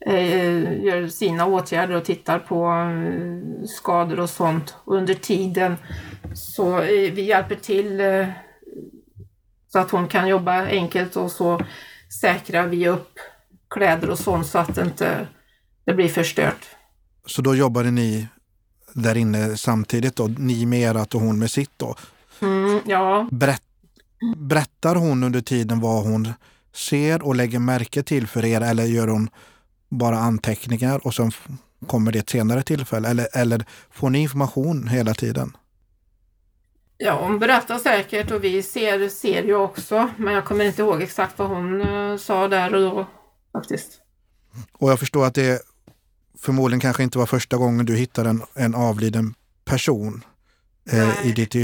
eh, 0.00 0.84
gör 0.84 1.08
sina 1.08 1.46
åtgärder 1.46 1.94
och 1.94 2.04
tittar 2.04 2.38
på 2.38 2.66
eh, 2.66 3.66
skador 3.66 4.20
och 4.20 4.30
sånt. 4.30 4.76
Och 4.84 4.96
under 4.96 5.14
tiden 5.14 5.76
så 6.34 6.78
eh, 6.78 7.12
vi 7.12 7.22
hjälper 7.22 7.54
till 7.54 8.00
eh, 8.00 8.28
så 9.68 9.78
att 9.78 9.90
hon 9.90 10.08
kan 10.08 10.28
jobba 10.28 10.66
enkelt 10.66 11.16
och 11.16 11.30
så 11.30 11.60
säkrar 12.20 12.66
vi 12.66 12.88
upp 12.88 13.18
kläder 13.70 14.10
och 14.10 14.18
sånt 14.18 14.46
så 14.46 14.58
att 14.58 14.74
det 14.74 14.82
inte 14.82 15.28
det 15.84 15.94
blir 15.94 16.08
förstört. 16.08 16.66
Så 17.26 17.42
då 17.42 17.54
jobbade 17.54 17.90
ni 17.90 18.28
där 18.92 19.16
inne 19.16 19.56
samtidigt 19.56 20.16
då, 20.16 20.26
ni 20.26 20.66
med 20.66 20.96
ert 20.96 21.14
och 21.14 21.20
hon 21.20 21.38
med 21.38 21.50
sitt 21.50 21.70
då? 21.76 21.94
Mm, 22.40 22.80
ja. 22.86 23.28
Berätt, 23.30 23.62
berättar 24.36 24.94
hon 24.94 25.24
under 25.24 25.40
tiden 25.40 25.80
vad 25.80 26.04
hon 26.04 26.32
ser 26.74 27.22
och 27.22 27.34
lägger 27.34 27.58
märke 27.58 28.02
till 28.02 28.26
för 28.26 28.44
er 28.44 28.60
eller 28.60 28.84
gör 28.84 29.08
hon 29.08 29.30
bara 29.88 30.18
anteckningar 30.18 31.06
och 31.06 31.14
sen 31.14 31.32
kommer 31.86 32.12
det 32.12 32.18
ett 32.18 32.30
senare 32.30 32.62
tillfälle? 32.62 33.08
Eller, 33.08 33.28
eller 33.32 33.64
får 33.90 34.10
ni 34.10 34.18
information 34.18 34.88
hela 34.88 35.14
tiden? 35.14 35.56
Ja, 36.98 37.26
hon 37.26 37.38
berättar 37.38 37.78
säkert 37.78 38.30
och 38.30 38.44
vi 38.44 38.62
ser, 38.62 39.08
ser 39.08 39.42
ju 39.42 39.54
också, 39.54 40.10
men 40.16 40.34
jag 40.34 40.44
kommer 40.44 40.64
inte 40.64 40.82
ihåg 40.82 41.02
exakt 41.02 41.38
vad 41.38 41.48
hon 41.48 41.80
uh, 41.80 42.16
sa 42.16 42.48
där 42.48 42.74
och 42.74 42.80
då 42.80 43.06
faktiskt. 43.52 44.00
Och 44.72 44.90
jag 44.90 44.98
förstår 44.98 45.26
att 45.26 45.34
det 45.34 45.62
förmodligen 46.38 46.80
kanske 46.80 47.02
inte 47.02 47.18
var 47.18 47.26
första 47.26 47.56
gången 47.56 47.86
du 47.86 47.96
hittade 47.96 48.30
en, 48.30 48.42
en 48.54 48.74
avliden 48.74 49.34
person 49.64 50.24
eh, 50.90 51.26
i, 51.26 51.32
ditt, 51.32 51.54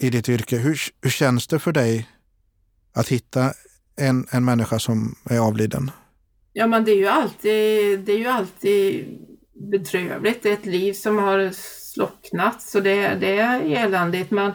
i 0.00 0.10
ditt 0.10 0.28
yrke. 0.28 0.56
Hur, 0.56 0.80
hur 1.02 1.10
känns 1.10 1.46
det 1.46 1.58
för 1.58 1.72
dig 1.72 2.08
att 2.92 3.08
hitta 3.08 3.52
en, 3.96 4.26
en 4.30 4.44
människa 4.44 4.78
som 4.78 5.14
är 5.24 5.38
avliden? 5.38 5.90
Ja, 6.52 6.66
men 6.66 6.84
det 6.84 6.90
är 6.92 6.96
ju 6.96 7.06
alltid, 7.06 8.00
det 8.00 8.12
är 8.12 8.18
ju 8.18 8.26
alltid 8.26 9.06
bedrövligt. 9.70 10.42
Det 10.42 10.48
är 10.48 10.52
ett 10.54 10.66
liv 10.66 10.92
som 10.92 11.18
har 11.18 11.52
slocknat, 11.94 12.62
så 12.62 12.80
det, 12.80 13.08
det 13.14 13.38
är 13.38 13.84
eländigt. 13.84 14.30
Men, 14.30 14.52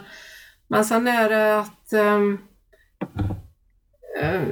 men 0.68 0.84
sen 0.84 1.08
är 1.08 1.28
det 1.28 1.58
att 1.58 1.92
um, 1.92 2.38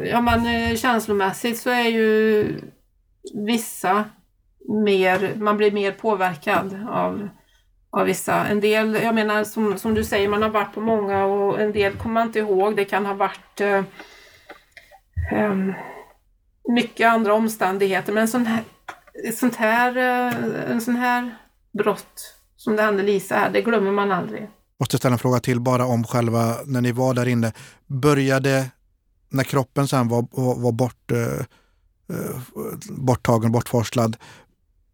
ja, 0.04 0.20
men 0.20 0.46
eh, 0.46 0.76
känslomässigt 0.76 1.58
så 1.58 1.70
är 1.70 1.88
ju 1.88 2.46
vissa 3.34 4.04
mer, 4.68 5.34
man 5.36 5.56
blir 5.56 5.70
mer 5.70 5.92
påverkad 5.92 6.86
av, 6.90 7.28
av 7.90 8.06
vissa. 8.06 8.46
En 8.46 8.60
del, 8.60 8.94
jag 8.94 9.14
menar 9.14 9.44
som, 9.44 9.78
som 9.78 9.94
du 9.94 10.04
säger, 10.04 10.28
man 10.28 10.42
har 10.42 10.50
varit 10.50 10.74
på 10.74 10.80
många 10.80 11.24
och 11.24 11.60
en 11.60 11.72
del 11.72 11.96
kommer 11.96 12.14
man 12.14 12.26
inte 12.26 12.38
ihåg. 12.38 12.76
Det 12.76 12.84
kan 12.84 13.06
ha 13.06 13.14
varit 13.14 13.60
uh, 13.60 13.82
um, 15.32 15.74
mycket 16.68 17.08
andra 17.08 17.34
omständigheter. 17.34 18.12
Men 18.12 18.22
en 18.22 18.28
sån 18.28 18.46
här, 18.46 18.62
sånt 19.34 19.56
här, 19.56 19.96
en 20.70 20.80
sån 20.80 20.96
här 20.96 21.36
brott 21.72 22.35
som 22.66 22.76
det 22.76 22.82
hände 22.82 23.02
Lisa 23.02 23.34
här, 23.34 23.50
det 23.50 23.62
glömmer 23.62 23.92
man 23.92 24.12
aldrig. 24.12 24.48
Måste 24.80 24.98
ställa 24.98 25.12
en 25.12 25.18
fråga 25.18 25.40
till 25.40 25.60
bara 25.60 25.86
om 25.86 26.04
själva, 26.04 26.56
när 26.64 26.80
ni 26.80 26.92
var 26.92 27.14
där 27.14 27.28
inne. 27.28 27.52
Började, 27.86 28.70
när 29.28 29.44
kroppen 29.44 29.88
sen 29.88 30.08
var, 30.08 30.26
var, 30.60 30.72
bort, 30.72 31.12
uh, 31.12 31.42
borttagen, 32.90 33.52
bortforslad, 33.52 34.16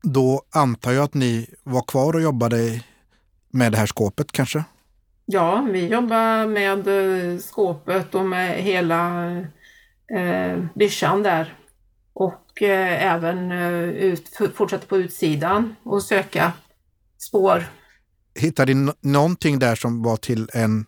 då 0.02 0.42
antar 0.50 0.92
jag 0.92 1.04
att 1.04 1.14
ni 1.14 1.46
var 1.62 1.82
kvar 1.82 2.14
och 2.14 2.22
jobbade 2.22 2.84
med 3.50 3.72
det 3.72 3.78
här 3.78 3.86
skåpet 3.86 4.32
kanske? 4.32 4.64
Ja, 5.26 5.66
vi 5.70 5.86
jobbar 5.86 6.46
med 6.46 6.88
eh, 6.88 7.38
skåpet 7.38 8.14
och 8.14 8.26
med 8.26 8.62
hela 8.62 9.30
eh, 10.16 10.64
byschan 10.74 11.22
där. 11.22 11.54
Och 12.12 12.62
eh, 12.62 13.12
även 13.14 13.52
eh, 13.52 13.82
ut, 13.82 14.40
fortsätta 14.54 14.86
på 14.86 14.98
utsidan 14.98 15.76
och 15.82 16.02
söka 16.02 16.52
spår. 17.22 17.64
Hittade 18.34 18.74
ni 18.74 18.92
någonting 19.00 19.58
där 19.58 19.74
som 19.74 20.02
var 20.02 20.16
till 20.16 20.48
en 20.52 20.86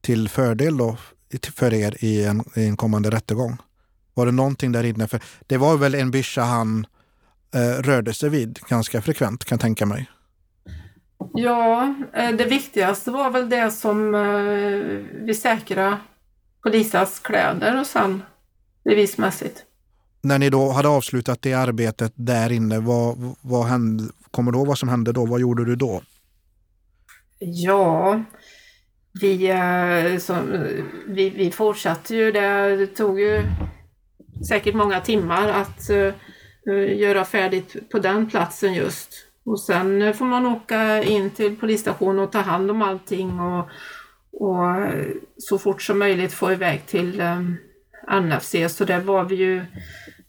till 0.00 0.28
fördel 0.28 0.76
då, 0.76 0.96
för 1.54 1.74
er 1.74 2.04
i 2.04 2.24
en, 2.24 2.44
i 2.54 2.66
en 2.66 2.76
kommande 2.76 3.10
rättegång? 3.10 3.56
Var 4.14 4.26
det 4.26 4.32
någonting 4.32 4.72
där 4.72 4.84
inne? 4.84 5.08
För 5.08 5.20
det 5.46 5.56
var 5.56 5.76
väl 5.76 5.94
en 5.94 6.10
byscha 6.10 6.42
han 6.42 6.86
eh, 7.54 7.82
rörde 7.82 8.14
sig 8.14 8.28
vid 8.28 8.58
ganska 8.68 9.02
frekvent 9.02 9.44
kan 9.44 9.56
jag 9.56 9.60
tänka 9.60 9.86
mig. 9.86 10.10
Ja, 11.34 11.94
eh, 12.14 12.30
det 12.30 12.44
viktigaste 12.44 13.10
var 13.10 13.30
väl 13.30 13.48
det 13.48 13.70
som 13.70 14.14
eh, 14.14 14.20
vi 15.24 15.34
säkrade 15.34 15.96
på 16.62 16.68
Lisas 16.68 17.20
kläder 17.20 17.80
och 17.80 17.86
sen 17.86 18.22
bevismässigt. 18.84 19.64
När 20.22 20.38
ni 20.38 20.50
då 20.50 20.70
hade 20.70 20.88
avslutat 20.88 21.42
det 21.42 21.54
arbetet 21.54 22.12
där 22.14 22.52
inne, 22.52 22.78
vad, 22.78 23.34
vad 23.40 23.66
hände, 23.66 24.04
kommer 24.30 24.52
du 24.52 24.58
ihåg 24.58 24.66
vad 24.66 24.78
som 24.78 24.88
hände 24.88 25.12
då? 25.12 25.26
Vad 25.26 25.40
gjorde 25.40 25.64
du 25.64 25.76
då? 25.76 26.02
Ja, 27.38 28.22
vi, 29.20 29.50
eh, 29.50 30.18
som, 30.18 30.66
vi, 31.06 31.30
vi 31.30 31.50
fortsatte 31.50 32.14
ju. 32.14 32.32
Det 32.32 32.86
tog 32.86 33.20
ju 33.20 33.42
säkert 34.48 34.74
många 34.74 35.00
timmar 35.00 35.48
att 35.48 35.90
eh, 35.90 36.14
eh, 36.66 36.98
göra 36.98 37.24
färdigt 37.24 37.90
på 37.90 37.98
den 37.98 38.30
platsen 38.30 38.74
just. 38.74 39.26
Och 39.44 39.60
sen 39.60 40.14
får 40.14 40.24
man 40.24 40.46
åka 40.46 41.02
in 41.02 41.30
till 41.30 41.56
polisstationen 41.56 42.18
och 42.18 42.32
ta 42.32 42.38
hand 42.40 42.70
om 42.70 42.82
allting 42.82 43.40
och, 43.40 43.68
och 44.32 44.64
så 45.38 45.58
fort 45.58 45.82
som 45.82 45.98
möjligt 45.98 46.32
få 46.32 46.52
iväg 46.52 46.86
till 46.86 47.22
NFC. 48.22 48.54
Så 48.68 48.84
där 48.84 49.00
var 49.00 49.24
vi 49.24 49.34
ju, 49.34 49.64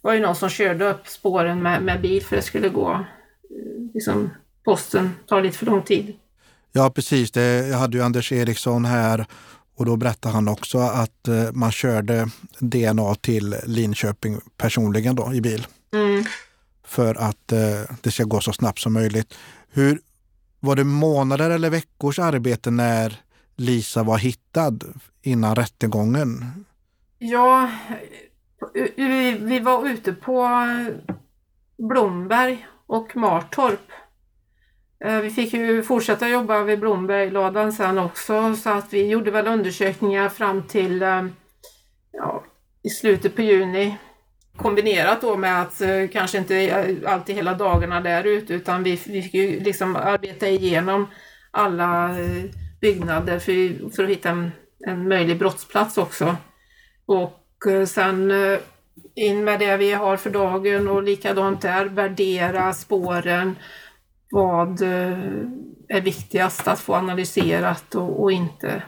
var 0.02 0.14
ju 0.14 0.20
någon 0.20 0.36
som 0.36 0.50
körde 0.50 0.90
upp 0.90 1.08
spåren 1.08 1.62
med, 1.64 1.84
med 1.84 2.02
bil 2.02 2.24
för 2.24 2.36
det 2.36 2.42
skulle 2.42 2.70
gå, 2.70 3.06
liksom 3.94 4.30
posten 4.66 5.10
tar 5.28 5.42
lite 5.42 5.58
för 5.58 5.66
lång 5.66 5.84
tid. 5.84 6.14
Ja 6.72 6.90
precis, 6.90 7.32
det, 7.32 7.68
jag 7.68 7.78
hade 7.78 7.98
ju 7.98 8.04
Anders 8.04 8.32
Eriksson 8.32 8.86
här 8.86 9.26
och 9.76 9.86
då 9.86 9.96
berättade 9.96 10.36
han 10.36 10.48
också 10.48 10.78
att 10.78 11.28
eh, 11.28 11.52
man 11.54 11.72
körde 11.72 12.28
DNA 12.60 13.16
till 13.16 13.56
Linköping 13.64 14.40
personligen 14.58 15.16
då 15.16 15.34
i 15.34 15.42
bil. 15.42 15.68
Mm. 15.94 16.24
För 16.84 17.16
att 17.16 17.52
eh, 17.52 17.96
det 18.02 18.12
ska 18.12 18.24
gå 18.24 18.40
så 18.40 18.54
snabbt 18.54 18.80
som 18.80 18.94
möjligt. 18.94 19.34
Hur, 19.70 20.00
var 20.60 20.76
det 20.76 20.84
månader 20.84 21.50
eller 21.50 21.70
veckors 21.70 22.20
arbete 22.20 22.72
när 22.72 23.20
Lisa 23.56 24.04
var 24.04 24.18
hittad 24.18 24.80
innan 25.22 25.56
rättegången? 25.56 26.66
Ja, 27.18 27.72
vi 29.40 29.60
var 29.60 29.90
ute 29.90 30.14
på 30.14 30.50
Blomberg 31.78 32.68
och 32.92 33.16
Martorp 33.16 33.92
eh, 35.06 35.20
vi 35.20 35.30
fick 35.30 35.54
ju 35.54 35.84
fortsätta 35.84 36.30
jobba 36.30 36.64
vid 36.64 36.80
Blomberglådan 36.80 37.74
sen 37.74 37.98
också 37.98 38.56
så 38.56 38.70
att 38.70 38.94
vi 38.94 39.08
gjorde 39.08 39.32
väl 39.32 39.48
undersökningar 39.48 40.30
fram 40.30 40.64
till 40.64 41.02
eh, 41.02 41.26
ja, 42.12 42.44
i 42.84 42.90
slutet 42.90 43.36
på 43.36 43.42
juni. 43.42 43.98
Kombinerat 44.58 45.22
då 45.22 45.38
med 45.38 45.62
att 45.62 45.82
eh, 45.82 46.08
kanske 46.12 46.38
inte 46.38 46.98
alltid 47.08 47.36
hela 47.36 47.54
dagarna 47.54 48.02
där 48.02 48.24
ute 48.24 48.54
utan 48.54 48.84
vi, 48.84 49.02
vi 49.06 49.22
fick 49.22 49.34
ju 49.34 49.60
liksom 49.60 49.96
arbeta 49.96 50.48
igenom 50.48 51.08
alla 51.52 52.16
byggnader 52.82 53.40
för, 53.40 53.90
för 53.96 54.04
att 54.04 54.10
hitta 54.10 54.30
en, 54.30 54.52
en 54.88 55.08
möjlig 55.08 55.40
brottsplats 55.40 55.98
också. 55.98 56.36
Och 57.06 57.88
sen 57.88 58.32
in 59.16 59.44
med 59.44 59.60
det 59.60 59.78
vi 59.78 59.94
har 59.94 60.18
för 60.18 60.30
dagen 60.30 60.88
och 60.88 61.04
likadant 61.04 61.62
där, 61.62 61.86
värdera 61.86 62.74
spåren 62.74 63.56
vad 64.32 64.82
eh, 64.82 65.20
är 65.88 66.02
viktigast 66.02 66.68
att 66.68 66.80
få 66.80 66.96
analyserat 66.96 67.96
och, 67.96 68.24
och 68.24 68.32
inte. 68.32 68.84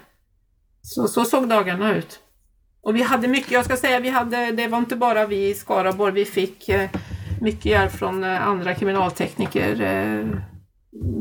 Så, 0.82 1.08
så 1.08 1.26
såg 1.26 1.50
dagarna 1.50 1.96
ut. 1.96 2.20
Och 2.82 2.96
vi 2.96 3.02
hade 3.02 3.28
mycket, 3.28 3.52
jag 3.52 3.66
ska 3.66 3.78
säga, 3.78 4.00
vi 4.00 4.10
hade, 4.10 4.52
det 4.52 4.68
var 4.68 4.78
inte 4.78 4.96
bara 4.96 5.28
vi 5.28 5.50
i 5.50 5.54
Skaraborg, 5.54 6.14
vi 6.14 6.26
fick 6.26 6.70
eh, 6.70 6.90
mycket 7.42 7.66
hjälp 7.66 7.92
från 7.92 8.24
eh, 8.24 8.48
andra 8.48 8.76
kriminaltekniker, 8.76 9.76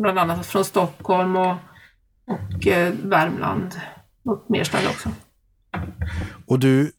bland 0.01 0.19
annat 0.19 0.47
från 0.47 0.65
Stockholm 0.65 1.37
och, 1.37 1.57
och 2.27 2.67
Värmland 3.03 3.81
och 4.25 4.45
Merstad 4.49 4.79
också. 4.91 5.09
Och 6.47 6.59
du, 6.59 6.93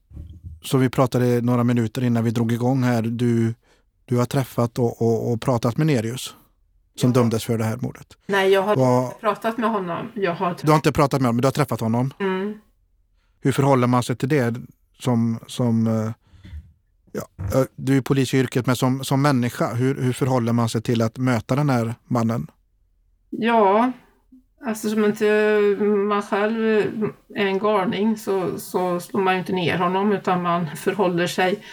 som 0.64 0.80
vi 0.80 0.90
pratade 0.90 1.42
några 1.42 1.64
minuter 1.64 2.04
innan 2.04 2.24
vi 2.24 2.32
drog 2.32 2.52
igång 2.52 2.84
här, 2.84 3.02
du, 3.02 3.54
du 4.06 4.18
har 4.18 4.26
träffat 4.26 4.80
och, 4.80 5.02
och, 5.02 5.32
och 5.32 5.42
pratat 5.42 5.78
med 5.78 5.88
Nerius? 5.88 6.36
som 6.96 7.10
ja. 7.10 7.14
dömdes 7.14 7.46
för 7.46 7.58
det 7.58 7.64
här 7.64 7.78
mordet. 7.78 8.18
Nej, 8.26 8.50
jag 8.50 8.62
har 8.62 8.76
Var... 8.76 9.06
inte 9.06 9.20
pratat 9.20 9.58
med 9.58 9.70
honom. 9.70 10.12
Jag 10.14 10.36
har 10.36 10.56
Du 10.62 10.72
har 10.72 10.76
inte 10.76 10.92
pratat 10.92 11.22
med 11.22 11.28
honom, 11.28 11.36
men 11.36 11.42
du 11.42 11.48
har 11.48 11.52
träffat 11.52 11.80
honom? 11.80 12.14
Mm. 12.20 12.58
Hur 13.42 13.52
förhåller 13.52 13.88
man 13.88 14.04
sig 14.04 14.16
till 14.16 14.30
det 14.30 14.56
som, 15.00 15.40
som 15.48 15.88
eh, 15.88 16.12
ja, 17.12 17.28
eh, 17.38 17.66
du 17.76 17.98
är 17.98 18.02
polis 18.02 18.34
i 18.34 18.38
yrket, 18.38 18.66
men 18.66 18.76
som, 18.76 19.04
som 19.04 19.22
människa, 19.22 19.74
hur, 19.74 20.02
hur 20.02 20.14
förhåller 20.14 20.54
man 20.54 20.70
sig 20.70 20.82
till 20.82 21.02
att 21.02 21.18
möta 21.18 21.56
den 21.56 21.70
här 21.70 21.96
mannen? 22.06 22.48
Ja, 23.30 23.92
eftersom 24.68 25.06
inte 25.06 25.60
man 26.08 26.22
själv 26.22 26.66
är 27.36 27.46
en 27.46 27.60
galning 27.60 28.18
så, 28.18 28.60
så 28.60 29.00
slår 29.00 29.22
man 29.22 29.34
ju 29.34 29.40
inte 29.40 29.54
ner 29.54 29.78
honom 29.78 30.12
utan 30.12 30.42
man 30.42 30.68
förhåller 30.76 31.28
sig 31.28 31.64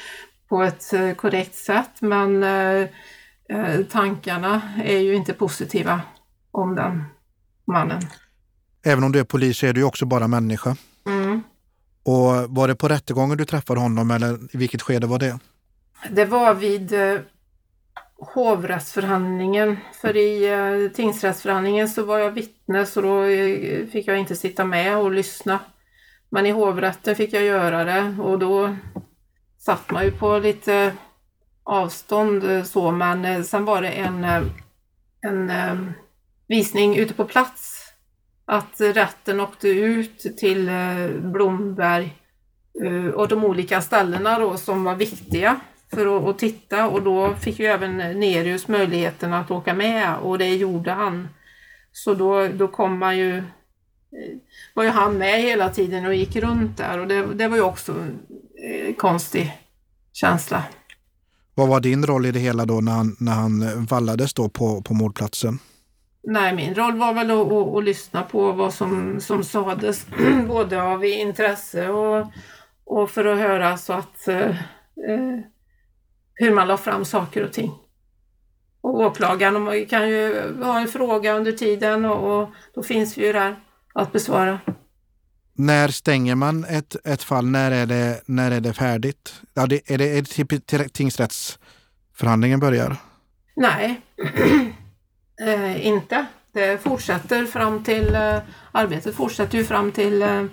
på 0.49 0.63
ett 0.63 0.93
eh, 0.93 1.13
korrekt 1.13 1.55
sätt. 1.55 2.01
Men 2.01 2.45
Eh, 3.51 3.85
tankarna 3.85 4.63
är 4.85 4.99
ju 4.99 5.15
inte 5.15 5.33
positiva 5.33 6.01
om 6.51 6.75
den 6.75 7.05
mannen. 7.65 8.03
Även 8.83 9.05
om 9.05 9.13
du 9.13 9.19
är 9.19 9.25
polis 9.25 9.59
så 9.59 9.67
är 9.67 9.73
du 9.73 9.81
ju 9.81 9.87
också 9.87 10.07
bara 10.07 10.29
människa. 10.29 10.77
Mm. 11.07 11.43
Och 12.03 12.57
var 12.57 12.69
det 12.69 12.75
på 12.75 12.89
rättegången 12.89 13.39
du 13.39 13.45
träffade 13.45 13.81
honom 13.81 14.11
eller 14.11 14.39
i 14.55 14.59
vilket 14.59 14.83
skede 14.83 15.07
var 15.07 15.19
det? 15.19 15.39
Det 16.11 16.25
var 16.25 16.55
vid 16.55 16.93
eh, 16.93 17.21
hovrättsförhandlingen. 18.21 19.77
För 19.93 20.17
i 20.17 20.49
eh, 20.49 20.93
tingsrättsförhandlingen 20.97 21.89
så 21.89 22.05
var 22.05 22.19
jag 22.19 22.31
vittne 22.31 22.87
så 22.87 23.01
då 23.01 23.23
eh, 23.23 23.87
fick 23.87 24.07
jag 24.07 24.19
inte 24.19 24.37
sitta 24.37 24.65
med 24.65 24.97
och 24.97 25.11
lyssna. 25.11 25.59
Men 26.29 26.47
i 26.47 26.51
hovrätten 26.51 27.17
fick 27.17 27.33
jag 27.33 27.43
göra 27.43 27.85
det 27.85 28.17
och 28.23 28.39
då 28.39 28.77
satt 29.59 29.91
man 29.91 30.05
ju 30.05 30.11
på 30.11 30.39
lite 30.39 30.93
avstånd 31.63 32.51
eh, 32.51 32.63
så, 32.63 32.91
men 32.91 33.25
eh, 33.25 33.43
sen 33.43 33.65
var 33.65 33.83
det 33.83 33.89
en, 33.89 34.25
eh, 34.25 34.43
en 35.21 35.51
eh, 35.51 35.77
visning 36.49 36.97
ute 36.97 37.15
på 37.15 37.25
plats. 37.25 37.87
Att 38.45 38.81
rätten 38.81 39.41
åkte 39.41 39.69
ut 39.69 40.37
till 40.39 40.71
Blomberg 41.23 42.17
och 43.15 43.29
de 43.29 43.45
olika 43.45 43.81
ställena 43.81 44.39
då 44.39 44.57
som 44.57 44.85
var 44.85 44.95
viktiga 44.95 45.61
för 45.91 46.31
att, 46.31 46.39
titta 46.39 46.89
och 46.89 47.03
då 47.03 47.35
fick 47.35 47.59
ju 47.59 47.67
även 47.67 47.97
Nerius 47.97 48.69
möjligheten 48.69 49.33
att 49.33 49.51
åka 49.51 49.75
med 49.75 50.17
och 50.17 50.39
det 50.39 50.57
gjorde 50.57 50.93
han. 50.93 51.29
Så 51.93 52.15
då, 52.15 52.49
då 52.49 52.69
kom 52.69 52.99
man 52.99 53.19
ju, 53.19 53.43
var 54.75 54.85
ju 54.85 54.91
han 54.91 55.19
med 55.19 55.43
hela 55.43 55.71
tiden 55.71 56.07
och 56.07 56.15
gick 56.15 56.37
runt 56.37 56.77
där 56.77 56.99
och 56.99 57.07
det, 57.09 57.27
det 57.35 57.49
var 57.49 57.57
ju 57.57 57.63
också 57.63 57.93
en 57.93 58.95
konstig 58.95 59.53
känsla. 60.13 60.63
Vad 61.55 61.69
var 61.69 61.81
din 61.81 62.07
roll 62.07 62.27
i 62.27 62.33
det 62.33 62.39
hela 62.39 62.65
då 62.65 62.81
när 62.81 62.93
han, 62.93 63.17
när 63.19 63.33
han 63.33 63.85
vallades 63.85 64.35
då 64.35 64.49
på, 64.49 64.83
på 64.83 64.95
mordplatsen? 64.95 65.59
Nej, 66.23 66.55
min 66.55 66.75
roll 66.75 66.99
var 66.99 67.15
väl 67.15 67.31
att, 67.31 67.53
att, 67.53 67.77
att 67.77 67.85
lyssna 67.85 68.23
på 68.23 68.53
vad 68.53 68.75
som, 68.75 69.21
som 69.21 69.45
sades, 69.45 70.07
både 70.49 70.83
av 70.83 71.05
intresse 71.05 71.89
och, 71.89 72.27
och 72.85 73.11
för 73.11 73.25
att 73.25 73.39
höra 73.39 73.77
så 73.77 73.93
att 73.93 74.29
eh, 74.29 74.49
eh 75.09 75.41
hur 76.41 76.55
man 76.55 76.69
la 76.69 76.77
fram 76.77 77.05
saker 77.05 77.45
och 77.45 77.53
ting. 77.53 77.73
Och 78.81 79.01
åklagaren 79.01 79.87
kan 79.87 80.09
ju 80.09 80.53
ha 80.63 80.81
en 80.81 80.89
fråga 80.89 81.33
under 81.33 81.53
tiden 81.53 82.05
och, 82.05 82.41
och 82.41 82.51
då 82.75 82.83
finns 82.83 83.19
vi 83.19 83.27
ju 83.27 83.33
där 83.33 83.57
att 83.95 84.13
besvara. 84.13 84.59
När 85.55 85.89
stänger 85.89 86.35
man 86.35 86.65
ett, 86.65 86.97
ett 87.05 87.23
fall? 87.23 87.47
När 87.47 87.71
är 87.71 87.87
det, 87.87 88.23
när 88.27 88.51
är 88.51 88.61
det 88.61 88.73
färdigt? 88.73 89.43
Ja, 89.55 89.67
det, 89.67 89.91
är 89.91 89.99
det, 89.99 90.19
är 90.19 90.23
det 90.23 90.59
till, 90.67 90.91
tingsrättsförhandlingen 90.91 92.61
börjar? 92.61 92.97
Nej, 93.57 94.01
eh, 95.47 95.87
inte. 95.87 96.27
Det 96.53 96.83
fortsätter 96.83 97.47
fram 97.47 97.85
till, 97.85 98.15
eh, 98.15 98.39
arbetet 98.73 99.15
fortsätter 99.15 99.59
ju 99.59 99.65
fram 99.65 99.93
till 99.93 100.23
eh, 100.23 100.45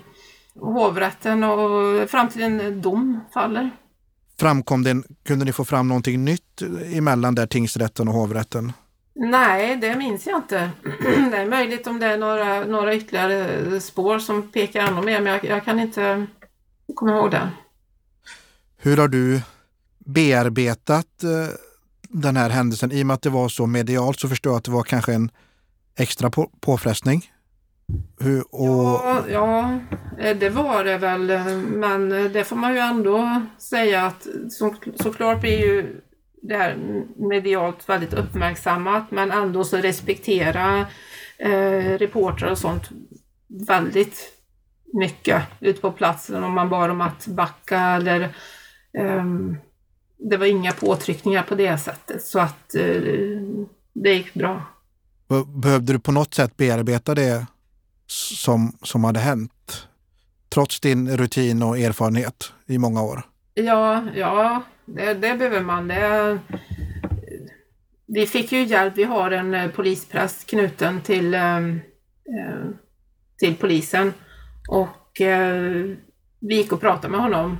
hovrätten 0.54 1.44
och 1.44 2.10
fram 2.10 2.28
till 2.28 2.42
en 2.42 2.82
dom 2.82 3.20
faller. 3.34 3.70
Framkom 4.40 4.82
det, 4.82 5.02
kunde 5.24 5.44
ni 5.44 5.52
få 5.52 5.64
fram 5.64 5.88
någonting 5.88 6.24
nytt 6.24 6.62
emellan 6.92 7.34
där 7.34 7.46
tingsrätten 7.46 8.08
och 8.08 8.14
hovrätten? 8.14 8.72
Nej, 9.14 9.76
det 9.76 9.96
minns 9.96 10.26
jag 10.26 10.38
inte. 10.38 10.70
Det 11.30 11.36
är 11.36 11.46
möjligt 11.46 11.86
om 11.86 11.98
det 11.98 12.06
är 12.06 12.18
några, 12.18 12.64
några 12.64 12.94
ytterligare 12.94 13.80
spår 13.80 14.18
som 14.18 14.48
pekar 14.48 14.80
ännu 14.80 15.02
mer, 15.02 15.20
men 15.20 15.32
jag, 15.32 15.44
jag 15.44 15.64
kan 15.64 15.80
inte 15.80 16.26
komma 16.94 17.16
ihåg 17.16 17.30
det. 17.30 17.50
Hur 18.76 18.96
har 18.96 19.08
du 19.08 19.42
bearbetat 19.98 21.22
eh, 21.22 21.54
den 22.02 22.36
här 22.36 22.50
händelsen? 22.50 22.92
I 22.92 23.02
och 23.02 23.06
med 23.06 23.14
att 23.14 23.22
det 23.22 23.30
var 23.30 23.48
så 23.48 23.66
medialt 23.66 24.20
så 24.20 24.28
förstår 24.28 24.52
jag 24.52 24.58
att 24.58 24.64
det 24.64 24.70
var 24.70 24.82
kanske 24.82 25.14
en 25.14 25.30
extra 25.96 26.30
på, 26.30 26.50
påfrestning. 26.60 27.30
Hur, 28.20 28.54
och... 28.54 28.64
ja, 28.64 29.24
ja, 29.28 29.78
eh, 30.18 30.36
det 30.36 30.50
var 30.50 30.84
det 30.84 30.98
väl, 30.98 31.48
men 31.58 32.08
det 32.08 32.44
får 32.44 32.56
man 32.56 32.72
ju 32.72 32.78
ändå 32.78 33.42
säga 33.58 34.06
att 34.06 34.26
så, 34.50 34.74
såklart 34.96 35.40
blir 35.40 35.58
ju 35.58 36.00
det 36.42 36.56
här 36.56 36.76
medialt 37.16 37.88
väldigt 37.88 38.12
uppmärksammat 38.12 39.10
men 39.10 39.30
ändå 39.30 39.64
så 39.64 39.76
respektera 39.76 40.86
eh, 41.38 41.98
reportrar 41.98 42.50
och 42.50 42.58
sånt 42.58 42.90
väldigt 43.46 44.32
mycket 44.92 45.42
ute 45.60 45.80
på 45.80 45.92
platsen 45.92 46.44
om 46.44 46.52
man 46.52 46.68
bad 46.68 46.90
om 46.90 47.00
att 47.00 47.26
backa 47.26 47.80
eller 47.80 48.20
eh, 48.92 49.24
det 50.16 50.36
var 50.36 50.46
inga 50.46 50.72
påtryckningar 50.72 51.42
på 51.42 51.54
det 51.54 51.78
sättet 51.78 52.22
så 52.22 52.38
att 52.38 52.74
eh, 52.74 53.02
det 53.92 54.14
gick 54.14 54.34
bra. 54.34 54.62
Behövde 55.46 55.92
du 55.92 55.98
på 55.98 56.12
något 56.12 56.34
sätt 56.34 56.56
bearbeta 56.56 57.14
det 57.14 57.46
som, 58.12 58.72
som 58.82 59.04
hade 59.04 59.20
hänt? 59.20 59.88
Trots 60.48 60.80
din 60.80 61.16
rutin 61.16 61.62
och 61.62 61.78
erfarenhet 61.78 62.52
i 62.66 62.78
många 62.78 63.02
år? 63.02 63.22
Ja, 63.54 64.04
ja 64.14 64.62
det, 64.84 65.14
det 65.14 65.34
behöver 65.34 65.60
man. 65.60 65.88
Det, 65.88 66.38
vi 68.06 68.26
fick 68.26 68.52
ju 68.52 68.64
hjälp. 68.64 68.92
Vi 68.96 69.04
har 69.04 69.30
en 69.30 69.54
eh, 69.54 69.70
polispräst 69.70 70.50
knuten 70.50 71.00
till, 71.00 71.34
eh, 71.34 71.58
eh, 71.58 72.68
till 73.38 73.56
polisen 73.56 74.12
Och 74.68 74.94
vi 76.40 76.56
gick 76.56 76.72
och 76.72 76.80
pratade 76.80 77.08
med 77.08 77.20
honom 77.20 77.58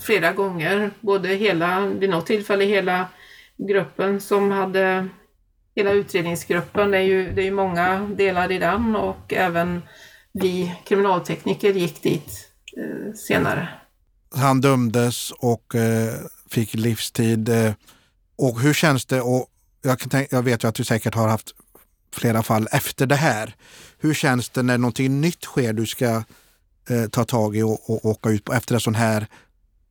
flera 0.00 0.32
gånger, 0.32 0.90
både 1.00 1.28
hela, 1.28 1.86
vid 1.86 2.10
något 2.10 2.26
tillfälle 2.26 2.64
hela 2.64 3.06
gruppen 3.68 4.20
som 4.20 4.50
hade, 4.50 5.08
hela 5.76 5.92
utredningsgruppen, 5.92 6.90
det 6.90 6.98
är 6.98 7.02
ju, 7.02 7.32
det 7.32 7.42
är 7.42 7.44
ju 7.44 7.50
många 7.50 8.00
delar 8.00 8.52
i 8.52 8.58
den 8.58 8.96
och 8.96 9.32
även 9.32 9.82
vi 10.32 10.74
kriminaltekniker 10.84 11.72
gick 11.72 12.02
dit 12.02 12.50
eh, 12.76 13.14
senare. 13.14 13.68
Han 14.34 14.60
dömdes 14.60 15.30
och 15.30 15.74
eh, 15.74 16.14
fick 16.50 16.74
livstid. 16.74 17.48
Eh, 17.48 17.72
och 18.38 18.60
hur 18.60 18.72
känns 18.72 19.06
det? 19.06 19.20
Och 19.20 19.46
jag, 19.82 19.98
kan 19.98 20.08
tänka, 20.08 20.36
jag 20.36 20.42
vet 20.42 20.64
ju 20.64 20.68
att 20.68 20.74
du 20.74 20.84
säkert 20.84 21.14
har 21.14 21.28
haft 21.28 21.54
flera 22.14 22.42
fall 22.42 22.68
efter 22.72 23.06
det 23.06 23.16
här. 23.16 23.54
Hur 23.98 24.14
känns 24.14 24.48
det 24.48 24.62
när 24.62 24.78
någonting 24.78 25.20
nytt 25.20 25.44
sker 25.44 25.72
du 25.72 25.86
ska 25.86 26.22
eh, 26.90 27.08
ta 27.10 27.24
tag 27.24 27.56
i 27.56 27.62
och, 27.62 27.90
och 27.90 28.04
åka 28.04 28.30
ut 28.30 28.44
på 28.44 28.52
efter 28.52 28.76
ett 28.76 28.82
sånt 28.82 28.96
här 28.96 29.26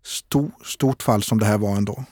stor, 0.04 0.52
stort 0.66 1.04
fall 1.04 1.24
som 1.24 1.40
det 1.40 1.46
här 1.46 1.58
var 1.58 1.76
ändå? 1.76 2.06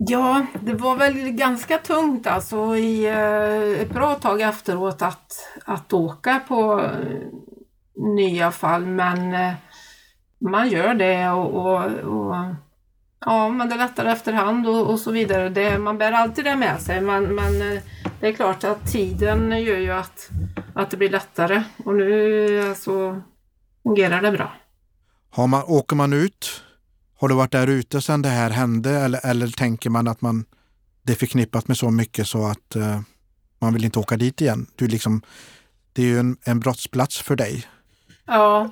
Ja, 0.00 0.46
det 0.60 0.74
var 0.74 0.96
väl 0.96 1.30
ganska 1.30 1.78
tungt 1.78 2.26
alltså 2.26 2.76
i 2.76 3.06
eh, 3.06 3.80
ett 3.80 3.90
bra 3.90 4.14
tag 4.14 4.40
efteråt 4.40 5.02
att, 5.02 5.32
att 5.64 5.92
åka 5.92 6.40
på 6.48 6.80
eh, 6.80 6.92
nya 7.94 8.50
fall 8.50 8.86
men 8.86 9.34
eh, 9.34 9.52
man 10.38 10.68
gör 10.68 10.94
det 10.94 11.30
och, 11.30 11.54
och, 11.54 11.84
och 11.84 12.34
ja, 13.20 13.48
man 13.48 13.68
det 13.68 13.74
är 13.74 13.78
lättare 13.78 14.12
efterhand 14.12 14.66
och, 14.66 14.90
och 14.90 15.00
så 15.00 15.10
vidare. 15.10 15.48
Det, 15.48 15.78
man 15.78 15.98
bär 15.98 16.12
alltid 16.12 16.44
det 16.44 16.56
med 16.56 16.80
sig 16.80 17.00
men, 17.00 17.34
men 17.34 17.58
det 18.20 18.28
är 18.28 18.32
klart 18.32 18.64
att 18.64 18.92
tiden 18.92 19.62
gör 19.62 19.78
ju 19.78 19.90
att, 19.90 20.30
att 20.74 20.90
det 20.90 20.96
blir 20.96 21.10
lättare 21.10 21.62
och 21.84 21.94
nu 21.94 22.74
så 22.76 23.22
fungerar 23.82 24.22
det 24.22 24.32
bra. 24.32 24.52
Har 25.30 25.46
man, 25.46 25.62
åker 25.66 25.96
man 25.96 26.12
ut? 26.12 26.62
Har 27.20 27.28
du 27.28 27.34
varit 27.34 27.52
där 27.52 27.66
ute 27.66 28.00
sedan 28.00 28.22
det 28.22 28.28
här 28.28 28.50
hände 28.50 28.90
eller, 28.90 29.26
eller 29.26 29.48
tänker 29.48 29.90
man 29.90 30.08
att 30.08 30.20
man, 30.20 30.44
det 31.02 31.12
är 31.12 31.16
förknippat 31.16 31.68
med 31.68 31.76
så 31.76 31.90
mycket 31.90 32.26
så 32.26 32.46
att 32.46 32.76
uh, 32.76 33.00
man 33.58 33.74
vill 33.74 33.84
inte 33.84 33.98
åka 33.98 34.16
dit 34.16 34.40
igen? 34.40 34.66
Du 34.76 34.88
liksom, 34.88 35.22
det 35.92 36.02
är 36.02 36.06
ju 36.06 36.18
en, 36.18 36.36
en 36.44 36.60
brottsplats 36.60 37.22
för 37.22 37.36
dig. 37.36 37.66
Ja. 38.26 38.70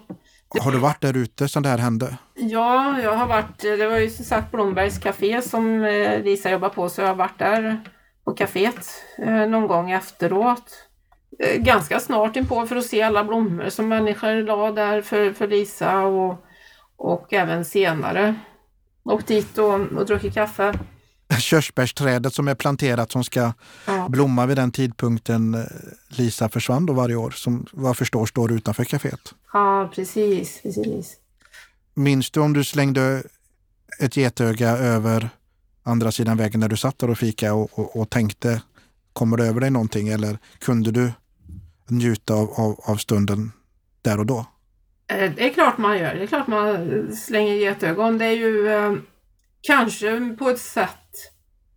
Har 0.61 0.73
du 0.73 0.79
varit 0.79 1.01
där 1.01 1.17
ute 1.17 1.49
sedan 1.49 1.63
det 1.63 1.69
här 1.69 1.79
hände? 1.79 2.17
Ja, 2.35 3.01
jag 3.01 3.17
har 3.17 3.27
varit, 3.27 3.59
det 3.59 3.87
var 3.87 3.99
ju 3.99 4.11
som 4.11 4.25
sagt 4.25 4.51
Blombergs 4.51 4.99
café 4.99 5.43
som 5.43 5.85
eh, 5.85 6.23
Lisa 6.23 6.51
jobbar 6.51 6.69
på 6.69 6.89
så 6.89 7.01
jag 7.01 7.09
har 7.09 7.15
varit 7.15 7.39
där 7.39 7.81
på 8.25 8.35
kaféet 8.35 8.89
eh, 9.19 9.49
någon 9.49 9.67
gång 9.67 9.91
efteråt. 9.91 10.89
Eh, 11.39 11.61
ganska 11.61 12.01
snart 12.01 12.37
inpå 12.37 12.67
för 12.67 12.77
att 12.77 12.87
se 12.87 13.03
alla 13.03 13.25
blommor 13.25 13.69
som 13.69 13.89
människor 13.89 14.43
la 14.43 14.73
där 14.73 15.03
för, 15.03 15.33
för 15.33 15.49
Lisa 15.49 16.01
och, 16.01 16.46
och 16.97 17.33
även 17.33 17.65
senare. 17.65 18.35
Åkt 19.05 19.27
dit 19.27 19.59
och, 19.59 19.75
och 19.75 20.07
druckit 20.07 20.35
kaffe. 20.35 20.79
Körsbärsträdet 21.39 22.35
som 22.35 22.49
är 22.49 22.55
planterat 22.55 23.13
som 23.13 23.25
ska 23.25 23.53
ja. 23.87 24.09
blomma 24.09 24.47
vid 24.47 24.57
den 24.57 24.73
tidpunkten 24.73 25.55
eh, 25.55 25.61
Lisa 26.09 26.49
försvann 26.49 26.87
då 26.87 26.93
varje 26.93 27.17
år, 27.17 27.31
som 27.31 27.67
vad 27.73 27.89
jag 27.89 27.97
förstår 27.97 28.27
står 28.27 28.53
utanför 28.53 28.85
kaféet. 28.85 29.35
Ja, 29.53 29.91
precis, 29.95 30.61
precis. 30.63 31.17
Minns 31.95 32.31
du 32.31 32.41
om 32.41 32.53
du 32.53 32.65
slängde 32.65 33.23
ett 33.99 34.17
getöga 34.17 34.71
över 34.71 35.29
andra 35.83 36.13
sidan 36.13 36.37
vägen 36.37 36.61
när 36.61 36.69
du 36.69 36.77
satt 36.77 36.99
där 36.99 37.11
och 37.11 37.19
fika 37.19 37.55
och, 37.55 37.79
och, 37.79 38.01
och 38.01 38.11
tänkte, 38.11 38.63
kommer 39.13 39.37
det 39.37 39.47
över 39.47 39.61
dig 39.61 39.71
någonting 39.71 40.09
eller 40.09 40.39
kunde 40.59 40.91
du 40.91 41.13
njuta 41.89 42.35
av, 42.35 42.51
av, 42.51 42.81
av, 42.85 42.97
stunden 42.97 43.53
där 44.03 44.19
och 44.19 44.27
då? 44.27 44.47
Eh, 45.09 45.33
det 45.37 45.47
är 45.47 45.53
klart 45.53 45.79
man 45.79 45.99
gör. 45.99 46.15
Det 46.15 46.23
är 46.23 46.27
klart 46.27 46.47
man 46.47 47.13
slänger 47.13 47.55
getögon. 47.55 48.19
Det 48.19 48.25
är 48.25 48.37
ju 48.37 48.69
eh, 48.69 48.95
kanske 49.63 50.35
på 50.39 50.49
ett 50.49 50.59
sätt 50.59 51.33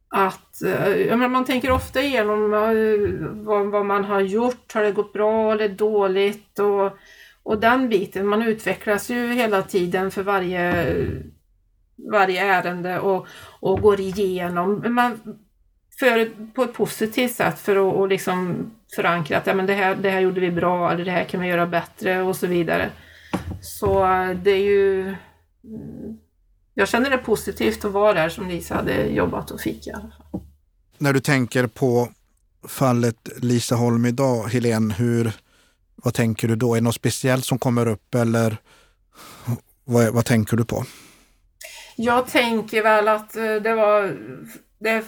att 0.09 0.61
eh, 0.61 1.07
menar, 1.07 1.27
man 1.27 1.45
tänker 1.45 1.71
ofta 1.71 2.01
igenom 2.01 2.53
eh, 2.53 3.43
vad, 3.45 3.67
vad, 3.67 3.85
man 3.85 4.03
har 4.03 4.21
gjort. 4.21 4.73
Har 4.73 4.83
det 4.83 4.91
gått 4.91 5.13
bra 5.13 5.51
eller 5.51 5.69
dåligt? 5.69 6.59
Och, 6.59 6.97
och 7.43 7.59
den 7.59 7.89
biten. 7.89 8.27
Man 8.27 8.41
utvecklas 8.41 9.09
ju 9.09 9.33
hela 9.33 9.61
tiden 9.61 10.11
för 10.11 10.23
varje 10.23 10.95
varje 12.11 12.45
ärende 12.45 12.99
och, 12.99 13.27
och 13.59 13.81
går 13.81 13.99
igenom 13.99 14.83
man, 14.89 15.19
för, 15.99 16.31
på 16.53 16.63
ett 16.63 16.73
positivt 16.73 17.31
sätt 17.31 17.59
för 17.59 17.75
att 17.75 17.95
och 17.95 18.07
liksom 18.07 18.71
förankra 18.95 19.37
att 19.37 19.47
ja, 19.47 19.53
men 19.53 19.65
det, 19.65 19.73
här, 19.73 19.95
det 19.95 20.09
här 20.09 20.19
gjorde 20.19 20.39
vi 20.39 20.51
bra 20.51 20.91
eller 20.91 21.05
det 21.05 21.11
här 21.11 21.23
kan 21.23 21.41
vi 21.41 21.47
göra 21.47 21.65
bättre 21.65 22.21
och 22.21 22.35
så 22.35 22.47
vidare. 22.47 22.89
Så 23.61 24.03
det 24.43 24.51
är 24.51 24.63
ju... 24.63 25.15
Jag 26.73 26.87
känner 26.87 27.09
det 27.09 27.17
positivt 27.17 27.85
att 27.85 27.91
vara 27.91 28.13
där 28.13 28.29
som 28.29 28.47
Lisa 28.47 28.75
hade 28.75 29.05
jobbat 29.05 29.51
och 29.51 29.61
fick 29.61 29.87
i 29.87 29.91
alla 29.91 30.01
fall. 30.01 30.41
När 30.97 31.13
du 31.13 31.19
tänker 31.19 31.67
på 31.67 32.09
fallet 32.67 33.29
Lisa 33.37 33.75
Holm 33.75 34.05
idag, 34.05 34.47
Helene, 34.47 34.93
hur, 34.93 35.31
vad 35.95 36.13
tänker 36.13 36.47
du 36.47 36.55
då? 36.55 36.73
Är 36.73 36.77
det 36.77 36.83
något 36.83 36.95
speciellt 36.95 37.45
som 37.45 37.59
kommer 37.59 37.87
upp 37.87 38.15
eller 38.15 38.57
vad, 39.83 40.13
vad 40.13 40.25
tänker 40.25 40.57
du 40.57 40.65
på? 40.65 40.85
Jag 41.95 42.27
tänker 42.27 42.83
väl 42.83 43.07
att 43.07 43.35
eh, 43.35 43.55
det 43.55 43.75
var 43.75 44.17
det 44.79 44.89
är 44.89 45.03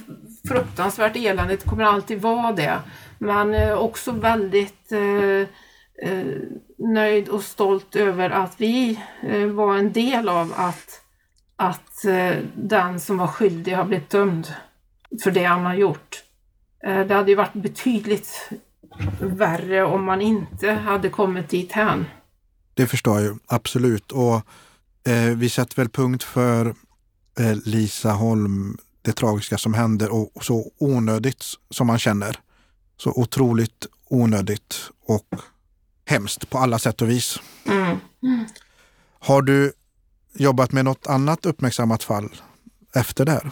fruktansvärt 0.48 1.16
elände, 1.16 1.56
det 1.56 1.70
kommer 1.70 1.84
alltid 1.84 2.22
vara 2.22 2.52
det. 2.52 2.80
Men 3.18 3.54
eh, 3.54 3.74
också 3.74 4.12
väldigt 4.12 4.92
eh, 4.92 5.48
Eh, 6.02 6.38
nöjd 6.78 7.30
och 7.30 7.44
stolt 7.44 7.96
över 7.96 8.30
att 8.30 8.54
vi 8.58 9.00
eh, 9.24 9.46
var 9.46 9.78
en 9.78 9.92
del 9.92 10.30
av 10.30 10.54
att, 10.56 11.02
att 11.56 12.06
eh, 12.06 12.38
den 12.56 13.00
som 13.00 13.18
var 13.18 13.28
skyldig 13.28 13.74
har 13.74 13.86
blivit 13.86 14.10
dömd 14.10 14.48
för 15.24 15.32
det 15.32 15.44
han 15.44 15.66
har 15.66 15.76
gjort. 15.76 16.24
det 16.82 17.14
hade 17.14 17.32
ju 17.32 17.36
varit 17.36 17.54
betydligt 17.54 18.50
värre 19.20 19.84
om 19.84 20.04
man 20.04 20.22
inte 20.22 20.72
hade 20.72 21.10
kommit 21.10 21.50
dit 21.50 21.72
hän. 21.72 22.06
Det 22.74 22.88
förstår 22.88 23.20
jag 23.20 23.24
ju, 23.24 23.36
absolut. 23.48 24.12
Och 24.12 24.42
Eh, 25.04 25.36
vi 25.36 25.50
sätter 25.50 25.76
väl 25.76 25.90
punkt 25.90 26.24
för 26.24 26.76
eh, 27.40 27.56
Lisa 27.66 28.12
Holm, 28.12 28.78
det 29.02 29.14
tragiska 29.14 29.58
som 29.58 29.74
händer 29.74 30.12
och, 30.12 30.38
och 30.38 30.46
så 30.46 30.72
onödigt 30.78 31.44
som 31.70 31.88
man 31.88 32.00
känner. 32.00 32.40
Så 32.98 33.14
otroligt 33.16 33.88
onödigt 34.10 34.76
och 35.06 35.36
hemskt 36.06 36.50
på 36.50 36.58
alla 36.58 36.80
sätt 36.80 37.02
och 37.02 37.10
vis. 37.10 37.40
Mm. 37.66 37.98
Mm. 38.24 38.46
Har 39.20 39.42
du 39.42 39.74
jobbat 40.34 40.72
med 40.72 40.86
något 40.86 41.08
annat 41.08 41.46
uppmärksammat 41.46 42.04
fall 42.04 42.30
efter 42.96 43.26
det 43.26 43.32
här? 43.32 43.52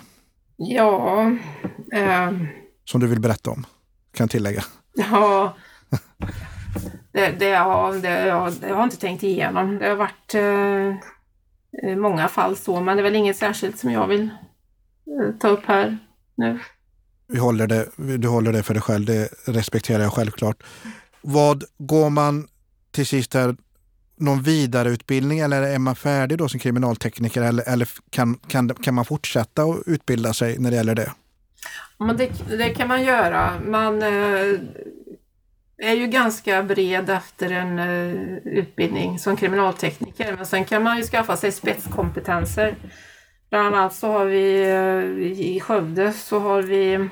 Ja. 0.58 1.22
Eh, 1.94 2.32
som 2.86 3.02
du 3.02 3.08
vill 3.08 3.20
berätta 3.20 3.50
om, 3.50 3.66
kan 4.14 4.24
jag 4.24 4.32
tillägga. 4.32 4.64
Ja. 4.94 5.58
Det, 7.12 7.32
det, 7.40 7.46
ja, 7.46 7.92
det, 8.02 8.28
ja, 8.28 8.52
det 8.62 8.68
har 8.68 8.76
jag 8.76 8.86
inte 8.86 8.98
tänkt 8.98 9.24
igenom. 9.24 9.78
Det 9.78 9.90
har 9.90 9.96
varit 9.96 10.36
eh, 10.36 11.98
många 11.98 12.28
fall 12.28 12.56
så, 12.56 12.82
men 12.82 12.98
det 12.98 13.02
är 13.02 13.04
väl 13.04 13.16
inget 13.16 13.38
särskilt 13.38 13.80
som 13.80 13.92
jag 13.92 14.08
vill 14.08 14.24
eh, 14.24 15.36
ta 15.40 15.48
upp 15.48 15.66
här 15.66 15.98
nu. 16.36 16.60
Vi 17.28 17.40
håller 17.40 17.68
det, 17.68 17.90
du 17.96 18.28
håller 18.28 18.54
det 18.54 18.64
för 18.64 18.74
dig 18.74 18.84
själv, 18.84 19.06
det 19.06 19.30
respekterar 19.46 20.04
jag 20.04 20.14
självklart. 20.14 20.64
Vad 21.22 21.64
går 21.78 22.10
man 22.10 22.48
till 22.92 23.06
sist 23.06 23.34
här, 23.34 23.56
någon 24.16 24.42
vidareutbildning 24.42 25.40
eller 25.40 25.62
är 25.62 25.80
man 25.80 25.96
färdig 25.96 26.38
då 26.38 26.50
som 26.50 26.60
kriminaltekniker 26.60 27.42
eller, 27.42 27.70
eller 27.70 27.90
kan, 28.10 28.36
kan, 28.48 28.70
kan 28.70 28.94
man 28.94 29.06
fortsätta 29.06 29.64
att 29.64 29.78
utbilda 29.86 30.34
sig 30.34 30.58
när 30.60 30.72
det 30.72 30.78
gäller 30.78 30.96
det? 30.96 31.12
Men 31.98 32.18
det, 32.18 32.32
det 32.50 32.70
kan 32.70 32.88
man 32.88 33.04
göra. 33.04 33.60
Man, 33.66 34.02
eh, 34.02 34.60
är 35.80 35.94
ju 35.94 36.08
ganska 36.08 36.64
bred 36.64 37.10
efter 37.10 37.52
en 37.52 37.80
eh, 37.80 38.38
utbildning 38.46 39.20
som 39.20 39.38
kriminaltekniker. 39.38 40.36
Men 40.36 40.46
sen 40.46 40.66
kan 40.66 40.84
man 40.84 40.98
ju 40.98 41.04
skaffa 41.04 41.38
sig 41.38 41.52
spetskompetenser. 41.52 42.76
Bland 43.50 43.76
annat 43.76 43.96
så 43.96 44.12
har 44.12 44.26
vi 44.26 44.62
eh, 44.62 45.56
i 45.56 45.60
Skövde 45.60 46.14
så 46.14 46.40
har 46.40 46.62
vi 46.62 47.10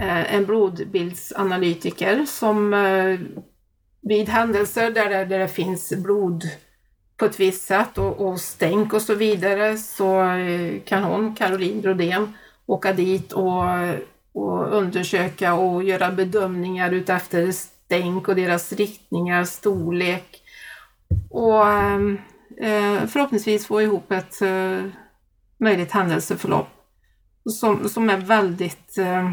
Eh, 0.00 0.34
en 0.34 0.46
blodbildsanalytiker 0.46 2.24
som 2.24 2.74
eh, 2.74 3.20
vid 4.02 4.28
händelser 4.28 4.90
där 4.90 5.10
det, 5.10 5.24
där 5.24 5.38
det 5.38 5.48
finns 5.48 5.92
blod 5.96 6.44
på 7.16 7.24
ett 7.24 7.40
visst 7.40 7.66
sätt 7.66 7.98
och, 7.98 8.20
och 8.28 8.40
stänk 8.40 8.92
och 8.92 9.02
så 9.02 9.14
vidare 9.14 9.76
så 9.76 10.22
eh, 10.22 10.80
kan 10.84 11.04
hon, 11.04 11.34
Caroline 11.34 11.80
Brodén, 11.80 12.32
åka 12.66 12.92
dit 12.92 13.32
och 13.32 13.64
och 14.36 14.72
undersöka 14.72 15.54
och 15.54 15.84
göra 15.84 16.12
bedömningar 16.12 16.92
utefter 16.92 17.52
stänk 17.52 18.28
och 18.28 18.36
deras 18.36 18.72
riktningar, 18.72 19.44
storlek 19.44 20.42
och 21.30 21.68
eh, 22.60 23.06
förhoppningsvis 23.06 23.66
få 23.66 23.82
ihop 23.82 24.12
ett 24.12 24.42
eh, 24.42 24.84
möjligt 25.58 25.92
händelseförlopp 25.92 26.68
som, 27.50 27.88
som 27.88 28.10
är 28.10 28.16
väldigt, 28.16 28.98
eh, 28.98 29.32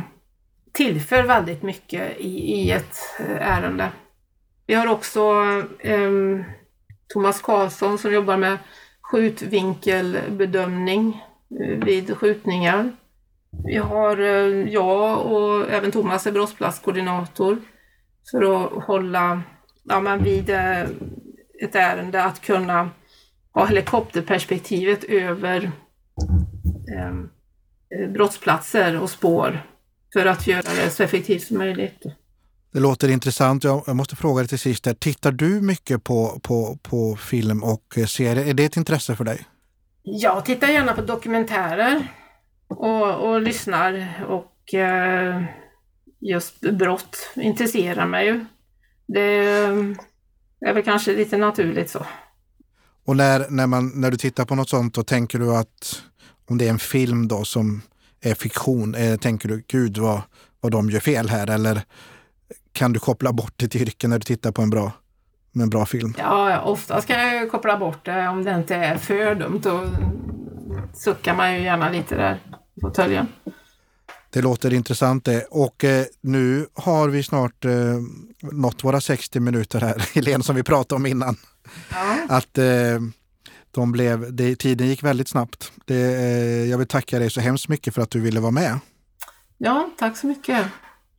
tillför 0.74 1.24
väldigt 1.24 1.63
mycket 1.63 2.19
i, 2.19 2.53
i 2.53 2.71
ett 2.71 2.95
eh, 3.19 3.57
ärende. 3.57 3.91
Vi 4.67 4.74
har 4.74 4.88
också 4.88 5.34
eh, 5.80 6.11
Thomas 7.13 7.41
Karlsson 7.41 7.97
som 7.97 8.13
jobbar 8.13 8.38
med 8.38 8.57
skjutvinkelbedömning 9.01 11.24
eh, 11.61 11.78
vid 11.86 12.17
skjutningar. 12.17 12.91
Vi 13.65 13.78
har 13.78 14.19
eh, 14.19 14.74
jag 14.74 15.26
och 15.26 15.71
även 15.71 15.91
Thomas 15.91 16.28
är 16.28 16.32
brottsplatskoordinator 16.32 17.57
för 18.32 18.65
att 18.65 18.71
hålla 18.84 19.41
ja, 19.84 19.99
men 19.99 20.24
vid 20.24 20.49
eh, 20.49 20.82
ett 21.61 21.76
ärende 21.76 22.24
att 22.24 22.41
kunna 22.41 22.89
ha 23.53 23.65
helikopterperspektivet 23.65 25.03
över 25.03 25.71
ehm, 26.97 27.30
eh, 27.95 28.09
brottsplatser 28.09 29.01
och 29.01 29.09
spår 29.09 29.61
för 30.14 30.26
att 30.26 30.47
göra 30.47 30.61
det 30.76 30.89
så 30.89 31.03
effektivt 31.03 31.43
som 31.43 31.57
möjligt. 31.57 32.03
Det 32.74 32.80
låter 32.80 33.09
intressant. 33.09 33.64
Jag 33.64 33.95
måste 33.95 34.16
fråga 34.16 34.41
dig 34.41 34.47
till 34.47 34.59
sist. 34.59 34.84
Där. 34.84 34.93
Tittar 34.93 35.32
du 35.32 35.61
mycket 35.61 36.03
på, 36.03 36.39
på, 36.43 36.78
på 36.82 37.16
film 37.16 37.64
och 37.64 37.97
serier? 38.07 38.45
Är 38.45 38.53
det 38.53 38.66
ett 38.66 38.78
intresse 38.78 39.16
för 39.16 39.24
dig? 39.24 39.45
Jag 40.03 40.45
tittar 40.45 40.68
gärna 40.68 40.93
på 40.93 41.01
dokumentärer 41.01 42.07
och, 42.68 43.30
och 43.30 43.41
lyssnar 43.41 44.24
och 44.30 44.74
eh, 44.74 45.43
just 46.20 46.59
brott 46.59 47.18
intresserar 47.36 48.07
mig 48.07 48.26
ju. 48.26 48.45
Det 49.07 49.22
är 50.66 50.74
väl 50.74 50.84
kanske 50.84 51.16
lite 51.16 51.38
naturligt 51.38 51.89
så. 51.89 52.05
Och 53.05 53.18
när, 53.18 53.49
när, 53.49 53.68
man, 53.68 53.91
när 53.95 54.11
du 54.11 54.18
tittar 54.18 54.45
på 54.45 54.55
något 54.55 54.70
sånt, 54.70 54.93
då 54.93 55.03
tänker 55.03 55.39
du 55.39 55.55
att 55.55 56.03
om 56.45 56.57
det 56.57 56.66
är 56.66 56.70
en 56.70 56.80
film 56.80 57.28
då 57.28 57.45
som 57.45 57.82
är 58.24 58.34
fiktion, 58.36 58.95
eh, 58.95 59.17
tänker 59.17 59.49
du 59.49 59.63
gud 59.67 59.97
vad, 59.97 60.21
vad 60.61 60.71
de 60.71 60.89
gör 60.89 60.99
fel 60.99 61.30
här? 61.30 61.49
Eller 61.49 61.82
kan 62.71 62.93
du 62.93 62.99
koppla 62.99 63.34
bort 63.34 63.53
ditt 63.57 63.76
yrke 63.76 64.07
när 64.07 64.19
du 64.19 64.24
tittar 64.24 64.51
på 64.51 64.61
en 64.61 64.69
bra, 64.69 64.91
en 65.55 65.69
bra 65.69 65.86
film? 65.86 66.13
Ja, 66.17 66.61
oftast 66.61 67.07
kan 67.07 67.19
jag 67.19 67.51
koppla 67.51 67.78
bort 67.78 68.05
det 68.05 68.28
om 68.28 68.43
det 68.43 68.55
inte 68.55 68.76
är 68.76 68.97
för 68.97 69.36
dumt. 69.36 69.59
Då 69.63 69.89
suckar 70.93 71.36
man 71.36 71.53
ju 71.53 71.61
gärna 71.61 71.89
lite 71.89 72.15
där 72.15 72.39
på 72.82 72.88
fåtöljen. 72.88 73.28
Det 74.30 74.41
låter 74.41 74.74
intressant 74.74 75.26
det. 75.26 75.45
Och 75.49 75.84
eh, 75.84 76.05
nu 76.21 76.67
har 76.74 77.09
vi 77.09 77.24
snart 77.24 77.65
eh, 77.65 77.71
nått 78.41 78.84
våra 78.84 79.01
60 79.01 79.39
minuter 79.39 79.82
här, 79.82 80.09
Helene, 80.15 80.43
som 80.43 80.55
vi 80.55 80.63
pratade 80.63 80.95
om 80.95 81.05
innan. 81.05 81.36
Ja. 81.91 82.17
Att 82.30 82.57
eh, 82.57 82.65
de 83.74 83.91
blev, 83.91 84.36
det, 84.36 84.55
tiden 84.55 84.88
gick 84.88 85.03
väldigt 85.03 85.28
snabbt. 85.28 85.71
Det, 85.86 86.15
eh, 86.15 86.69
jag 86.69 86.78
vill 86.78 86.88
tacka 86.88 87.19
dig 87.19 87.30
så 87.30 87.41
hemskt 87.41 87.67
mycket 87.67 87.93
för 87.93 88.01
att 88.01 88.11
du 88.11 88.19
ville 88.19 88.39
vara 88.39 88.51
med. 88.51 88.80
Ja, 89.57 89.89
tack 89.99 90.17
så 90.17 90.28
mycket. 90.28 90.67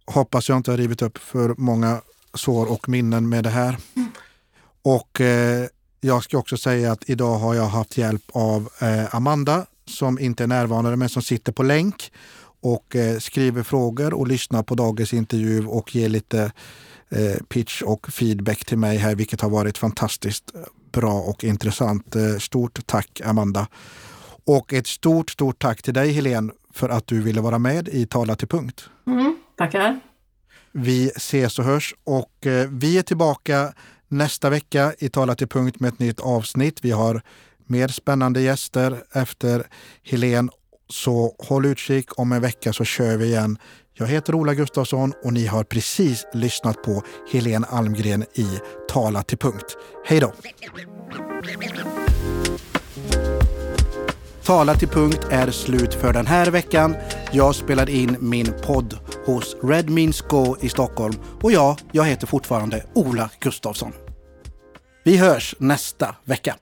Hoppas 0.06 0.48
jag 0.48 0.56
inte 0.56 0.70
har 0.70 0.78
rivit 0.78 1.02
upp 1.02 1.18
för 1.18 1.54
många 1.58 2.00
sår 2.34 2.72
och 2.72 2.88
minnen 2.88 3.28
med 3.28 3.44
det 3.44 3.50
här. 3.50 3.76
Mm. 3.96 4.08
Och 4.82 5.20
eh, 5.20 5.66
jag 6.00 6.24
ska 6.24 6.38
också 6.38 6.56
säga 6.56 6.92
att 6.92 7.10
idag 7.10 7.34
har 7.34 7.54
jag 7.54 7.66
haft 7.66 7.98
hjälp 7.98 8.22
av 8.32 8.68
eh, 8.80 9.14
Amanda 9.14 9.66
som 9.86 10.18
inte 10.18 10.42
är 10.42 10.46
närvarande 10.46 10.96
men 10.96 11.08
som 11.08 11.22
sitter 11.22 11.52
på 11.52 11.62
länk 11.62 12.12
och 12.60 12.96
eh, 12.96 13.18
skriver 13.18 13.62
frågor 13.62 14.14
och 14.14 14.28
lyssnar 14.28 14.62
på 14.62 14.74
dagens 14.74 15.12
intervju 15.12 15.66
och 15.66 15.94
ger 15.94 16.08
lite 16.08 16.52
eh, 17.08 17.36
pitch 17.48 17.82
och 17.82 18.12
feedback 18.12 18.64
till 18.64 18.78
mig 18.78 18.96
här, 18.96 19.14
vilket 19.14 19.40
har 19.40 19.50
varit 19.50 19.78
fantastiskt 19.78 20.44
bra 20.94 21.20
och 21.20 21.44
intressant. 21.44 22.16
Eh, 22.16 22.38
stort 22.38 22.86
tack 22.86 23.20
Amanda! 23.24 23.66
Och 24.46 24.72
ett 24.72 24.86
stort, 24.86 25.30
stort 25.30 25.58
tack 25.58 25.82
till 25.82 25.94
dig 25.94 26.12
Helene 26.12 26.52
för 26.72 26.88
att 26.88 27.06
du 27.06 27.22
ville 27.22 27.40
vara 27.40 27.58
med 27.58 27.88
i 27.88 28.06
Tala 28.06 28.36
till 28.36 28.48
punkt. 28.48 28.88
Mm, 29.06 29.36
tackar! 29.56 30.00
Vi 30.72 31.08
ses 31.16 31.58
och 31.58 31.64
hörs 31.64 31.94
och 32.04 32.46
eh, 32.46 32.68
vi 32.70 32.98
är 32.98 33.02
tillbaka 33.02 33.72
nästa 34.08 34.50
vecka 34.50 34.94
i 34.98 35.08
Tala 35.08 35.34
till 35.34 35.48
punkt 35.48 35.80
med 35.80 35.88
ett 35.88 35.98
nytt 35.98 36.20
avsnitt. 36.20 36.78
Vi 36.82 36.90
har 36.90 37.22
mer 37.66 37.88
spännande 37.88 38.40
gäster 38.40 39.04
efter 39.12 39.66
Helene 40.02 40.48
så 40.88 41.36
håll 41.38 41.66
utkik, 41.66 42.18
om 42.18 42.32
en 42.32 42.42
vecka 42.42 42.72
så 42.72 42.84
kör 42.84 43.16
vi 43.16 43.24
igen. 43.26 43.58
Jag 43.96 44.06
heter 44.06 44.34
Ola 44.34 44.54
Gustafsson 44.54 45.12
och 45.22 45.32
ni 45.32 45.46
har 45.46 45.64
precis 45.64 46.26
lyssnat 46.32 46.82
på 46.82 47.02
Helene 47.32 47.66
Almgren 47.70 48.22
i 48.22 48.46
Tala 48.88 49.22
till 49.22 49.38
punkt. 49.38 49.76
Hej 50.04 50.20
då! 50.20 50.32
Tala 54.44 54.74
till 54.74 54.88
punkt 54.88 55.26
är 55.30 55.50
slut 55.50 55.94
för 55.94 56.12
den 56.12 56.26
här 56.26 56.50
veckan. 56.50 56.96
Jag 57.32 57.54
spelar 57.54 57.90
in 57.90 58.16
min 58.20 58.54
podd 58.62 58.98
hos 59.26 59.56
Red 59.62 59.90
Means 59.90 60.20
Go 60.20 60.56
i 60.60 60.68
Stockholm 60.68 61.14
och 61.42 61.52
ja, 61.52 61.76
jag 61.92 62.04
heter 62.04 62.26
fortfarande 62.26 62.86
Ola 62.94 63.30
Gustafsson. 63.40 63.92
Vi 65.04 65.16
hörs 65.16 65.54
nästa 65.58 66.16
vecka. 66.24 66.56